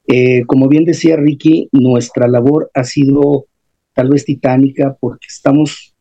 Eh, 0.09 0.45
como 0.47 0.68
bien 0.68 0.85
decía 0.85 1.16
Ricky, 1.16 1.68
nuestra 1.73 2.29
labor 2.29 2.70
ha 2.75 2.85
sido 2.85 3.47
tal 3.95 4.11
vez 4.11 4.25
titánica 4.25 4.97
porque 5.01 5.27
estamos 5.29 5.91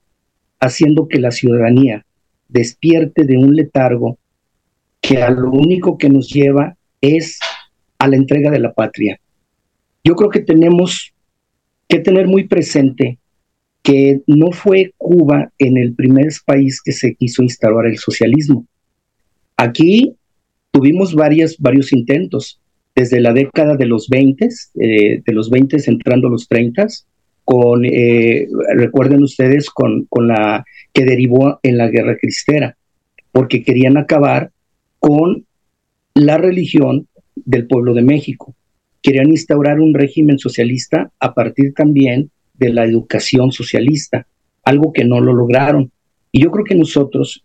haciendo 0.61 1.07
que 1.07 1.19
la 1.19 1.31
ciudadanía 1.31 2.05
despierte 2.47 3.25
de 3.25 3.37
un 3.37 3.55
letargo 3.55 4.17
que 5.01 5.21
a 5.21 5.31
lo 5.31 5.51
único 5.51 5.97
que 5.97 6.09
nos 6.09 6.29
lleva 6.29 6.77
es 7.01 7.39
a 7.97 8.07
la 8.07 8.15
entrega 8.15 8.51
de 8.51 8.59
la 8.59 8.71
patria, 8.71 9.19
yo 10.03 10.15
creo 10.15 10.29
que 10.29 10.41
tenemos 10.41 11.13
que 11.87 11.99
tener 11.99 12.27
muy 12.27 12.47
presente 12.47 13.17
que 13.83 14.21
no 14.27 14.51
fue 14.51 14.93
Cuba 14.97 15.51
en 15.57 15.77
el 15.77 15.95
primer 15.95 16.27
país 16.45 16.81
que 16.81 16.91
se 16.91 17.15
quiso 17.15 17.41
instaurar 17.41 17.87
el 17.87 17.97
socialismo. 17.97 18.65
Aquí 19.57 20.15
tuvimos 20.71 21.15
varios 21.15 21.91
intentos, 21.91 22.59
desde 22.95 23.19
la 23.19 23.33
década 23.33 23.75
de 23.75 23.85
los 23.85 24.09
20, 24.09 24.49
eh, 24.79 25.21
de 25.25 25.33
los 25.33 25.49
20 25.49 25.77
entrando 25.87 26.27
a 26.27 26.31
los 26.31 26.47
30, 26.47 26.87
con, 27.51 27.83
eh, 27.85 28.47
recuerden 28.75 29.23
ustedes, 29.23 29.69
con, 29.69 30.05
con 30.05 30.27
la 30.27 30.63
que 30.93 31.03
derivó 31.03 31.59
en 31.63 31.77
la 31.77 31.89
guerra 31.89 32.17
cristera, 32.17 32.77
porque 33.31 33.63
querían 33.63 33.97
acabar 33.97 34.51
con 34.99 35.45
la 36.13 36.37
religión 36.37 37.07
del 37.35 37.67
pueblo 37.67 37.93
de 37.93 38.03
México 38.03 38.55
querían 39.01 39.29
instaurar 39.29 39.79
un 39.79 39.93
régimen 39.93 40.37
socialista 40.37 41.11
a 41.19 41.33
partir 41.33 41.73
también 41.73 42.29
de 42.53 42.71
la 42.71 42.85
educación 42.85 43.51
socialista, 43.51 44.27
algo 44.63 44.93
que 44.93 45.03
no 45.03 45.19
lo 45.19 45.33
lograron. 45.33 45.91
Y 46.31 46.43
yo 46.43 46.51
creo 46.51 46.63
que 46.63 46.75
nosotros, 46.75 47.43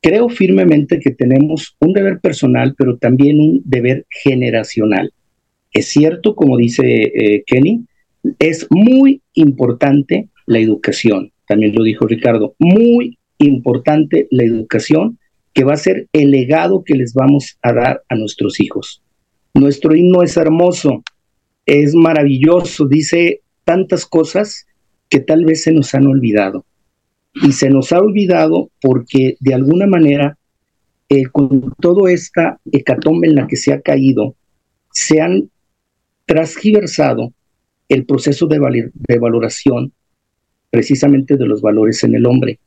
creo 0.00 0.28
firmemente 0.28 1.00
que 1.00 1.10
tenemos 1.10 1.76
un 1.80 1.92
deber 1.92 2.20
personal, 2.20 2.74
pero 2.78 2.96
también 2.96 3.40
un 3.40 3.62
deber 3.64 4.06
generacional. 4.08 5.12
Es 5.72 5.86
cierto, 5.88 6.36
como 6.36 6.56
dice 6.56 6.84
eh, 6.84 7.42
Kenny, 7.46 7.84
es 8.38 8.66
muy 8.70 9.22
importante 9.34 10.28
la 10.46 10.58
educación, 10.58 11.32
también 11.46 11.74
lo 11.74 11.84
dijo 11.84 12.06
Ricardo, 12.06 12.54
muy 12.58 13.18
importante 13.38 14.28
la 14.30 14.44
educación 14.44 15.18
que 15.52 15.64
va 15.64 15.74
a 15.74 15.78
ser 15.78 16.08
el 16.12 16.30
legado 16.30 16.82
que 16.84 16.94
les 16.94 17.12
vamos 17.12 17.58
a 17.62 17.72
dar 17.72 18.02
a 18.08 18.14
nuestros 18.14 18.60
hijos. 18.60 19.02
Nuestro 19.54 19.94
himno 19.94 20.22
es 20.22 20.36
hermoso, 20.36 21.02
es 21.66 21.94
maravilloso, 21.94 22.86
dice 22.86 23.40
tantas 23.64 24.06
cosas 24.06 24.66
que 25.08 25.20
tal 25.20 25.44
vez 25.44 25.62
se 25.62 25.72
nos 25.72 25.94
han 25.94 26.06
olvidado. 26.06 26.64
Y 27.34 27.52
se 27.52 27.70
nos 27.70 27.92
ha 27.92 27.98
olvidado 27.98 28.70
porque 28.80 29.36
de 29.40 29.54
alguna 29.54 29.86
manera, 29.86 30.38
eh, 31.08 31.24
con 31.26 31.72
toda 31.80 32.10
esta 32.10 32.58
hecatombe 32.70 33.28
en 33.28 33.34
la 33.34 33.46
que 33.46 33.56
se 33.56 33.72
ha 33.72 33.80
caído, 33.80 34.34
se 34.90 35.20
han 35.20 35.50
transgiversado 36.26 37.32
el 37.92 38.06
proceso 38.06 38.46
de, 38.46 38.90
de 38.94 39.18
valoración 39.18 39.92
precisamente 40.70 41.36
de 41.36 41.44
los 41.44 41.60
valores 41.60 42.02
en 42.04 42.14
el 42.14 42.24
hombre. 42.24 42.58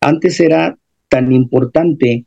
Antes 0.00 0.38
era 0.38 0.78
tan 1.08 1.32
importante 1.32 2.24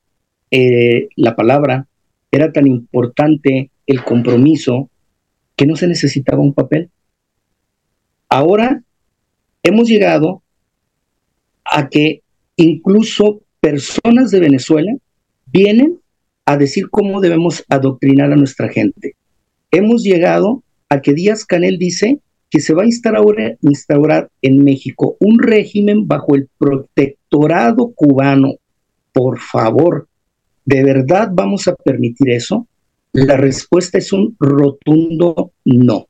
eh, 0.51 1.07
la 1.15 1.37
palabra, 1.37 1.87
era 2.31 2.51
tan 2.51 2.67
importante 2.67 3.71
el 3.87 4.03
compromiso 4.03 4.89
que 5.55 5.65
no 5.65 5.77
se 5.77 5.87
necesitaba 5.87 6.41
un 6.41 6.53
papel. 6.53 6.89
Ahora 8.27 8.83
hemos 9.63 9.87
llegado 9.87 10.43
a 11.63 11.87
que 11.87 12.23
incluso 12.57 13.41
personas 13.61 14.31
de 14.31 14.41
Venezuela 14.41 14.93
vienen 15.45 15.97
a 16.45 16.57
decir 16.57 16.89
cómo 16.89 17.21
debemos 17.21 17.63
adoctrinar 17.69 18.33
a 18.33 18.35
nuestra 18.35 18.67
gente. 18.67 19.15
Hemos 19.71 20.03
llegado 20.03 20.61
a 20.89 21.01
que 21.01 21.13
Díaz 21.13 21.45
Canel 21.45 21.77
dice 21.77 22.19
que 22.53 22.59
se 22.59 22.75
va 22.75 22.83
a 22.83 22.85
instaurar, 22.85 24.29
en 24.43 24.63
México 24.63 25.17
un 25.19 25.39
régimen 25.39 26.07
bajo 26.07 26.35
el 26.35 26.47
protectorado 26.59 27.93
cubano. 27.95 28.57
Por 29.11 29.39
favor, 29.39 30.07
¿de 30.63 30.83
verdad 30.83 31.31
vamos 31.33 31.67
a 31.67 31.73
permitir 31.73 32.29
eso? 32.29 32.67
La 33.11 33.37
respuesta 33.37 33.97
es 33.97 34.13
un 34.13 34.35
rotundo 34.39 35.51
no. 35.65 36.05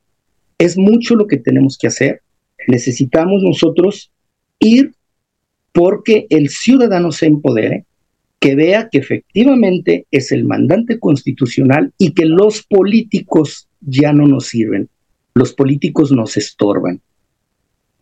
Es 0.58 0.76
mucho 0.76 1.14
lo 1.14 1.26
que 1.26 1.38
tenemos 1.38 1.78
que 1.78 1.86
hacer. 1.86 2.20
Necesitamos 2.68 3.42
nosotros 3.42 4.12
ir 4.58 4.92
porque 5.72 6.26
el 6.28 6.50
ciudadano 6.50 7.10
se 7.10 7.24
empodere, 7.24 7.86
que 8.38 8.54
vea 8.54 8.90
que 8.92 8.98
efectivamente 8.98 10.06
es 10.10 10.30
el 10.30 10.44
mandante 10.44 10.98
constitucional 10.98 11.94
y 11.96 12.12
que 12.12 12.26
los 12.26 12.64
políticos 12.64 13.66
ya 13.80 14.12
no 14.12 14.26
nos 14.26 14.48
sirven. 14.48 14.90
Los 15.34 15.52
políticos 15.52 16.12
nos 16.12 16.36
estorban. 16.36 17.00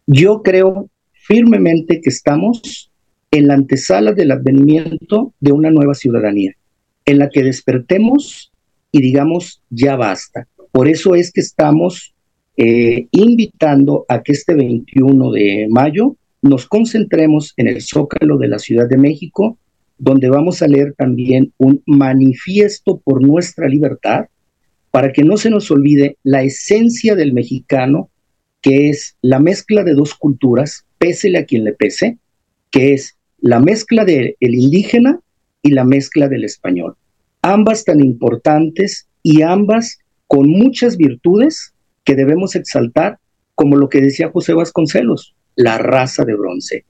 Yo 0.07 0.43
creo 0.43 0.89
firmemente 1.13 2.01
que 2.01 2.11
estamos 2.11 2.91
en 3.31 3.49
la 3.49 3.55
antesala 3.55 4.13
del 4.13 4.31
advenimiento 4.31 5.33
de 5.41 5.53
una 5.53 5.71
nueva 5.71 5.95
ciudadanía, 5.95 6.55
en 7.05 7.19
la 7.19 7.31
que 7.31 7.43
despertemos 7.43 8.53
y 8.93 9.01
digamos, 9.01 9.63
ya 9.71 9.97
basta. 9.97 10.47
Por 10.71 10.89
eso 10.89 11.15
es 11.15 11.33
que 11.33 11.41
estamos 11.41 12.15
eh, 12.57 13.07
invitando 13.11 14.05
a 14.09 14.23
que 14.23 14.33
este 14.33 14.55
21 14.55 15.33
de 15.33 15.67
mayo 15.71 16.17
nos 16.43 16.67
concentremos 16.67 17.55
en 17.57 17.69
el 17.69 17.81
Zócalo 17.81 18.37
de 18.37 18.49
la 18.49 18.59
Ciudad 18.59 18.89
de 18.89 18.99
México, 18.99 19.57
donde 19.99 20.29
vamos 20.29 20.61
a 20.61 20.69
leer 20.69 20.95
también 20.97 21.53
un 21.57 21.83
manifiesto 21.87 22.99
por 22.99 23.23
nuestra 23.23 23.69
libertad, 23.69 24.27
para 24.93 25.13
que 25.13 25.25
no 25.25 25.37
se 25.37 25.51
nos 25.51 25.71
olvide 25.73 26.19
la 26.23 26.45
esencia 26.45 27.17
del 27.17 27.33
mexicano 27.33 28.11
que 28.61 28.91
es 28.91 29.17
la 29.23 29.41
mezcla 29.41 29.83
de 29.83 29.95
dos 29.95 30.15
culturas, 30.15 30.87
pésele 30.99 31.39
a 31.39 31.47
quien 31.47 31.65
le 31.65 31.73
pese, 31.73 32.19
que 32.71 32.93
es 32.93 33.17
la 33.41 33.59
mezcla 33.59 34.05
del 34.05 34.37
indígena 34.41 35.19
y 35.63 35.71
la 35.71 35.85
mezcla 35.85 36.29
del 36.29 36.45
español. 36.45 36.95
Ambas 37.43 37.85
tan 37.85 38.01
importantes 38.01 39.09
y 39.25 39.43
ambas 39.43 39.99
con 40.29 40.49
muchas 40.49 40.97
virtudes 40.97 41.75
que 42.05 42.15
debemos 42.15 42.55
exaltar, 42.55 43.19
como 43.57 43.77
lo 43.77 43.89
que 43.89 44.01
decía 44.01 44.31
José 44.31 44.55
Vasconcelos, 44.55 45.35
la 45.57 45.79
raza 45.79 46.25
de 46.25 46.37
bronce. 46.37 46.85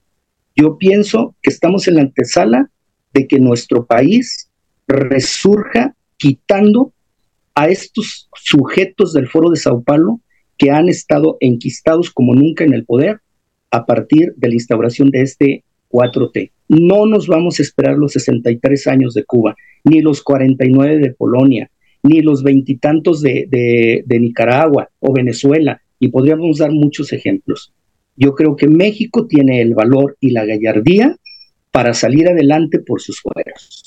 Yo 0.54 0.76
pienso 0.76 1.34
que 1.40 1.50
estamos 1.50 1.88
en 1.88 1.94
la 1.94 2.02
antesala 2.02 2.70
de 3.14 3.26
que 3.26 3.38
nuestro 3.38 3.86
país 3.86 4.50
resurja 4.86 5.94
quitando 6.18 6.92
a 7.54 7.68
estos 7.68 8.28
sujetos 8.34 9.12
del 9.12 9.28
Foro 9.28 9.50
de 9.50 9.56
Sao 9.56 9.82
Paulo 9.82 10.20
que 10.56 10.70
han 10.70 10.88
estado 10.88 11.36
enquistados 11.40 12.10
como 12.10 12.34
nunca 12.34 12.64
en 12.64 12.74
el 12.74 12.84
poder 12.84 13.20
a 13.70 13.86
partir 13.86 14.34
de 14.36 14.48
la 14.48 14.54
instauración 14.54 15.10
de 15.10 15.22
este 15.22 15.64
4T. 15.90 16.50
No 16.68 17.06
nos 17.06 17.26
vamos 17.26 17.58
a 17.58 17.62
esperar 17.62 17.96
los 17.96 18.12
63 18.12 18.86
años 18.86 19.14
de 19.14 19.24
Cuba, 19.24 19.56
ni 19.84 20.00
los 20.00 20.22
49 20.22 20.98
de 20.98 21.12
Polonia, 21.12 21.70
ni 22.02 22.20
los 22.20 22.42
veintitantos 22.42 23.20
de, 23.20 24.04
Nicaragua 24.08 24.90
o 25.00 25.12
Venezuela, 25.12 25.82
y 25.98 26.08
podríamos 26.08 26.58
dar 26.58 26.72
muchos 26.72 27.12
ejemplos. 27.12 27.72
Yo 28.16 28.34
creo 28.34 28.56
que 28.56 28.68
México 28.68 29.26
tiene 29.26 29.62
el 29.62 29.74
valor 29.74 30.16
y 30.20 30.30
la 30.30 30.44
gallardía 30.44 31.16
para 31.70 31.94
salir 31.94 32.28
adelante 32.28 32.78
por 32.78 33.00
sus 33.00 33.20
fueros. 33.20 33.81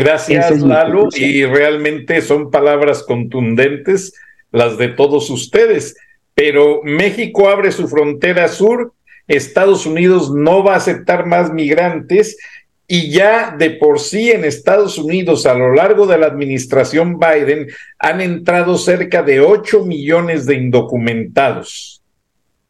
Gracias, 0.00 0.62
Lalo, 0.62 1.08
y 1.14 1.44
realmente 1.44 2.22
son 2.22 2.50
palabras 2.50 3.02
contundentes 3.02 4.14
las 4.50 4.78
de 4.78 4.88
todos 4.88 5.28
ustedes. 5.28 5.94
Pero 6.34 6.80
México 6.82 7.50
abre 7.50 7.70
su 7.70 7.86
frontera 7.86 8.48
sur, 8.48 8.94
Estados 9.28 9.84
Unidos 9.84 10.32
no 10.34 10.64
va 10.64 10.72
a 10.72 10.78
aceptar 10.78 11.26
más 11.26 11.52
migrantes 11.52 12.38
y 12.86 13.10
ya 13.10 13.54
de 13.56 13.70
por 13.70 14.00
sí 14.00 14.30
en 14.30 14.44
Estados 14.44 14.96
Unidos 14.96 15.44
a 15.44 15.52
lo 15.52 15.74
largo 15.74 16.06
de 16.06 16.16
la 16.16 16.26
administración 16.26 17.18
Biden 17.18 17.68
han 17.98 18.22
entrado 18.22 18.78
cerca 18.78 19.22
de 19.22 19.40
8 19.40 19.84
millones 19.84 20.46
de 20.46 20.54
indocumentados. 20.54 22.02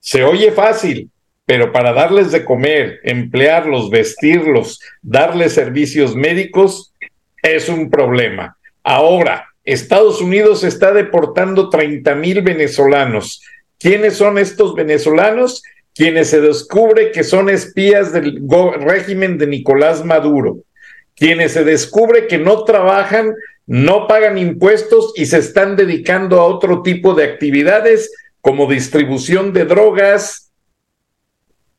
Se 0.01 0.25
oye 0.25 0.51
fácil, 0.51 1.11
pero 1.47 1.71
para 1.73 1.93
darles 1.93 2.33
de 2.33 2.45
comer, 2.45 2.99
emplearlos, 3.05 3.89
vestirlos, 3.89 4.81
darles 5.01 5.53
servicios 5.53 6.17
médicos, 6.17 6.90
es 7.43 7.69
un 7.69 7.91
problema. 7.91 8.57
Ahora, 8.83 9.49
Estados 9.65 10.21
Unidos 10.21 10.65
está 10.65 10.93
deportando 10.93 11.69
30 11.69 12.15
mil 12.15 12.43
venezolanos. 12.43 13.43
¿Quiénes 13.79 14.17
son 14.17 14.39
estos 14.39 14.75
venezolanos? 14.75 15.63
quienes 15.95 16.31
se 16.31 16.41
descubre 16.41 17.13
que 17.13 17.25
son 17.25 17.51
espías 17.51 18.13
del 18.13 18.43
régimen 18.81 19.39
de 19.39 19.47
Nicolás 19.47 20.05
Maduro, 20.05 20.59
quienes 21.15 21.53
se 21.53 21.65
descubre 21.65 22.27
que 22.27 22.39
no 22.39 22.65
trabajan, 22.65 23.35
no 23.67 24.07
pagan 24.07 24.39
impuestos 24.39 25.13
y 25.17 25.27
se 25.27 25.39
están 25.39 25.77
dedicando 25.77 26.41
a 26.41 26.45
otro 26.45 26.83
tipo 26.83 27.15
de 27.15 27.25
actividades 27.25 28.11
como 28.41 28.67
distribución 28.67 29.53
de 29.53 29.67
drogas, 29.67 30.51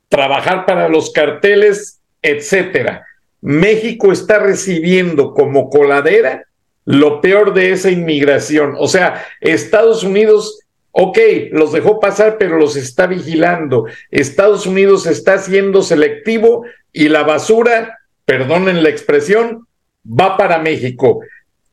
trabajar 0.10 0.66
para 0.66 0.88
los 0.90 1.12
carteles, 1.12 2.00
etcétera. 2.22 3.08
México 3.42 4.12
está 4.12 4.40
recibiendo 4.40 5.34
como 5.34 5.70
coladera 5.70 6.46
lo 6.86 7.22
peor 7.22 7.54
de 7.54 7.72
esa 7.72 7.90
inmigración. 7.90 8.76
O 8.78 8.88
sea, 8.88 9.26
Estados 9.42 10.04
Unidos 10.04 10.62
Ok, 10.92 11.18
los 11.52 11.72
dejó 11.72 12.00
pasar, 12.00 12.38
pero 12.38 12.58
los 12.58 12.76
está 12.76 13.08
vigilando. 13.08 13.86
Estados 14.10 14.66
Unidos 14.66 15.08
está 15.08 15.38
siendo 15.38 15.84
selectivo 15.84 16.66
y 16.92 17.08
la 17.08 17.24
basura, 17.24 18.00
perdonen 18.26 18.84
la 18.84 18.90
expresión, 18.90 19.68
va 20.06 20.36
para 20.36 20.60
México. 20.60 21.22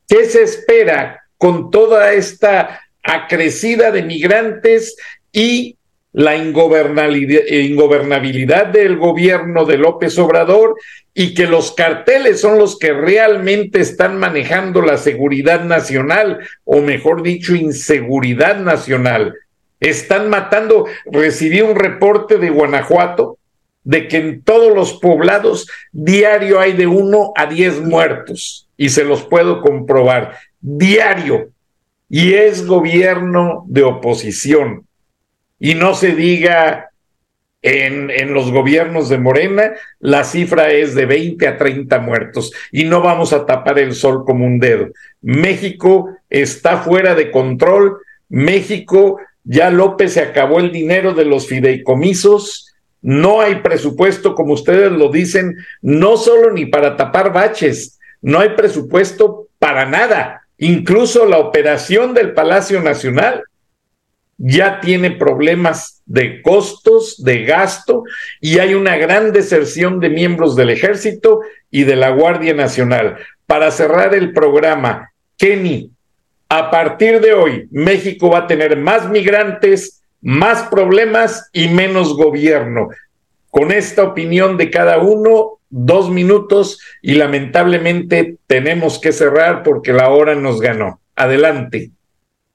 ¿Qué 0.09 0.25
se 0.27 0.43
espera 0.43 1.25
con 1.37 1.71
toda 1.71 2.13
esta 2.13 2.81
acrecida 3.03 3.91
de 3.91 4.03
migrantes 4.03 4.97
y 5.33 5.78
la 6.19 6.37
ingobernabilidad 6.37 8.67
del 8.67 8.97
gobierno 8.97 9.65
de 9.65 9.79
López 9.79 10.19
Obrador 10.19 10.75
y 11.15 11.33
que 11.33 11.47
los 11.47 11.71
carteles 11.71 12.41
son 12.41 12.59
los 12.59 12.77
que 12.77 12.93
realmente 12.93 13.79
están 13.79 14.19
manejando 14.19 14.83
la 14.83 14.97
seguridad 14.97 15.65
nacional, 15.65 16.41
o 16.65 16.81
mejor 16.81 17.23
dicho, 17.23 17.55
inseguridad 17.55 18.59
nacional. 18.59 19.33
Están 19.79 20.29
matando, 20.29 20.87
recibí 21.07 21.61
un 21.61 21.77
reporte 21.77 22.39
de 22.39 22.51
Guanajuato 22.51 23.39
de 23.85 24.09
que 24.09 24.17
en 24.17 24.43
todos 24.43 24.75
los 24.75 24.95
poblados 24.95 25.69
diario 25.93 26.59
hay 26.59 26.73
de 26.73 26.89
uno 26.89 27.33
a 27.37 27.47
diez 27.47 27.81
muertos, 27.81 28.69
y 28.77 28.89
se 28.89 29.05
los 29.05 29.23
puedo 29.23 29.63
comprobar, 29.63 30.35
diario, 30.61 31.51
y 32.11 32.35
es 32.35 32.67
gobierno 32.67 33.63
de 33.69 33.85
oposición. 33.85 34.88
Y 35.59 35.75
no 35.75 35.95
se 35.95 36.15
diga 36.15 36.91
en, 37.63 38.11
en, 38.11 38.35
los 38.35 38.53
gobiernos 38.53 39.09
de 39.09 39.19
Morena, 39.19 39.73
la 39.99 40.25
cifra 40.25 40.71
es 40.71 40.95
de 40.95 41.07
20 41.07 41.47
a 41.49 41.57
30 41.57 41.99
muertos 41.99 42.53
y 42.71 42.85
no 42.85 43.03
vamos 43.03 43.33
a 43.33 43.47
tapar 43.47 43.79
el 43.79 43.95
sol 43.95 44.25
como 44.25 44.47
un 44.47 44.61
dedo. 44.61 44.89
México 45.21 46.11
está 46.31 46.79
fuera 46.79 47.15
de 47.15 47.31
control. 47.31 47.99
México, 48.29 49.19
ya 49.45 49.71
López 49.71 50.13
se 50.13 50.21
acabó 50.21 50.61
el 50.61 50.71
dinero 50.71 51.15
de 51.15 51.25
los 51.25 51.49
fideicomisos. 51.49 52.73
No 53.01 53.41
hay 53.41 53.57
presupuesto, 53.57 54.35
como 54.35 54.55
ustedes 54.55 54.93
lo 54.93 55.11
dicen, 55.11 55.57
no 55.83 56.17
solo 56.17 56.53
ni 56.53 56.67
para 56.67 56.97
tapar 56.97 57.33
baches, 57.33 57.99
no 58.21 58.41
hay 58.41 58.51
presupuesto 58.51 59.49
para 59.59 59.87
nada. 59.87 60.43
Incluso 60.59 61.25
la 61.27 61.39
operación 61.39 62.15
del 62.15 62.35
Palacio 62.35 62.83
Nacional 62.83 63.45
ya 64.39 64.81
tiene 64.81 65.11
problemas 65.11 66.01
de 66.07 66.41
costos, 66.43 67.23
de 67.23 67.45
gasto, 67.45 68.05
y 68.41 68.61
hay 68.61 68.75
una 68.75 68.97
gran 68.97 69.33
deserción 69.33 70.01
de 70.01 70.09
miembros 70.09 70.57
del 70.57 70.71
ejército 70.71 71.41
y 71.71 71.83
de 71.83 71.97
la 71.97 72.11
Guardia 72.11 72.55
Nacional. 72.55 73.19
Para 73.47 73.71
cerrar 73.71 74.15
el 74.15 74.33
programa, 74.33 75.11
Kenny, 75.37 75.91
a 76.49 76.71
partir 76.71 77.21
de 77.21 77.35
hoy, 77.35 77.69
México 77.71 78.31
va 78.31 78.39
a 78.39 78.47
tener 78.47 78.77
más 78.77 79.11
migrantes, 79.11 80.03
más 80.23 80.63
problemas 80.65 81.51
y 81.53 81.69
menos 81.69 82.17
gobierno. 82.17 82.89
Con 83.51 83.73
esta 83.73 84.05
opinión 84.05 84.57
de 84.57 84.71
cada 84.71 84.99
uno, 84.99 85.59
dos 85.69 86.11
minutos 86.11 86.81
y 87.03 87.15
lamentablemente 87.15 88.37
tenemos 88.47 88.99
que 88.99 89.13
cerrar 89.13 89.63
porque 89.63 89.93
la 89.93 90.11
hora 90.11 90.35
nos 90.35 90.61
ganó. 90.61 91.01
Adelante. 91.17 91.91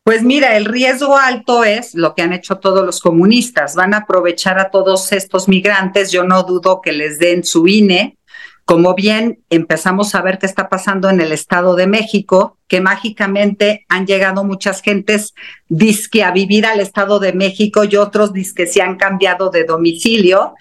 Pues 0.03 0.21
mira, 0.21 0.57
el 0.57 0.65
riesgo 0.65 1.17
alto 1.17 1.63
es 1.63 1.95
lo 1.95 2.13
que 2.13 2.23
han 2.23 2.33
hecho 2.33 2.57
todos 2.57 2.85
los 2.85 2.99
comunistas. 2.99 3.73
Van 3.73 3.93
a 3.93 3.99
aprovechar 3.99 4.59
a 4.59 4.69
todos 4.69 5.13
estos 5.13 5.47
migrantes. 5.47 6.11
Yo 6.11 6.25
no 6.25 6.43
dudo 6.43 6.81
que 6.81 6.91
les 6.91 7.19
den 7.19 7.45
su 7.45 7.67
INE. 7.67 8.17
Como 8.65 8.95
bien 8.95 9.39
empezamos 9.49 10.13
a 10.13 10.21
ver 10.21 10.39
qué 10.39 10.45
está 10.45 10.67
pasando 10.67 11.09
en 11.09 11.21
el 11.21 11.31
Estado 11.31 11.75
de 11.75 11.87
México, 11.87 12.57
que 12.67 12.81
mágicamente 12.81 13.85
han 13.87 14.05
llegado 14.05 14.43
muchas 14.43 14.81
gentes 14.81 15.33
disque 15.69 16.23
a 16.23 16.31
vivir 16.31 16.65
al 16.65 16.81
Estado 16.81 17.19
de 17.19 17.31
México 17.31 17.85
y 17.85 17.95
otros 17.95 18.33
disque 18.33 18.67
se 18.67 18.81
han 18.81 18.97
cambiado 18.97 19.49
de 19.49 19.63
domicilio, 19.65 20.53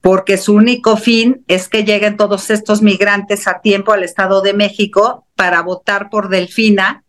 porque 0.00 0.36
su 0.36 0.54
único 0.54 0.96
fin 0.96 1.44
es 1.46 1.68
que 1.68 1.84
lleguen 1.84 2.16
todos 2.16 2.50
estos 2.50 2.82
migrantes 2.82 3.46
a 3.46 3.60
tiempo 3.60 3.92
al 3.92 4.02
Estado 4.02 4.40
de 4.40 4.52
México 4.52 5.26
para 5.36 5.62
votar 5.62 6.10
por 6.10 6.28
Delfina 6.28 7.03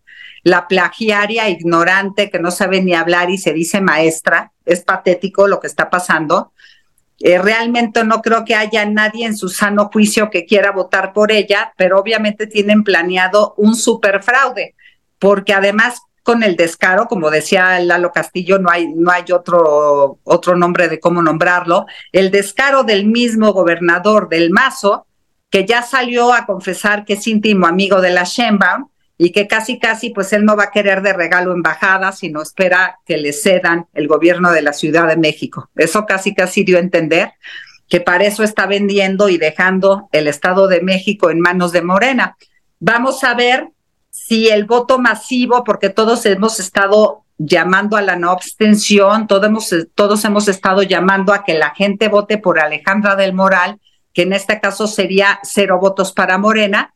la 0.46 0.68
plagiaria 0.68 1.50
ignorante 1.50 2.30
que 2.30 2.38
no 2.38 2.52
sabe 2.52 2.80
ni 2.80 2.93
hablar 2.93 3.32
y 3.32 3.39
se 3.39 3.52
dice 3.52 3.82
maestra. 3.82 4.52
Es 4.64 4.84
patético 4.84 5.48
lo 5.48 5.60
que 5.60 5.66
está 5.66 5.89
pasando. 5.89 6.54
Eh, 7.20 7.39
realmente 7.39 8.04
no 8.04 8.22
creo 8.22 8.46
que 8.46 8.54
haya 8.54 8.86
nadie 8.86 9.26
en 9.26 9.36
su 9.36 9.50
sano 9.50 9.89
juicio 9.91 10.30
que 10.30 10.46
quiera 10.46 10.72
votar 10.72 11.14
por 11.14 11.32
ella, 11.32 11.74
pero 11.78 12.00
obviamente 12.00 12.46
tienen 12.46 12.84
planeado 12.84 13.56
un 13.58 13.76
superfraude, 13.76 14.76
porque 15.18 15.52
además 15.52 16.04
con 16.22 16.43
el 16.43 16.56
descaro, 16.56 17.08
como 17.08 17.32
decía 17.32 17.80
Lalo 17.80 18.12
Castillo, 18.12 18.60
no 18.60 18.70
hay, 18.70 18.88
no 18.93 19.10
hay 19.10 19.24
otro, 19.32 20.20
otro 20.24 20.56
nombre 20.56 20.89
de 20.89 21.00
cómo 21.00 21.24
nombrarlo, 21.24 21.88
el 22.12 22.30
descaro 22.30 22.84
del 22.84 23.08
mismo 23.08 23.52
gobernador 23.52 24.30
del 24.30 24.52
Mazo, 24.52 25.08
que 25.50 25.66
ya 25.66 25.82
salió 25.82 26.34
a 26.34 26.46
confesar 26.46 27.04
que 27.04 27.14
es 27.14 27.26
íntimo 27.26 27.66
amigo 27.66 28.00
de 28.00 28.12
la 28.12 28.26
Sheinbaum, 28.26 28.89
y 29.18 29.32
que 29.32 29.47
casi, 29.47 29.80
casi, 29.80 30.09
pues 30.09 30.34
él 30.34 30.43
no 30.43 30.57
va 30.57 30.66
a 30.66 30.72
querer 30.72 31.01
de 31.01 31.13
regalo 31.13 31.53
embajada, 31.53 32.11
sino 32.11 32.41
espera 32.41 32.99
que 33.05 33.18
le 33.18 33.32
cedan 33.32 33.88
el 33.93 34.07
gobierno 34.07 34.51
de 34.51 34.61
la 34.61 34.74
Ciudad 34.74 35.07
de 35.07 35.16
México. 35.16 35.70
Eso 35.76 36.05
casi, 36.05 36.36
casi 36.36 36.63
dio 36.63 36.78
a 36.78 36.82
entender 36.82 37.32
que 37.88 38.01
para 38.01 38.26
eso 38.26 38.43
está 38.43 38.66
vendiendo 38.66 39.30
y 39.30 39.38
dejando 39.38 40.09
el 40.11 40.28
Estado 40.28 40.68
de 40.68 40.82
México 40.82 41.30
en 41.30 41.39
manos 41.39 41.72
de 41.72 41.82
Morena. 41.82 42.36
Vamos 42.80 43.24
a 43.24 43.34
ver 43.36 43.70
si 44.09 44.49
el 44.49 44.66
voto 44.66 44.97
masivo, 44.97 45.63
porque 45.63 45.89
todos 45.89 46.26
hemos 46.26 46.59
estado 46.59 47.26
llamando 47.38 47.97
a 47.97 48.01
la 48.01 48.16
no 48.16 48.32
abstención, 48.32 49.28
todos 49.28 49.45
hemos, 49.45 49.76
todos 49.93 50.24
hemos 50.26 50.47
estado 50.47 50.84
llamando 50.84 51.34
a 51.34 51.43
que 51.43 51.53
la 51.53 51.72
gente 51.76 52.07
vote 52.07 52.38
por 52.38 52.59
Alejandra 52.59 53.16
del 53.16 53.34
Moral, 53.34 53.80
que 54.13 54.24
en 54.24 54.34
este 54.34 54.59
caso 54.59 54.88
sería 54.88 55.39
cero 55.43 55.78
votos 55.80 56.13
para 56.13 56.38
Morena. 56.38 56.93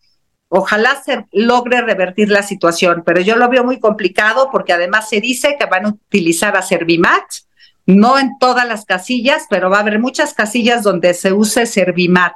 Ojalá 0.50 1.02
se 1.04 1.26
logre 1.32 1.82
revertir 1.82 2.30
la 2.30 2.44
situación, 2.44 3.04
pero 3.06 3.22
yo 3.22 3.36
lo 3.36 3.50
veo 3.50 3.64
muy 3.64 3.80
complicado 3.80 4.50
porque 4.52 4.74
además 4.74 5.08
se 5.08 5.22
dice 5.22 5.56
que 5.60 5.66
van 5.66 5.86
a 5.86 5.90
utilizar 5.90 6.58
a 6.58 6.62
Servimat, 6.62 7.24
no 7.86 8.20
en 8.20 8.38
todas 8.40 8.68
las 8.68 8.86
casillas, 8.86 9.46
pero 9.50 9.70
va 9.70 9.78
a 9.78 9.82
haber 9.82 10.00
muchas 10.00 10.34
casillas 10.34 10.84
donde 10.84 11.14
se 11.14 11.34
use 11.34 11.66
Servimat 11.66 12.34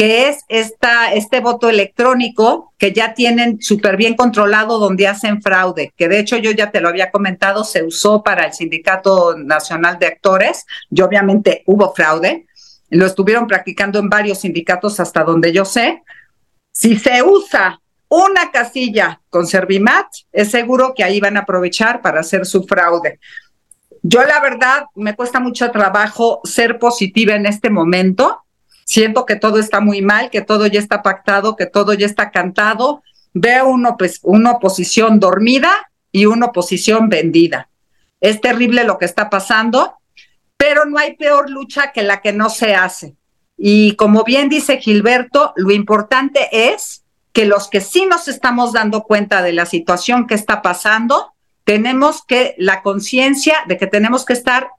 que 0.00 0.28
es 0.28 0.44
esta, 0.48 1.12
este 1.12 1.40
voto 1.40 1.68
electrónico 1.68 2.72
que 2.78 2.92
ya 2.92 3.12
tienen 3.12 3.60
súper 3.60 3.98
bien 3.98 4.14
controlado 4.14 4.78
donde 4.78 5.06
hacen 5.06 5.42
fraude, 5.42 5.92
que 5.94 6.08
de 6.08 6.18
hecho 6.20 6.38
yo 6.38 6.52
ya 6.52 6.70
te 6.70 6.80
lo 6.80 6.88
había 6.88 7.10
comentado, 7.10 7.64
se 7.64 7.82
usó 7.82 8.22
para 8.22 8.46
el 8.46 8.54
Sindicato 8.54 9.36
Nacional 9.36 9.98
de 9.98 10.06
Actores 10.06 10.64
y 10.90 11.02
obviamente 11.02 11.62
hubo 11.66 11.92
fraude, 11.92 12.46
lo 12.88 13.04
estuvieron 13.04 13.46
practicando 13.46 13.98
en 13.98 14.08
varios 14.08 14.40
sindicatos 14.40 15.00
hasta 15.00 15.22
donde 15.22 15.52
yo 15.52 15.66
sé. 15.66 16.02
Si 16.80 16.98
se 16.98 17.22
usa 17.22 17.80
una 18.08 18.50
casilla 18.50 19.20
con 19.28 19.46
Servimat, 19.46 20.06
es 20.32 20.50
seguro 20.50 20.94
que 20.96 21.04
ahí 21.04 21.20
van 21.20 21.36
a 21.36 21.40
aprovechar 21.40 22.00
para 22.00 22.20
hacer 22.20 22.46
su 22.46 22.64
fraude. 22.64 23.20
Yo 24.02 24.24
la 24.24 24.40
verdad 24.40 24.84
me 24.94 25.14
cuesta 25.14 25.40
mucho 25.40 25.70
trabajo 25.70 26.40
ser 26.44 26.78
positiva 26.78 27.34
en 27.34 27.46
este 27.46 27.68
momento 27.68 28.44
siento 28.90 29.24
que 29.24 29.36
todo 29.36 29.60
está 29.60 29.80
muy 29.80 30.02
mal, 30.02 30.30
que 30.30 30.40
todo 30.40 30.66
ya 30.66 30.80
está 30.80 31.00
pactado, 31.00 31.54
que 31.54 31.66
todo 31.66 31.94
ya 31.94 32.06
está 32.06 32.32
cantado. 32.32 33.04
Veo 33.32 33.68
uno, 33.68 33.96
pues, 33.96 34.18
una 34.24 34.50
oposición 34.50 35.20
dormida 35.20 35.92
y 36.10 36.26
una 36.26 36.46
oposición 36.46 37.08
vendida. 37.08 37.68
Es 38.20 38.40
terrible 38.40 38.82
lo 38.82 38.98
que 38.98 39.04
está 39.04 39.30
pasando, 39.30 39.94
pero 40.56 40.86
no 40.86 40.98
hay 40.98 41.14
peor 41.14 41.48
lucha 41.50 41.92
que 41.92 42.02
la 42.02 42.20
que 42.20 42.32
no 42.32 42.50
se 42.50 42.74
hace. 42.74 43.14
Y 43.62 43.94
como 43.96 44.24
bien 44.24 44.48
dice 44.48 44.78
Gilberto, 44.78 45.52
lo 45.54 45.70
importante 45.70 46.48
es 46.72 47.04
que 47.34 47.44
los 47.44 47.68
que 47.68 47.82
sí 47.82 48.06
nos 48.06 48.26
estamos 48.26 48.72
dando 48.72 49.02
cuenta 49.02 49.42
de 49.42 49.52
la 49.52 49.66
situación 49.66 50.26
que 50.26 50.34
está 50.34 50.62
pasando, 50.62 51.34
tenemos 51.64 52.24
que 52.24 52.54
la 52.56 52.80
conciencia 52.80 53.58
de 53.68 53.76
que 53.76 53.86
tenemos 53.86 54.24
que 54.24 54.32
estar 54.32 54.70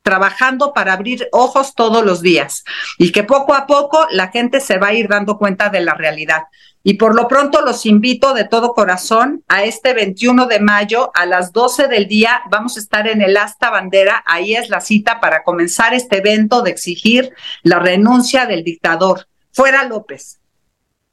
trabajando 0.00 0.72
para 0.72 0.94
abrir 0.94 1.28
ojos 1.32 1.74
todos 1.74 2.02
los 2.02 2.22
días 2.22 2.64
y 2.96 3.12
que 3.12 3.24
poco 3.24 3.52
a 3.52 3.66
poco 3.66 4.06
la 4.10 4.28
gente 4.28 4.60
se 4.60 4.78
va 4.78 4.86
a 4.88 4.94
ir 4.94 5.06
dando 5.06 5.36
cuenta 5.36 5.68
de 5.68 5.82
la 5.82 5.92
realidad. 5.92 6.44
Y 6.86 6.94
por 6.94 7.14
lo 7.14 7.28
pronto 7.28 7.62
los 7.62 7.86
invito 7.86 8.34
de 8.34 8.44
todo 8.44 8.74
corazón 8.74 9.42
a 9.48 9.64
este 9.64 9.94
21 9.94 10.46
de 10.46 10.60
mayo 10.60 11.10
a 11.14 11.24
las 11.24 11.50
12 11.50 11.88
del 11.88 12.06
día. 12.06 12.42
Vamos 12.50 12.76
a 12.76 12.80
estar 12.80 13.08
en 13.08 13.22
el 13.22 13.38
Asta 13.38 13.70
Bandera. 13.70 14.22
Ahí 14.26 14.54
es 14.54 14.68
la 14.68 14.82
cita 14.82 15.18
para 15.18 15.42
comenzar 15.42 15.94
este 15.94 16.18
evento 16.18 16.60
de 16.60 16.70
exigir 16.70 17.32
la 17.62 17.78
renuncia 17.78 18.44
del 18.44 18.64
dictador. 18.64 19.26
Fuera 19.50 19.84
López. 19.84 20.38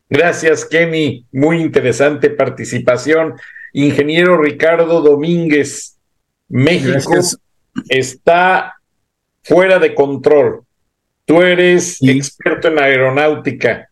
Gracias, 0.09 0.65
Kenny. 0.65 1.25
Muy 1.31 1.61
interesante 1.61 2.29
participación. 2.29 3.35
Ingeniero 3.71 4.37
Ricardo 4.37 4.99
Domínguez, 4.99 5.97
México 6.49 7.13
está 7.87 8.75
fuera 9.41 9.79
de 9.79 9.95
control. 9.95 10.65
Tú 11.23 11.41
eres 11.41 11.97
experto 12.01 12.67
en 12.67 12.79
aeronáutica. 12.79 13.90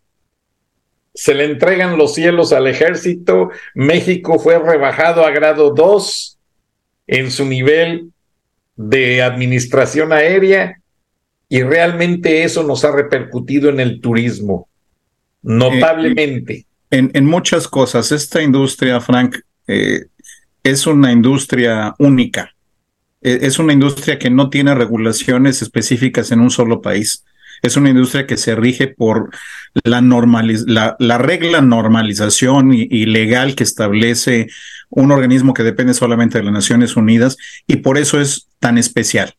Se 1.20 1.34
le 1.34 1.44
entregan 1.44 1.98
los 1.98 2.14
cielos 2.14 2.54
al 2.54 2.68
ejército. 2.68 3.50
México 3.76 4.40
fue 4.40 4.58
rebajado 4.58 5.26
a 5.26 5.32
grado 5.32 5.72
2 5.72 6.40
en 7.08 7.30
su 7.30 7.44
nivel 7.44 8.14
de 8.78 9.22
administración 9.22 10.14
aérea 10.14 10.80
y 11.50 11.62
realmente 11.62 12.44
eso 12.44 12.64
nos 12.64 12.86
ha 12.86 12.92
repercutido 12.94 13.70
en 13.70 13.82
el 13.82 14.00
turismo 14.00 14.70
notablemente. 15.42 16.66
en, 16.90 17.12
en, 17.14 17.26
muchas 17.26 17.68
cosas, 17.68 18.14
esta 18.14 18.42
industria, 18.42 19.02
Frank, 19.02 19.40
eh, 19.68 20.06
es 20.64 20.88
una 20.88 21.12
industria 21.12 21.96
única. 22.00 22.56
E, 23.22 23.40
es 23.42 23.60
una 23.60 23.74
industria 23.74 24.18
que 24.18 24.30
no 24.30 24.50
tiene 24.50 24.74
regulaciones 24.74 25.62
específicas 25.62 26.32
en 26.32 26.40
un 26.40 26.50
solo 26.50 26.82
país. 26.82 27.26
Es 27.62 27.78
una 27.78 27.90
industria 27.90 28.28
que 28.28 28.38
se 28.38 28.56
rige 28.56 28.88
por 28.88 29.30
la, 29.84 30.02
la, 30.02 30.96
la 31.00 31.18
regla 31.18 31.62
normalización 31.62 32.74
y, 32.74 33.06
legal 33.06 33.56
que 33.56 33.64
establece 33.64 34.48
un 34.90 35.12
organismo 35.12 35.54
que 35.54 35.64
depende 35.64 35.94
solamente 35.94 36.38
de 36.38 36.44
las 36.44 36.54
Naciones 36.54 36.96
Unidas 36.96 37.38
y 37.68 37.78
por 37.78 37.98
eso 37.98 38.20
es 38.20 38.48
tan 38.60 38.78
especial. 38.78 39.34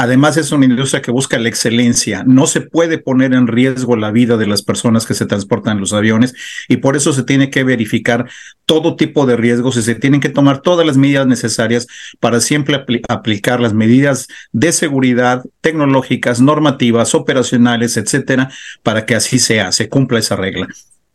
Además, 0.00 0.38
es 0.38 0.50
una 0.50 0.64
industria 0.64 1.02
que 1.02 1.10
busca 1.10 1.38
la 1.38 1.50
excelencia. 1.50 2.24
No 2.26 2.46
se 2.46 2.62
puede 2.62 2.96
poner 2.96 3.34
en 3.34 3.46
riesgo 3.46 3.96
la 3.96 4.10
vida 4.10 4.38
de 4.38 4.46
las 4.46 4.62
personas 4.62 5.04
que 5.04 5.12
se 5.12 5.26
transportan 5.26 5.74
en 5.74 5.80
los 5.80 5.92
aviones 5.92 6.32
y 6.68 6.78
por 6.78 6.96
eso 6.96 7.12
se 7.12 7.22
tiene 7.22 7.50
que 7.50 7.64
verificar 7.64 8.26
todo 8.64 8.96
tipo 8.96 9.26
de 9.26 9.36
riesgos 9.36 9.76
y 9.76 9.82
se 9.82 9.94
tienen 9.94 10.22
que 10.22 10.30
tomar 10.30 10.62
todas 10.62 10.86
las 10.86 10.96
medidas 10.96 11.26
necesarias 11.26 11.86
para 12.18 12.40
siempre 12.40 12.76
apl 12.76 12.96
aplicar 13.10 13.60
las 13.60 13.74
medidas 13.74 14.26
de 14.52 14.72
seguridad 14.72 15.44
tecnológicas, 15.60 16.40
normativas, 16.40 17.14
operacionales, 17.14 17.98
etcétera, 17.98 18.50
para 18.82 19.04
que 19.04 19.16
así 19.16 19.38
sea, 19.38 19.70
se 19.70 19.90
cumpla 19.90 20.20
esa 20.20 20.34
regla. 20.34 20.66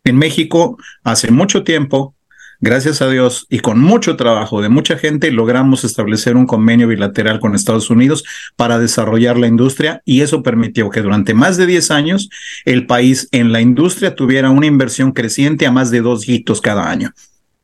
En 0.04 0.16
México, 0.16 0.78
hace 1.02 1.32
mucho 1.32 1.64
tiempo, 1.64 2.14
gracias 2.60 3.02
a 3.02 3.08
Dios 3.08 3.46
y 3.50 3.60
con 3.60 3.78
mucho 3.78 4.16
trabajo 4.16 4.62
de 4.62 4.68
mucha 4.68 4.96
gente, 4.98 5.30
logramos 5.30 5.84
establecer 5.84 6.36
un 6.36 6.46
convenio 6.46 6.88
bilateral 6.88 7.40
con 7.40 7.54
Estados 7.54 7.90
Unidos 7.90 8.24
para 8.56 8.78
desarrollar 8.78 9.38
la 9.38 9.46
industria 9.46 10.02
y 10.04 10.20
eso 10.20 10.42
permitió 10.42 10.90
que 10.90 11.02
durante 11.02 11.34
más 11.34 11.56
de 11.56 11.66
10 11.66 11.90
años 11.90 12.28
el 12.64 12.86
país 12.86 13.28
en 13.32 13.52
la 13.52 13.60
industria 13.60 14.14
tuviera 14.14 14.50
una 14.50 14.66
inversión 14.66 15.12
creciente 15.12 15.66
a 15.66 15.72
más 15.72 15.90
de 15.90 16.00
dos 16.00 16.28
hitos 16.28 16.60
cada 16.60 16.90
año. 16.90 17.12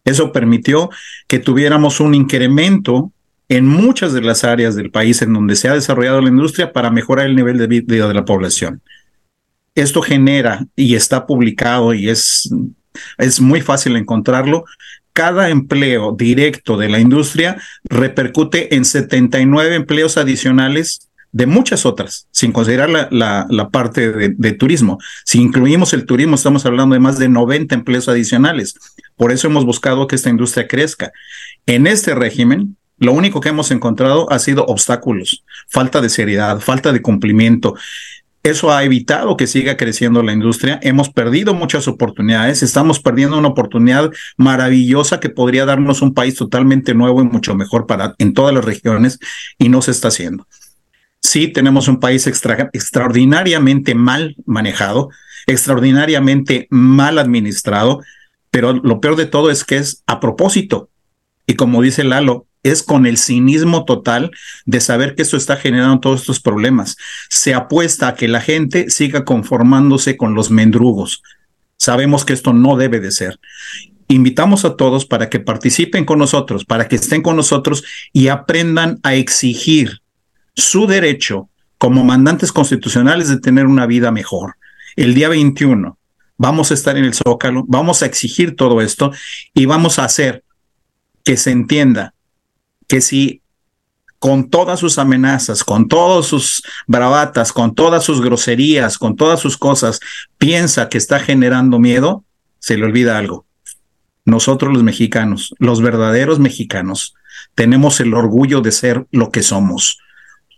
Eso 0.05 0.33
permitió 0.33 0.91
que 1.29 1.39
tuviéramos 1.39 2.01
un 2.01 2.15
incremento 2.15 3.13
en 3.49 3.67
muchas 3.67 4.13
de 4.13 4.23
las 4.23 4.45
áreas 4.45 4.75
del 4.75 4.91
país 4.91 5.23
en 5.23 5.33
donde 5.33 5.57
se 5.57 5.69
ha 5.69 5.75
desarrollado 5.75 6.21
la 6.21 6.29
industria 6.29 6.73
para 6.73 6.91
mejorar 6.91 7.27
el 7.27 7.37
nivel 7.37 7.59
de 7.59 7.67
vida 7.67 8.09
de 8.09 8.15
la 8.15 8.25
población. 8.25 8.81
Esto 9.75 10.03
genera 10.03 10.67
y 10.77 10.95
está 10.95 11.27
publicado 11.27 11.95
y 11.95 12.09
es 12.09 12.51
es 13.19 13.41
muy 13.41 13.61
fácil 13.61 13.97
encontrarlo. 13.97 14.65
Cada 15.13 15.51
empleo 15.51 16.13
directo 16.13 16.77
de 16.77 16.89
la 16.89 16.99
industria 16.99 17.61
repercute 17.85 18.75
en 18.75 18.85
79 18.85 19.75
empleos 19.75 20.17
adicionales 20.17 21.09
de 21.33 21.47
muchas 21.47 21.87
otras, 21.87 22.29
sin 22.31 22.53
considerar 22.53 22.91
la, 22.91 23.47
la, 23.49 23.69
parte 23.71 24.13
de, 24.13 24.35
de, 24.37 24.53
turismo. 24.53 24.99
Si 25.25 25.41
incluimos 25.41 25.95
el 25.95 26.05
turismo, 26.05 26.35
estamos 26.35 26.67
hablando 26.67 26.93
de 26.93 27.01
más 27.01 27.19
de 27.19 27.31
90 27.31 27.75
empleos 27.75 28.09
adicionales. 28.09 28.75
Por 29.17 29.33
eso 29.33 29.47
hemos 29.47 29.65
buscado 29.65 30.07
que 30.07 30.17
esta 30.17 30.29
industria 30.29 30.69
crezca. 30.69 31.11
En 31.65 31.87
este 31.87 32.15
régimen, 32.15 32.77
lo 32.99 33.13
único 33.15 33.41
que 33.41 33.49
hemos 33.49 33.71
encontrado 33.71 34.31
ha 34.31 34.39
sido 34.39 34.65
obstáculos, 34.67 35.43
falta 35.69 36.01
de 36.01 36.09
seriedad, 36.09 36.61
falta 36.61 36.93
de 36.93 37.03
cumplimiento. 37.03 37.75
Eso 38.43 38.73
ha 38.73 38.83
evitado 38.83 39.37
que 39.37 39.47
siga 39.47 39.77
creciendo 39.77 40.23
la 40.23 40.33
industria. 40.33 40.81
Hemos 40.83 41.11
perdido 41.11 41.55
muchas 41.55 41.87
oportunidades. 41.87 42.63
Estamos 42.63 42.99
perdiendo 42.99 43.39
una 43.39 43.49
oportunidad 43.49 44.11
maravillosa 44.37 45.21
que 45.21 45.29
podría 45.29 45.65
darnos 45.65 46.03
un 46.03 46.13
país 46.13 46.35
totalmente 46.35 46.93
nuevo 46.93 47.23
y 47.23 47.25
mucho 47.25 47.55
mejor 47.55 47.87
para 47.87 48.15
en 48.19 48.35
todas 48.35 48.53
las 48.53 48.65
regiones 48.65 49.21
y 49.59 49.69
no 49.69 49.81
se 49.81 49.93
está 49.93 50.09
haciendo. 50.09 50.47
Sí, 51.21 51.49
tenemos 51.49 51.87
un 51.87 52.01
país 52.01 52.27
extra, 52.27 52.69
extraordinariamente 52.73 53.95
mal 53.95 54.35
manejado, 54.45 55.11
extraordinariamente 55.47 56.67
mal 56.69 57.19
administrado, 57.21 58.03
pero 58.51 58.73
lo 58.73 59.01
peor 59.01 59.15
de 59.15 59.27
todo 59.27 59.53
es 59.53 59.63
que 59.63 59.77
es 59.77 60.03
a 60.07 60.19
propósito. 60.19 60.91
Y 61.47 61.55
como 61.55 61.81
dice 61.81 62.03
Lalo, 62.03 62.47
es 62.63 62.83
con 62.83 63.07
el 63.07 63.19
cinismo 63.19 63.85
total 63.85 64.31
de 64.65 64.81
saber 64.81 65.15
que 65.15 65.23
esto 65.23 65.37
está 65.37 65.57
generando 65.57 66.01
todos 66.01 66.21
estos 66.21 66.41
problemas. 66.41 66.97
Se 67.29 67.55
apuesta 67.55 68.09
a 68.09 68.15
que 68.15 68.29
la 68.29 68.41
gente 68.41 68.91
siga 68.91 69.25
conformándose 69.25 70.17
con 70.17 70.35
los 70.35 70.51
mendrugos. 70.51 71.23
Sabemos 71.77 72.25
que 72.25 72.33
esto 72.33 72.53
no 72.53 72.77
debe 72.77 73.01
de 73.01 73.11
ser. 73.11 73.41
Invitamos 74.09 74.65
a 74.65 74.77
todos 74.77 75.07
para 75.07 75.29
que 75.29 75.41
participen 75.41 76.05
con 76.05 76.19
nosotros, 76.19 76.65
para 76.65 76.87
que 76.87 76.97
estén 76.97 77.23
con 77.23 77.37
nosotros 77.37 77.85
y 78.13 78.29
aprendan 78.29 79.01
a 79.03 79.15
exigir 79.15 80.01
su 80.55 80.87
derecho 80.87 81.49
como 81.79 82.05
mandantes 82.05 82.53
constitucionales 82.53 83.29
de 83.29 83.41
tener 83.41 83.67
una 83.67 83.87
vida 83.87 84.13
mejor. 84.13 84.57
El 84.95 85.15
día 85.15 85.29
21 85.29 85.99
vamos 86.37 86.71
a 86.71 86.75
estar 86.75 86.97
en 86.97 87.05
el 87.05 87.15
Zócalo, 87.15 87.65
vamos 87.67 88.03
a 88.03 88.07
exigir 88.07 88.55
todo 88.55 88.81
esto 88.81 89.13
y 89.55 89.67
vamos 89.67 89.99
a 89.99 90.05
hacer 90.05 90.45
que 91.25 91.37
se 91.37 91.51
entienda 91.51 92.15
que 92.87 93.01
si 93.01 93.43
con 94.19 94.51
todas 94.51 94.79
sus 94.79 94.99
amenazas, 94.99 95.65
con 95.65 95.89
todas 95.89 96.27
sus 96.27 96.63
bravatas, 96.87 97.53
con 97.53 97.75
todas 97.75 98.05
sus 98.05 98.23
groserías, 98.23 98.97
con 98.97 99.17
todas 99.17 99.41
sus 99.41 99.59
cosas, 99.59 99.99
piensa 100.39 100.89
que 100.89 100.97
está 100.97 101.19
generando 101.19 101.81
miedo, 101.81 102.25
se 102.61 102.77
le 102.77 102.85
olvida 102.85 103.19
algo. 103.19 103.47
Nosotros 104.25 104.73
los 104.73 104.85
mexicanos, 104.85 105.55
los 105.59 105.83
verdaderos 105.83 106.39
mexicanos, 106.39 107.15
tenemos 107.57 107.99
el 107.99 108.15
orgullo 108.15 108.61
de 108.61 108.71
ser 108.71 109.07
lo 109.11 109.31
que 109.31 109.43
somos, 109.43 109.99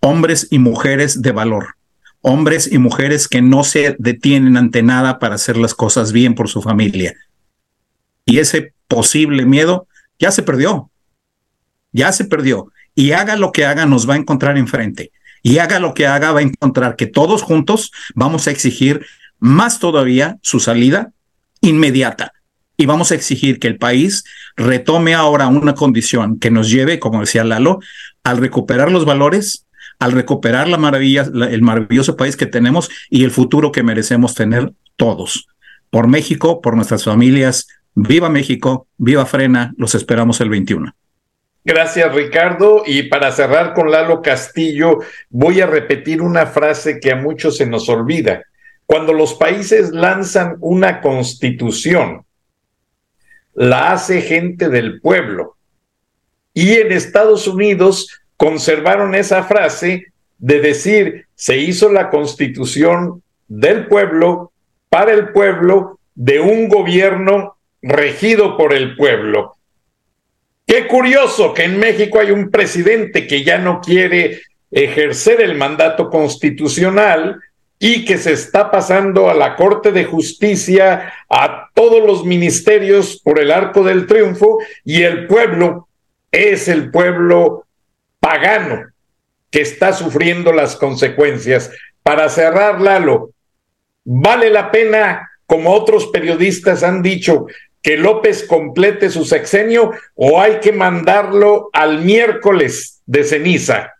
hombres 0.03 0.49
y 0.51 0.59
mujeres 0.59 1.23
de 1.23 1.33
valor, 1.33 1.77
hombres 2.21 2.71
y 2.71 2.77
mujeres 2.77 3.29
que 3.29 3.41
no 3.41 3.65
se 3.65 3.97
detienen 3.99 4.59
ante 4.59 4.83
nada 4.83 5.19
para 5.19 5.37
hacer 5.37 5.57
las 5.57 5.73
cosas 5.73 6.13
bien 6.13 6.35
por 6.35 6.51
su 6.51 6.61
familia. 6.61 7.15
Y 8.27 8.39
ese 8.39 8.75
posible 8.89 9.47
miedo 9.47 9.87
ya 10.19 10.31
se 10.31 10.43
perdió, 10.43 10.91
ya 11.95 12.13
se 12.13 12.27
perdió. 12.27 12.71
Y 12.95 13.13
haga 13.13 13.37
lo 13.37 13.53
que 13.53 13.65
haga, 13.65 13.87
nos 13.87 14.09
va 14.09 14.15
a 14.15 14.19
encontrar 14.19 14.59
enfrente. 14.59 15.13
Y 15.43 15.59
haga 15.59 15.81
lo 15.81 15.95
que 15.95 16.07
haga, 16.07 16.33
va 16.33 16.41
a 16.41 16.43
encontrar 16.43 16.97
que 16.97 17.07
todos 17.07 17.43
juntos 17.43 17.93
vamos 18.15 18.47
a 18.47 18.51
exigir 18.51 19.07
más 19.39 19.79
todavía 19.79 20.39
su 20.43 20.61
salida 20.61 21.13
inmediata. 21.61 22.33
Y 22.77 22.87
vamos 22.87 23.13
a 23.13 23.15
exigir 23.15 23.59
que 23.59 23.69
el 23.69 23.79
país 23.79 24.25
retome 24.57 25.15
ahora 25.15 25.47
una 25.47 25.75
condición 25.75 26.39
que 26.39 26.51
nos 26.51 26.71
lleve, 26.71 26.99
como 26.99 27.21
decía 27.21 27.45
Lalo, 27.45 27.79
al 28.25 28.39
recuperar 28.39 28.91
los 28.91 29.05
valores, 29.05 29.67
al 29.99 30.13
recuperar 30.13 30.69
la 30.69 30.79
maravilla, 30.79 31.23
el 31.23 31.63
maravilloso 31.63 32.17
país 32.17 32.37
que 32.37 32.47
tenemos 32.47 32.91
y 33.11 33.25
el 33.25 33.31
futuro 33.31 33.71
que 33.71 33.83
merecemos 33.83 34.35
tener 34.35 34.73
todos. 34.97 35.47
Por 35.91 36.09
México, 36.09 36.61
por 36.61 36.75
nuestras 36.75 37.05
familias. 37.05 37.69
Viva 37.95 38.29
México, 38.29 38.89
viva 38.97 39.25
Frena, 39.25 39.73
los 39.77 39.95
esperamos 39.95 40.41
el 40.41 40.49
21. 40.49 40.95
Gracias, 41.65 42.15
Ricardo. 42.15 42.83
Y 42.87 43.05
para 43.05 43.33
cerrar 43.33 43.73
con 43.73 43.91
Lalo 43.91 44.21
Castillo, 44.21 44.99
voy 45.31 45.63
a 45.63 45.67
repetir 45.67 46.21
una 46.21 46.47
frase 46.47 47.01
que 47.01 47.11
a 47.11 47.17
muchos 47.17 47.57
se 47.57 47.67
nos 47.67 47.89
olvida. 47.89 48.45
Cuando 48.85 49.15
los 49.15 49.35
países 49.35 49.91
lanzan 49.91 50.57
una 50.61 51.01
constitución, 51.01 52.25
la 53.55 53.93
hace 53.93 54.21
gente 54.21 54.69
del 54.69 55.01
pueblo. 55.01 55.57
Y 56.53 56.75
en 56.75 56.93
Estados 56.93 57.49
Unidos 57.49 58.09
conservaron 58.37 59.15
esa 59.15 59.45
frase 59.45 60.13
de 60.39 60.61
decir, 60.61 61.27
se 61.35 61.57
hizo 61.57 61.91
la 61.91 62.11
constitución 62.11 63.23
del 63.49 63.87
pueblo, 63.87 64.53
para 64.91 65.13
el 65.13 65.31
pueblo, 65.31 65.99
de 66.15 66.41
un 66.41 66.69
gobierno 66.69 67.57
regido 67.81 68.57
por 68.57 68.75
el 68.75 68.97
pueblo. 68.97 69.57
Qué 70.75 70.89
curioso 70.89 71.55
que 71.55 71.63
en 71.63 71.79
México 71.79 72.19
hay 72.19 72.33
un 72.33 72.51
presidente 72.51 73.29
que 73.29 73.45
ya 73.45 73.59
no 73.59 73.81
quiere 73.81 74.43
ejercer 74.73 75.41
el 75.41 75.55
mandato 75.55 76.11
constitucional 76.11 77.41
y 77.79 78.05
que 78.05 78.19
se 78.19 78.33
está 78.33 78.73
pasando 78.73 79.31
a 79.31 79.35
la 79.35 79.55
Corte 79.55 79.93
de 79.93 80.05
Justicia, 80.05 81.13
a 81.31 81.71
todos 81.75 82.05
los 82.05 82.25
ministerios 82.25 83.21
por 83.23 83.39
el 83.39 83.53
arco 83.53 83.85
del 83.85 84.09
triunfo, 84.09 84.59
y 84.85 85.05
el 85.05 85.29
pueblo 85.29 85.87
es 86.33 86.67
el 86.67 86.91
pueblo 86.91 87.67
pagano 88.19 88.83
que 89.53 89.61
está 89.61 89.93
sufriendo 89.93 90.53
las 90.53 90.75
consecuencias. 90.75 91.71
Para 92.03 92.29
cerrar, 92.29 92.81
Lalo, 92.81 93.31
¿vale 94.03 94.51
la 94.51 94.73
pena, 94.73 95.31
como 95.47 95.73
otros 95.73 96.09
periodistas 96.09 96.83
han 96.83 97.01
dicho, 97.01 97.47
que 97.85 97.99
López 97.99 98.45
complete 98.45 99.11
su 99.11 99.27
sexenio 99.27 99.93
o 100.15 100.41
hay 100.41 100.59
que 100.61 100.73
mandarlo 100.73 101.69
al 101.75 102.03
miércoles 102.03 103.03
de 103.05 103.25
ceniza? 103.25 103.93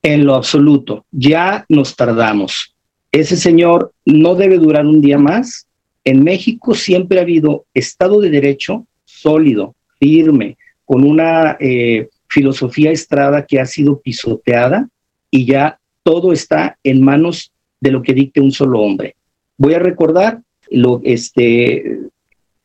En 0.00 0.24
lo 0.24 0.36
absoluto, 0.36 1.04
ya 1.10 1.66
nos 1.68 1.96
tardamos. 1.96 2.76
Ese 3.10 3.36
señor 3.36 3.92
no 4.04 4.36
debe 4.36 4.58
durar 4.58 4.86
un 4.86 5.00
día 5.00 5.18
más. 5.18 5.66
En 6.04 6.22
México 6.22 6.72
siempre 6.76 7.18
ha 7.18 7.22
habido 7.22 7.66
Estado 7.74 8.20
de 8.20 8.30
Derecho 8.30 8.86
sólido, 9.04 9.74
firme, 9.98 10.56
con 10.84 11.02
una 11.02 11.56
eh, 11.58 12.08
filosofía 12.28 12.92
estrada 12.92 13.44
que 13.44 13.58
ha 13.58 13.66
sido 13.66 13.98
pisoteada 13.98 14.88
y 15.32 15.46
ya 15.46 15.80
todo 16.04 16.32
está 16.32 16.78
en 16.84 17.02
manos 17.02 17.50
de 17.80 17.90
lo 17.90 18.02
que 18.02 18.14
dicte 18.14 18.40
un 18.40 18.52
solo 18.52 18.78
hombre. 18.82 19.16
Voy 19.58 19.74
a 19.74 19.80
recordar 19.80 20.42
lo, 20.70 21.00
este, 21.02 22.06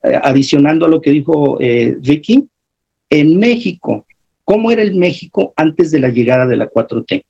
adicionando 0.03 0.85
a 0.85 0.89
lo 0.89 1.01
que 1.01 1.11
dijo 1.11 1.59
eh, 1.59 1.97
Ricky, 2.01 2.47
en 3.09 3.37
México, 3.37 4.05
¿cómo 4.43 4.71
era 4.71 4.81
el 4.81 4.95
México 4.95 5.53
antes 5.55 5.91
de 5.91 5.99
la 5.99 6.09
llegada 6.09 6.45
de 6.47 6.57
la 6.57 6.69
4T? 6.69 7.23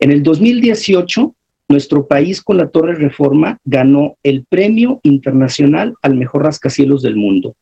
En 0.00 0.10
el 0.10 0.22
2018, 0.22 1.34
nuestro 1.68 2.06
país 2.06 2.42
con 2.42 2.56
la 2.56 2.68
Torre 2.68 2.94
Reforma 2.94 3.58
ganó 3.64 4.16
el 4.22 4.44
premio 4.44 5.00
internacional 5.02 5.94
al 6.02 6.16
mejor 6.16 6.44
rascacielos 6.44 7.02
del 7.02 7.16
mundo. 7.16 7.54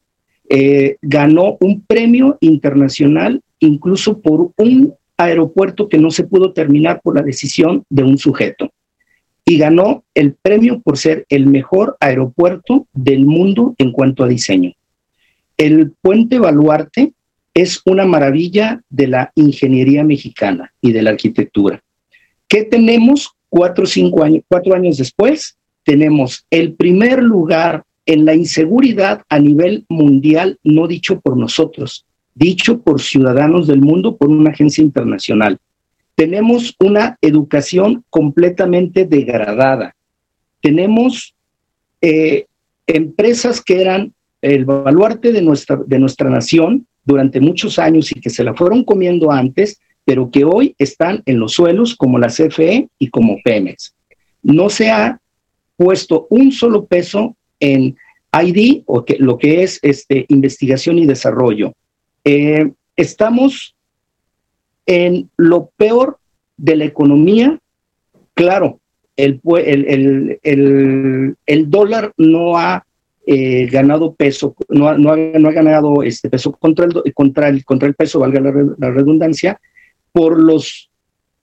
Eh, 0.48 0.96
ganó 1.02 1.58
un 1.60 1.82
premio 1.82 2.38
internacional 2.40 3.42
incluso 3.60 4.20
por 4.20 4.52
un 4.56 4.94
aeropuerto 5.18 5.88
que 5.88 5.98
no 5.98 6.10
se 6.10 6.24
pudo 6.24 6.52
terminar 6.52 7.00
por 7.02 7.16
la 7.16 7.22
decisión 7.22 7.84
de 7.90 8.04
un 8.04 8.16
sujeto. 8.16 8.70
Y 9.48 9.56
ganó 9.56 10.04
el 10.12 10.34
premio 10.34 10.82
por 10.82 10.98
ser 10.98 11.24
el 11.30 11.46
mejor 11.46 11.96
aeropuerto 12.00 12.86
del 12.92 13.24
mundo 13.24 13.74
en 13.78 13.92
cuanto 13.92 14.22
a 14.22 14.28
diseño. 14.28 14.72
El 15.56 15.92
puente 16.02 16.38
Baluarte 16.38 17.14
es 17.54 17.80
una 17.86 18.04
maravilla 18.04 18.82
de 18.90 19.06
la 19.06 19.32
ingeniería 19.34 20.04
mexicana 20.04 20.70
y 20.82 20.92
de 20.92 21.00
la 21.00 21.10
arquitectura. 21.10 21.82
¿Qué 22.46 22.64
tenemos 22.64 23.30
cuatro, 23.48 23.86
cinco 23.86 24.22
años, 24.22 24.42
cuatro 24.46 24.74
años 24.74 24.98
después? 24.98 25.56
Tenemos 25.82 26.44
el 26.50 26.74
primer 26.74 27.22
lugar 27.22 27.84
en 28.04 28.26
la 28.26 28.34
inseguridad 28.34 29.22
a 29.30 29.38
nivel 29.38 29.86
mundial, 29.88 30.58
no 30.62 30.86
dicho 30.86 31.20
por 31.20 31.38
nosotros, 31.38 32.04
dicho 32.34 32.82
por 32.82 33.00
ciudadanos 33.00 33.66
del 33.66 33.80
mundo, 33.80 34.18
por 34.18 34.28
una 34.28 34.50
agencia 34.50 34.84
internacional. 34.84 35.56
Tenemos 36.18 36.74
una 36.80 37.16
educación 37.20 38.04
completamente 38.10 39.04
degradada. 39.04 39.94
Tenemos 40.60 41.32
eh, 42.00 42.46
empresas 42.88 43.62
que 43.62 43.80
eran 43.80 44.12
el 44.42 44.64
baluarte 44.64 45.30
de 45.30 45.42
nuestra, 45.42 45.76
de 45.76 45.96
nuestra 46.00 46.28
nación 46.28 46.88
durante 47.04 47.38
muchos 47.38 47.78
años 47.78 48.10
y 48.10 48.20
que 48.20 48.30
se 48.30 48.42
la 48.42 48.52
fueron 48.54 48.82
comiendo 48.82 49.30
antes, 49.30 49.80
pero 50.04 50.28
que 50.28 50.44
hoy 50.44 50.74
están 50.76 51.22
en 51.24 51.38
los 51.38 51.52
suelos 51.52 51.94
como 51.94 52.18
la 52.18 52.26
CFE 52.26 52.88
y 52.98 53.10
como 53.10 53.36
Pemex. 53.44 53.94
No 54.42 54.70
se 54.70 54.90
ha 54.90 55.20
puesto 55.76 56.26
un 56.30 56.50
solo 56.50 56.84
peso 56.86 57.36
en 57.60 57.96
ID 58.32 58.82
o 58.86 59.04
que, 59.04 59.18
lo 59.20 59.38
que 59.38 59.62
es 59.62 59.78
este, 59.82 60.26
investigación 60.30 60.98
y 60.98 61.06
desarrollo. 61.06 61.74
Eh, 62.24 62.72
estamos 62.96 63.76
en 64.88 65.30
lo 65.36 65.70
peor 65.76 66.18
de 66.56 66.76
la 66.76 66.86
economía. 66.86 67.60
Claro, 68.34 68.80
el, 69.16 69.40
el, 70.42 71.70
dólar 71.70 72.12
no 72.16 72.56
ha 72.56 72.84
eh, 73.26 73.66
ganado 73.66 74.14
peso, 74.14 74.56
no, 74.68 74.96
no, 74.96 75.12
ha, 75.12 75.16
no, 75.16 75.48
ha, 75.48 75.52
ganado 75.52 76.02
este 76.02 76.30
peso 76.30 76.52
contra 76.52 76.86
el, 76.86 77.14
contra 77.14 77.48
el, 77.48 77.64
contra 77.64 77.86
el 77.86 77.94
peso, 77.94 78.20
valga 78.20 78.40
la 78.40 78.90
redundancia, 78.90 79.60
por 80.12 80.40
los 80.40 80.88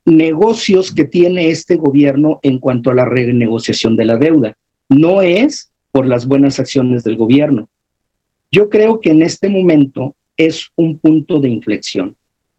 negocios 0.06 0.91
que 0.91 1.06
tiene 1.06 1.50
este 1.50 1.76
gobierno 1.76 2.39
en 2.41 2.60
cuanto 2.60 2.89
a 2.89 2.96
la 2.96 3.06
renegociación 3.06 3.96
de 3.96 4.06
la 4.06 4.18
deuda. 4.18 4.58
No 4.89 5.22
es 5.22 5.72
por 5.91 6.08
las 6.08 6.26
buenas 6.26 6.60
acciones 6.60 7.04
del 7.04 7.18
gobierno. 7.18 7.70
Yo 8.52 8.70
creo 8.70 9.00
que 9.02 9.12
en 9.12 9.22
este 9.22 9.50
momento 9.50 10.16
es 10.38 10.70
un 10.76 10.98
punto 10.98 11.39
de 11.39 11.50
inflexión 11.50 12.16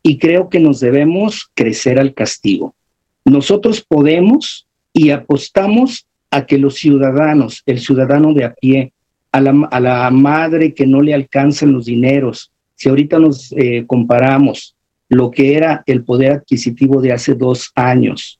y 0.06 0.18
creo 0.18 0.48
que 0.48 0.60
nos 0.60 0.78
debemos 0.78 1.50
crecer 1.52 1.98
al 1.98 2.14
castigo. 2.14 2.76
Nosotros 3.24 3.84
podemos 3.86 4.68
y 4.92 5.10
apostamos 5.10 6.06
a 6.30 6.46
que 6.46 6.58
los 6.58 6.76
ciudadanos, 6.76 7.64
el 7.66 7.80
ciudadano 7.80 8.32
de 8.32 8.44
a 8.44 8.54
pie, 8.54 8.92
a 9.32 9.40
la, 9.40 9.68
a 9.68 9.80
la 9.80 10.08
madre 10.12 10.74
que 10.74 10.86
no 10.86 11.02
le 11.02 11.12
alcanzan 11.12 11.72
los 11.72 11.86
dineros, 11.86 12.52
si 12.76 12.88
ahorita 12.88 13.18
nos 13.18 13.52
eh, 13.56 13.82
comparamos 13.84 14.76
lo 15.08 15.32
que 15.32 15.56
era 15.56 15.82
el 15.86 16.04
poder 16.04 16.34
adquisitivo 16.34 17.00
de 17.00 17.12
hace 17.12 17.34
dos 17.34 17.72
años 17.74 18.38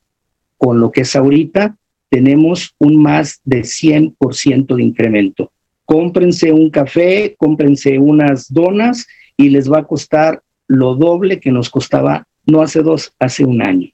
con 0.58 0.78
lo 0.78 0.92
que 0.92 1.00
es 1.00 1.16
ahorita, 1.16 1.76
tenemos 2.08 2.76
un 2.78 3.02
más 3.02 3.40
de 3.44 3.62
100% 3.62 4.72
de 4.72 4.82
incremento. 4.84 5.50
Cómprense 5.84 6.52
un 6.52 6.70
café, 6.70 7.34
cómprense 7.36 7.98
unas 7.98 8.52
donas 8.52 9.04
y 9.36 9.48
les 9.48 9.70
va 9.70 9.80
a 9.80 9.86
costar 9.86 10.40
lo 10.68 10.94
doble 10.94 11.40
que 11.40 11.52
nos 11.52 11.70
costaba 11.70 12.26
no 12.46 12.62
hace 12.62 12.82
dos, 12.82 13.12
hace 13.18 13.44
un 13.44 13.62
año. 13.62 13.90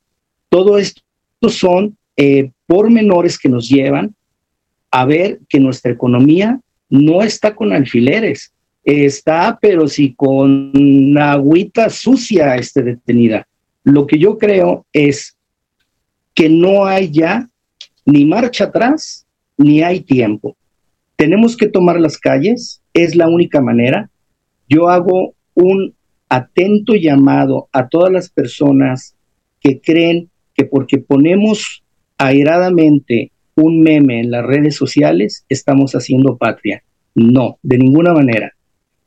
Todo 0.48 0.78
esto 0.78 1.02
son 1.48 1.96
eh, 2.16 2.50
pormenores 2.66 3.38
que 3.38 3.48
nos 3.48 3.68
llevan 3.68 4.14
a 4.90 5.04
ver 5.06 5.40
que 5.48 5.58
nuestra 5.58 5.92
economía 5.92 6.60
no 6.90 7.22
está 7.22 7.54
con 7.54 7.72
alfileres, 7.72 8.52
está, 8.84 9.58
pero 9.60 9.88
sí 9.88 10.14
con 10.14 11.16
agüita 11.16 11.88
sucia 11.88 12.56
este, 12.56 12.82
detenida. 12.82 13.46
Lo 13.84 14.06
que 14.06 14.18
yo 14.18 14.36
creo 14.36 14.86
es 14.92 15.36
que 16.34 16.48
no 16.48 16.84
hay 16.84 17.10
ya 17.10 17.48
ni 18.04 18.26
marcha 18.26 18.64
atrás, 18.64 19.26
ni 19.56 19.82
hay 19.82 20.00
tiempo. 20.00 20.56
Tenemos 21.16 21.56
que 21.56 21.68
tomar 21.68 22.00
las 22.00 22.18
calles, 22.18 22.82
es 22.92 23.14
la 23.16 23.28
única 23.28 23.60
manera. 23.60 24.10
Yo 24.68 24.88
hago 24.88 25.34
un 25.54 25.94
atento 26.33 26.95
llamado 26.95 27.68
a 27.72 27.89
todas 27.89 28.11
las 28.11 28.30
personas 28.30 29.14
que 29.61 29.83
creen 29.83 30.30
que 30.55 30.64
porque 30.64 30.97
ponemos 30.97 31.85
airadamente 32.16 33.33
un 33.55 33.83
meme 33.83 34.20
en 34.20 34.30
las 34.30 34.43
redes 34.43 34.74
sociales 34.74 35.45
estamos 35.51 35.93
haciendo 35.93 36.39
patria. 36.39 36.83
No, 37.14 37.59
de 37.62 37.76
ninguna 37.76 38.14
manera. 38.14 38.53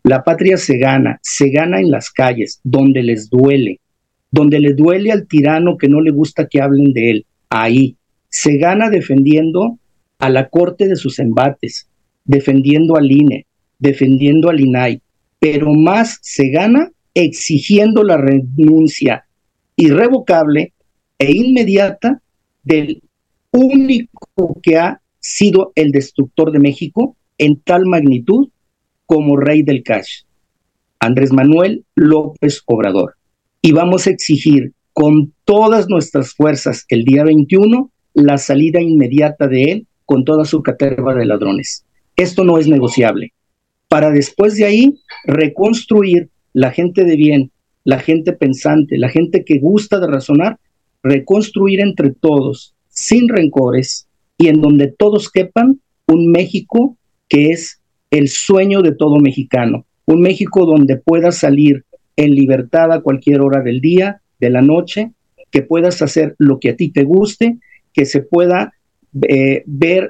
La 0.04 0.24
patria 0.24 0.58
se 0.58 0.78
gana, 0.78 1.20
se 1.24 1.50
gana 1.50 1.80
en 1.80 1.90
las 1.90 2.12
calles, 2.12 2.60
donde 2.64 3.02
les 3.02 3.28
duele, 3.28 3.80
donde 4.30 4.60
le 4.60 4.74
duele 4.74 5.12
al 5.12 5.26
tirano 5.26 5.80
que 5.80 5.90
no 5.90 6.02
le 6.02 6.12
gusta 6.12 6.48
que 6.48 6.62
hablen 6.62 6.94
de 6.94 7.10
él, 7.10 7.26
ahí. 7.50 7.96
Se 8.30 8.58
gana 8.58 8.92
defendiendo 8.92 9.80
a 10.20 10.30
la 10.30 10.50
corte 10.50 10.88
de 10.88 10.96
sus 10.96 11.18
embates, 11.18 11.90
defendiendo 12.24 12.98
al 12.98 13.12
INE, 13.12 13.48
defendiendo 13.80 14.52
al 14.52 14.60
INAI, 14.60 15.02
pero 15.40 15.74
más 15.74 16.20
se 16.22 16.50
gana 16.50 16.92
exigiendo 17.16 18.03
la 18.03 18.18
renuncia 18.18 19.26
irrevocable 19.76 20.74
e 21.18 21.32
inmediata 21.32 22.22
del 22.63 23.01
único 23.51 24.59
que 24.61 24.78
ha 24.78 25.01
sido 25.20 25.72
el 25.76 25.91
destructor 25.91 26.51
de 26.51 26.59
México 26.59 27.16
en 27.38 27.59
tal 27.61 27.86
magnitud 27.86 28.49
como 29.05 29.38
rey 29.38 29.63
del 29.63 29.82
cash, 29.84 30.24
Andrés 30.99 31.32
Manuel 31.32 31.86
López 31.95 32.61
Obrador. 32.66 33.16
Y 33.61 33.72
vamos 33.72 34.05
a 34.05 34.11
exigir 34.11 34.74
con 34.93 35.34
todas 35.45 35.89
nuestras 35.89 36.34
fuerzas 36.34 36.86
el 36.89 37.03
día 37.05 37.24
21 37.24 37.91
la 38.13 38.38
salida 38.38 38.82
inmediata 38.82 39.47
de 39.47 39.63
él 39.63 39.88
con 40.05 40.24
toda 40.24 40.45
su 40.45 40.63
caterva 40.63 41.13
de 41.16 41.26
ladrones. 41.26 41.86
Esto 42.16 42.43
no 42.43 42.57
es 42.57 42.68
negociable. 42.68 43.34
Para 43.88 44.11
después 44.11 44.55
de 44.55 44.66
ahí 44.66 44.99
reconstruir 45.26 46.30
la 46.56 46.72
gente 46.72 47.03
de 47.03 47.18
bien, 47.18 47.51
la 47.84 47.99
gente 47.99 48.32
pensante, 48.32 48.97
la 48.97 49.10
gente 49.10 49.43
que 49.43 49.60
gusta 49.60 49.99
de 49.99 50.08
razonar, 50.08 50.58
reconstruir 51.03 51.82
entre 51.82 52.12
todos, 52.12 52.74
sin 52.88 53.28
rencores 53.28 54.08
y 54.38 54.47
en 54.47 54.62
donde 54.62 54.88
todos 54.88 55.30
quepan, 55.30 55.82
un 56.08 56.32
México 56.32 56.95
que 57.28 57.51
es 57.51 57.82
el 58.10 58.30
sueño 58.30 58.82
de 58.82 58.95
todo 58.95 59.20
mexicano, 59.20 59.86
un 60.06 60.22
México 60.22 60.66
donde 60.66 60.95
puedas 60.95 61.39
salir 61.39 61.84
en 62.16 62.34
libertad 62.34 62.93
a 62.93 63.01
cualquier 63.01 63.41
hora 63.41 63.62
del 63.62 63.82
día, 63.82 64.22
de 64.39 64.49
la 64.49 64.62
noche, 64.62 65.12
que 65.51 65.62
puedas 65.62 66.01
hacer 66.01 66.36
lo 66.38 66.62
que 66.62 66.70
a 66.70 66.78
ti 66.78 66.89
te 66.89 67.03
guste, 67.03 67.58
que 67.91 68.06
se 68.06 68.22
pueda 68.22 68.74
eh, 69.28 69.64
ver 69.66 70.10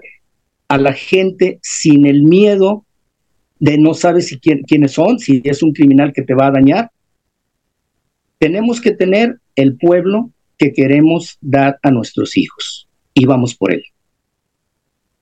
a 0.67 0.77
la 0.77 0.93
gente 0.93 1.57
sin 1.63 2.05
el 2.05 2.21
miedo 2.21 2.84
de 3.59 3.77
no 3.77 3.93
sabes 3.93 4.27
si 4.27 4.39
quiénes 4.39 4.91
son, 4.91 5.19
si 5.19 5.41
es 5.43 5.63
un 5.63 5.73
criminal 5.73 6.13
que 6.13 6.21
te 6.21 6.33
va 6.33 6.47
a 6.47 6.51
dañar. 6.51 6.91
Tenemos 8.37 8.81
que 8.81 8.91
tener 8.91 9.37
el 9.55 9.77
pueblo 9.77 10.31
que 10.57 10.73
queremos 10.73 11.37
dar 11.41 11.79
a 11.81 11.91
nuestros 11.91 12.37
hijos 12.37 12.87
y 13.13 13.25
vamos 13.25 13.55
por 13.55 13.73
él. 13.73 13.83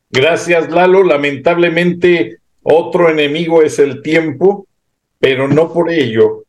Gracias, 0.09 0.69
Lalo. 0.71 1.03
Lamentablemente, 1.03 2.37
otro 2.61 3.09
enemigo 3.09 3.63
es 3.63 3.79
el 3.79 4.01
tiempo, 4.01 4.67
pero 5.19 5.47
no 5.47 5.71
por 5.71 5.91
ello 5.91 6.42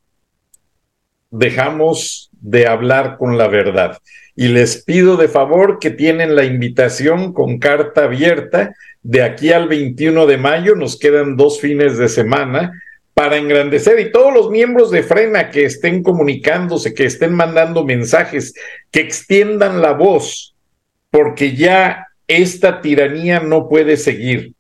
dejamos 1.35 2.31
de 2.41 2.67
hablar 2.67 3.17
con 3.19 3.37
la 3.37 3.49
verdad. 3.49 3.99
Y 4.37 4.49
les 4.49 4.83
pido 4.85 5.17
de 5.17 5.29
favor 5.29 5.79
que 5.79 5.91
tienen 5.91 6.35
la 6.37 6.45
invitación 6.45 7.33
con 7.33 7.59
carta 7.59 8.05
abierta 8.05 8.75
de 9.03 9.23
aquí 9.23 9.53
al 9.53 9.69
21 9.69 10.27
de 10.27 10.39
mayo, 10.39 10.75
nos 10.75 10.99
quedan 10.99 11.37
dos 11.37 11.61
fines 11.61 11.99
de 11.99 12.09
semana 12.09 12.73
para 13.15 13.37
engrandecer 13.37 14.01
y 14.01 14.11
todos 14.11 14.33
los 14.33 14.51
miembros 14.51 14.91
de 14.91 15.03
Frena 15.03 15.51
que 15.51 15.65
estén 15.65 16.03
comunicándose, 16.03 16.95
que 16.95 17.05
estén 17.05 17.33
mandando 17.33 17.85
mensajes, 17.85 18.55
que 18.91 19.01
extiendan 19.01 19.83
la 19.83 19.93
voz, 19.93 20.55
porque 21.11 21.55
ya 21.55 22.07
esta 22.27 22.81
tiranía 22.81 23.41
no 23.41 23.69
puede 23.69 23.97
seguir. 23.97 24.53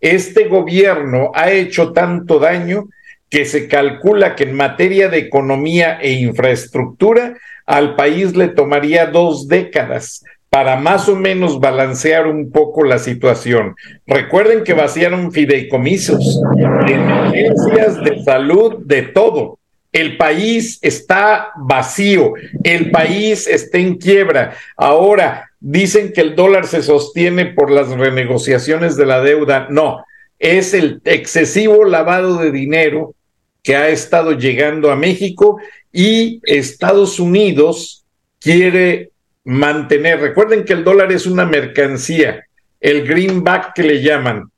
Este 0.00 0.44
gobierno 0.44 1.32
ha 1.34 1.50
hecho 1.50 1.92
tanto 1.92 2.38
daño 2.38 2.88
que 3.30 3.44
se 3.44 3.68
calcula 3.68 4.34
que 4.34 4.44
en 4.44 4.54
materia 4.54 5.08
de 5.08 5.18
economía 5.18 5.98
e 6.00 6.12
infraestructura 6.12 7.34
al 7.66 7.96
país 7.96 8.36
le 8.36 8.48
tomaría 8.48 9.06
dos 9.06 9.48
décadas 9.48 10.22
para 10.48 10.76
más 10.76 11.08
o 11.08 11.16
menos 11.16 11.60
balancear 11.60 12.26
un 12.26 12.50
poco 12.50 12.84
la 12.84 12.98
situación. 12.98 13.74
Recuerden 14.06 14.64
que 14.64 14.72
vaciaron 14.72 15.32
fideicomisos, 15.32 16.40
de 16.56 18.10
de 18.10 18.22
salud, 18.24 18.76
de 18.84 19.02
todo. 19.02 19.58
El 19.92 20.16
país 20.16 20.78
está 20.82 21.50
vacío, 21.56 22.34
el 22.62 22.90
país 22.90 23.46
está 23.46 23.78
en 23.78 23.96
quiebra. 23.96 24.54
Ahora 24.76 25.50
dicen 25.58 26.12
que 26.12 26.20
el 26.20 26.34
dólar 26.34 26.66
se 26.66 26.82
sostiene 26.82 27.46
por 27.46 27.70
las 27.70 27.88
renegociaciones 27.88 28.96
de 28.96 29.06
la 29.06 29.20
deuda. 29.20 29.66
No, 29.70 30.04
es 30.38 30.74
el 30.74 31.00
excesivo 31.04 31.84
lavado 31.84 32.36
de 32.38 32.50
dinero 32.50 33.14
que 33.62 33.76
ha 33.76 33.88
estado 33.88 34.32
llegando 34.32 34.90
a 34.90 34.96
México 34.96 35.58
y 35.92 36.40
Estados 36.44 37.18
Unidos 37.18 38.04
quiere 38.38 39.10
mantener. 39.44 40.20
Recuerden 40.20 40.64
que 40.64 40.74
el 40.74 40.84
dólar 40.84 41.10
es 41.10 41.26
una 41.26 41.46
mercancía, 41.46 42.44
el 42.80 43.06
greenback 43.06 43.74
que 43.74 43.82
le 43.82 44.02
llaman. 44.02 44.50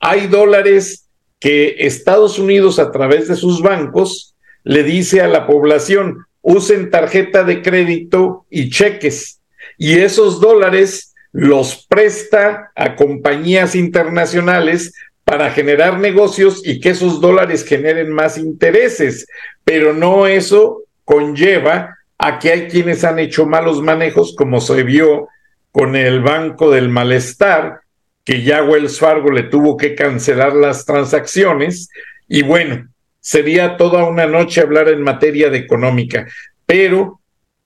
Hay 0.00 0.28
dólares 0.28 1.06
que 1.40 1.76
Estados 1.80 2.38
Unidos 2.38 2.78
a 2.78 2.90
través 2.90 3.28
de 3.28 3.36
sus 3.36 3.60
bancos 3.60 4.34
le 4.62 4.82
dice 4.82 5.20
a 5.20 5.28
la 5.28 5.46
población, 5.46 6.26
usen 6.40 6.90
tarjeta 6.90 7.44
de 7.44 7.60
crédito 7.60 8.46
y 8.48 8.70
cheques. 8.70 9.40
Y 9.76 9.98
esos 9.98 10.40
dólares 10.40 11.14
los 11.32 11.86
presta 11.86 12.70
a 12.76 12.96
compañías 12.96 13.74
internacionales 13.74 14.92
para 15.24 15.50
generar 15.50 15.98
negocios 15.98 16.62
y 16.64 16.80
que 16.80 16.90
esos 16.90 17.20
dólares 17.20 17.64
generen 17.64 18.12
más 18.12 18.38
intereses. 18.38 19.26
Pero 19.64 19.92
no 19.92 20.26
eso 20.26 20.82
conlleva 21.04 21.94
Aquí 22.18 22.48
hay 22.48 22.68
quienes 22.68 23.04
han 23.04 23.18
hecho 23.18 23.44
malos 23.44 23.82
manejos, 23.82 24.34
como 24.36 24.60
se 24.60 24.82
vio 24.82 25.28
con 25.72 25.96
el 25.96 26.22
Banco 26.22 26.70
del 26.70 26.88
Malestar, 26.88 27.80
que 28.24 28.42
ya 28.42 28.62
Wells 28.62 28.98
Fargo 28.98 29.30
le 29.30 29.42
tuvo 29.44 29.76
que 29.76 29.94
cancelar 29.94 30.54
las 30.54 30.86
transacciones. 30.86 31.90
Y 32.28 32.42
bueno, 32.42 32.88
sería 33.20 33.76
toda 33.76 34.04
una 34.04 34.26
noche 34.26 34.60
hablar 34.60 34.88
en 34.88 35.02
materia 35.02 35.50
de 35.50 35.58
económica, 35.58 36.26
pero 36.64 37.20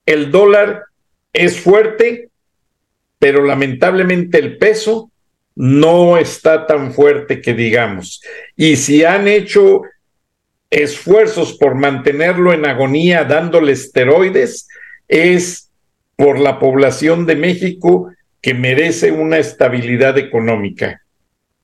el 0.07 0.31
dólar 0.31 0.85
es 1.33 1.61
fuerte, 1.61 2.31
pero 3.19 3.45
lamentablemente 3.45 4.39
el 4.39 4.57
peso 4.57 5.11
no 5.59 6.19
está 6.19 6.67
tan 6.67 6.93
fuerte 6.93 7.41
que 7.41 7.53
digamos. 7.53 8.23
Y 8.57 8.77
si 8.77 9.03
han 9.05 9.27
hecho 9.27 9.83
esfuerzos 10.71 11.55
por 11.55 11.75
mantenerlo 11.75 12.53
en 12.53 12.65
agonía 12.65 13.25
dándole 13.25 13.73
esteroides 13.73 14.69
es 15.09 15.73
por 16.15 16.39
la 16.39 16.61
población 16.61 17.27
de 17.27 17.35
México 17.35 18.13
que 18.41 18.55
merece 18.55 19.11
una 19.11 19.39
estabilidad 19.39 20.17
económica. 20.17 21.03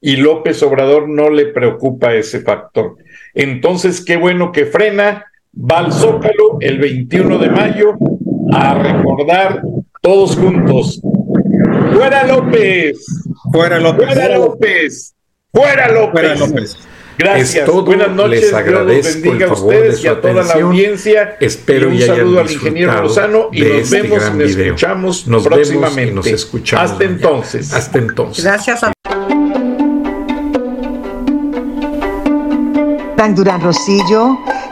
Y 0.01 0.17
López 0.17 0.61
Obrador 0.65 1.09
no 1.09 1.31
le 1.31 1.47
preocupa 1.47 2.15
ese 2.15 2.41
factor. 2.41 2.97
Entonces, 3.33 4.05
qué 4.05 4.17
bueno 4.17 4.51
que 4.51 4.67
frena, 4.67 5.25
va 5.55 5.79
al 5.79 5.93
Zócalo 5.93 6.59
el 6.61 6.79
21 6.79 7.39
de 7.39 7.49
mayo 7.49 7.97
a 8.53 8.75
recordar 8.75 9.63
todos 10.03 10.37
juntos. 10.37 11.01
¡Fuera 11.95 12.27
López! 12.27 13.07
¡Fuera 13.53 13.79
López! 13.79 14.07
¡Fuera 14.07 14.39
López! 14.39 15.15
¡Fuera 15.53 15.89
López! 15.89 16.13
¡Fuera 16.13 16.35
López! 16.35 16.77
Gracias. 17.17 17.71
Buenas 17.71 18.11
noches. 18.11 18.41
Les 18.41 18.53
agradezco 18.53 19.21
Dios 19.23 19.25
los 19.25 19.33
bendiga 19.33 19.47
a 19.47 19.53
ustedes 19.53 20.05
y 20.05 20.09
a 20.09 20.21
toda 20.21 20.43
la 20.43 20.55
audiencia. 20.55 21.37
Espero 21.39 21.93
y 21.93 22.03
un 22.03 22.07
saludo 22.07 22.41
al 22.41 22.51
ingeniero 22.51 23.03
Lozano 23.03 23.49
y 23.53 23.61
nos 23.61 23.71
este 23.71 24.03
vemos 24.03 24.23
y 24.27 24.37
nos 24.37 24.51
escuchamos 24.51 25.27
nos 25.29 25.45
próximamente. 25.45 26.05
Vemos 26.07 26.27
y 26.27 26.31
nos 26.31 26.41
escuchamos 26.41 26.91
Hasta 26.91 27.05
entonces. 27.05 27.73
Hasta 27.73 27.99
entonces. 27.99 28.45
Gracias 28.45 28.83
a 28.83 28.93
Frank 33.17 33.37
Durán 33.37 33.61
Rosillo 33.63 34.39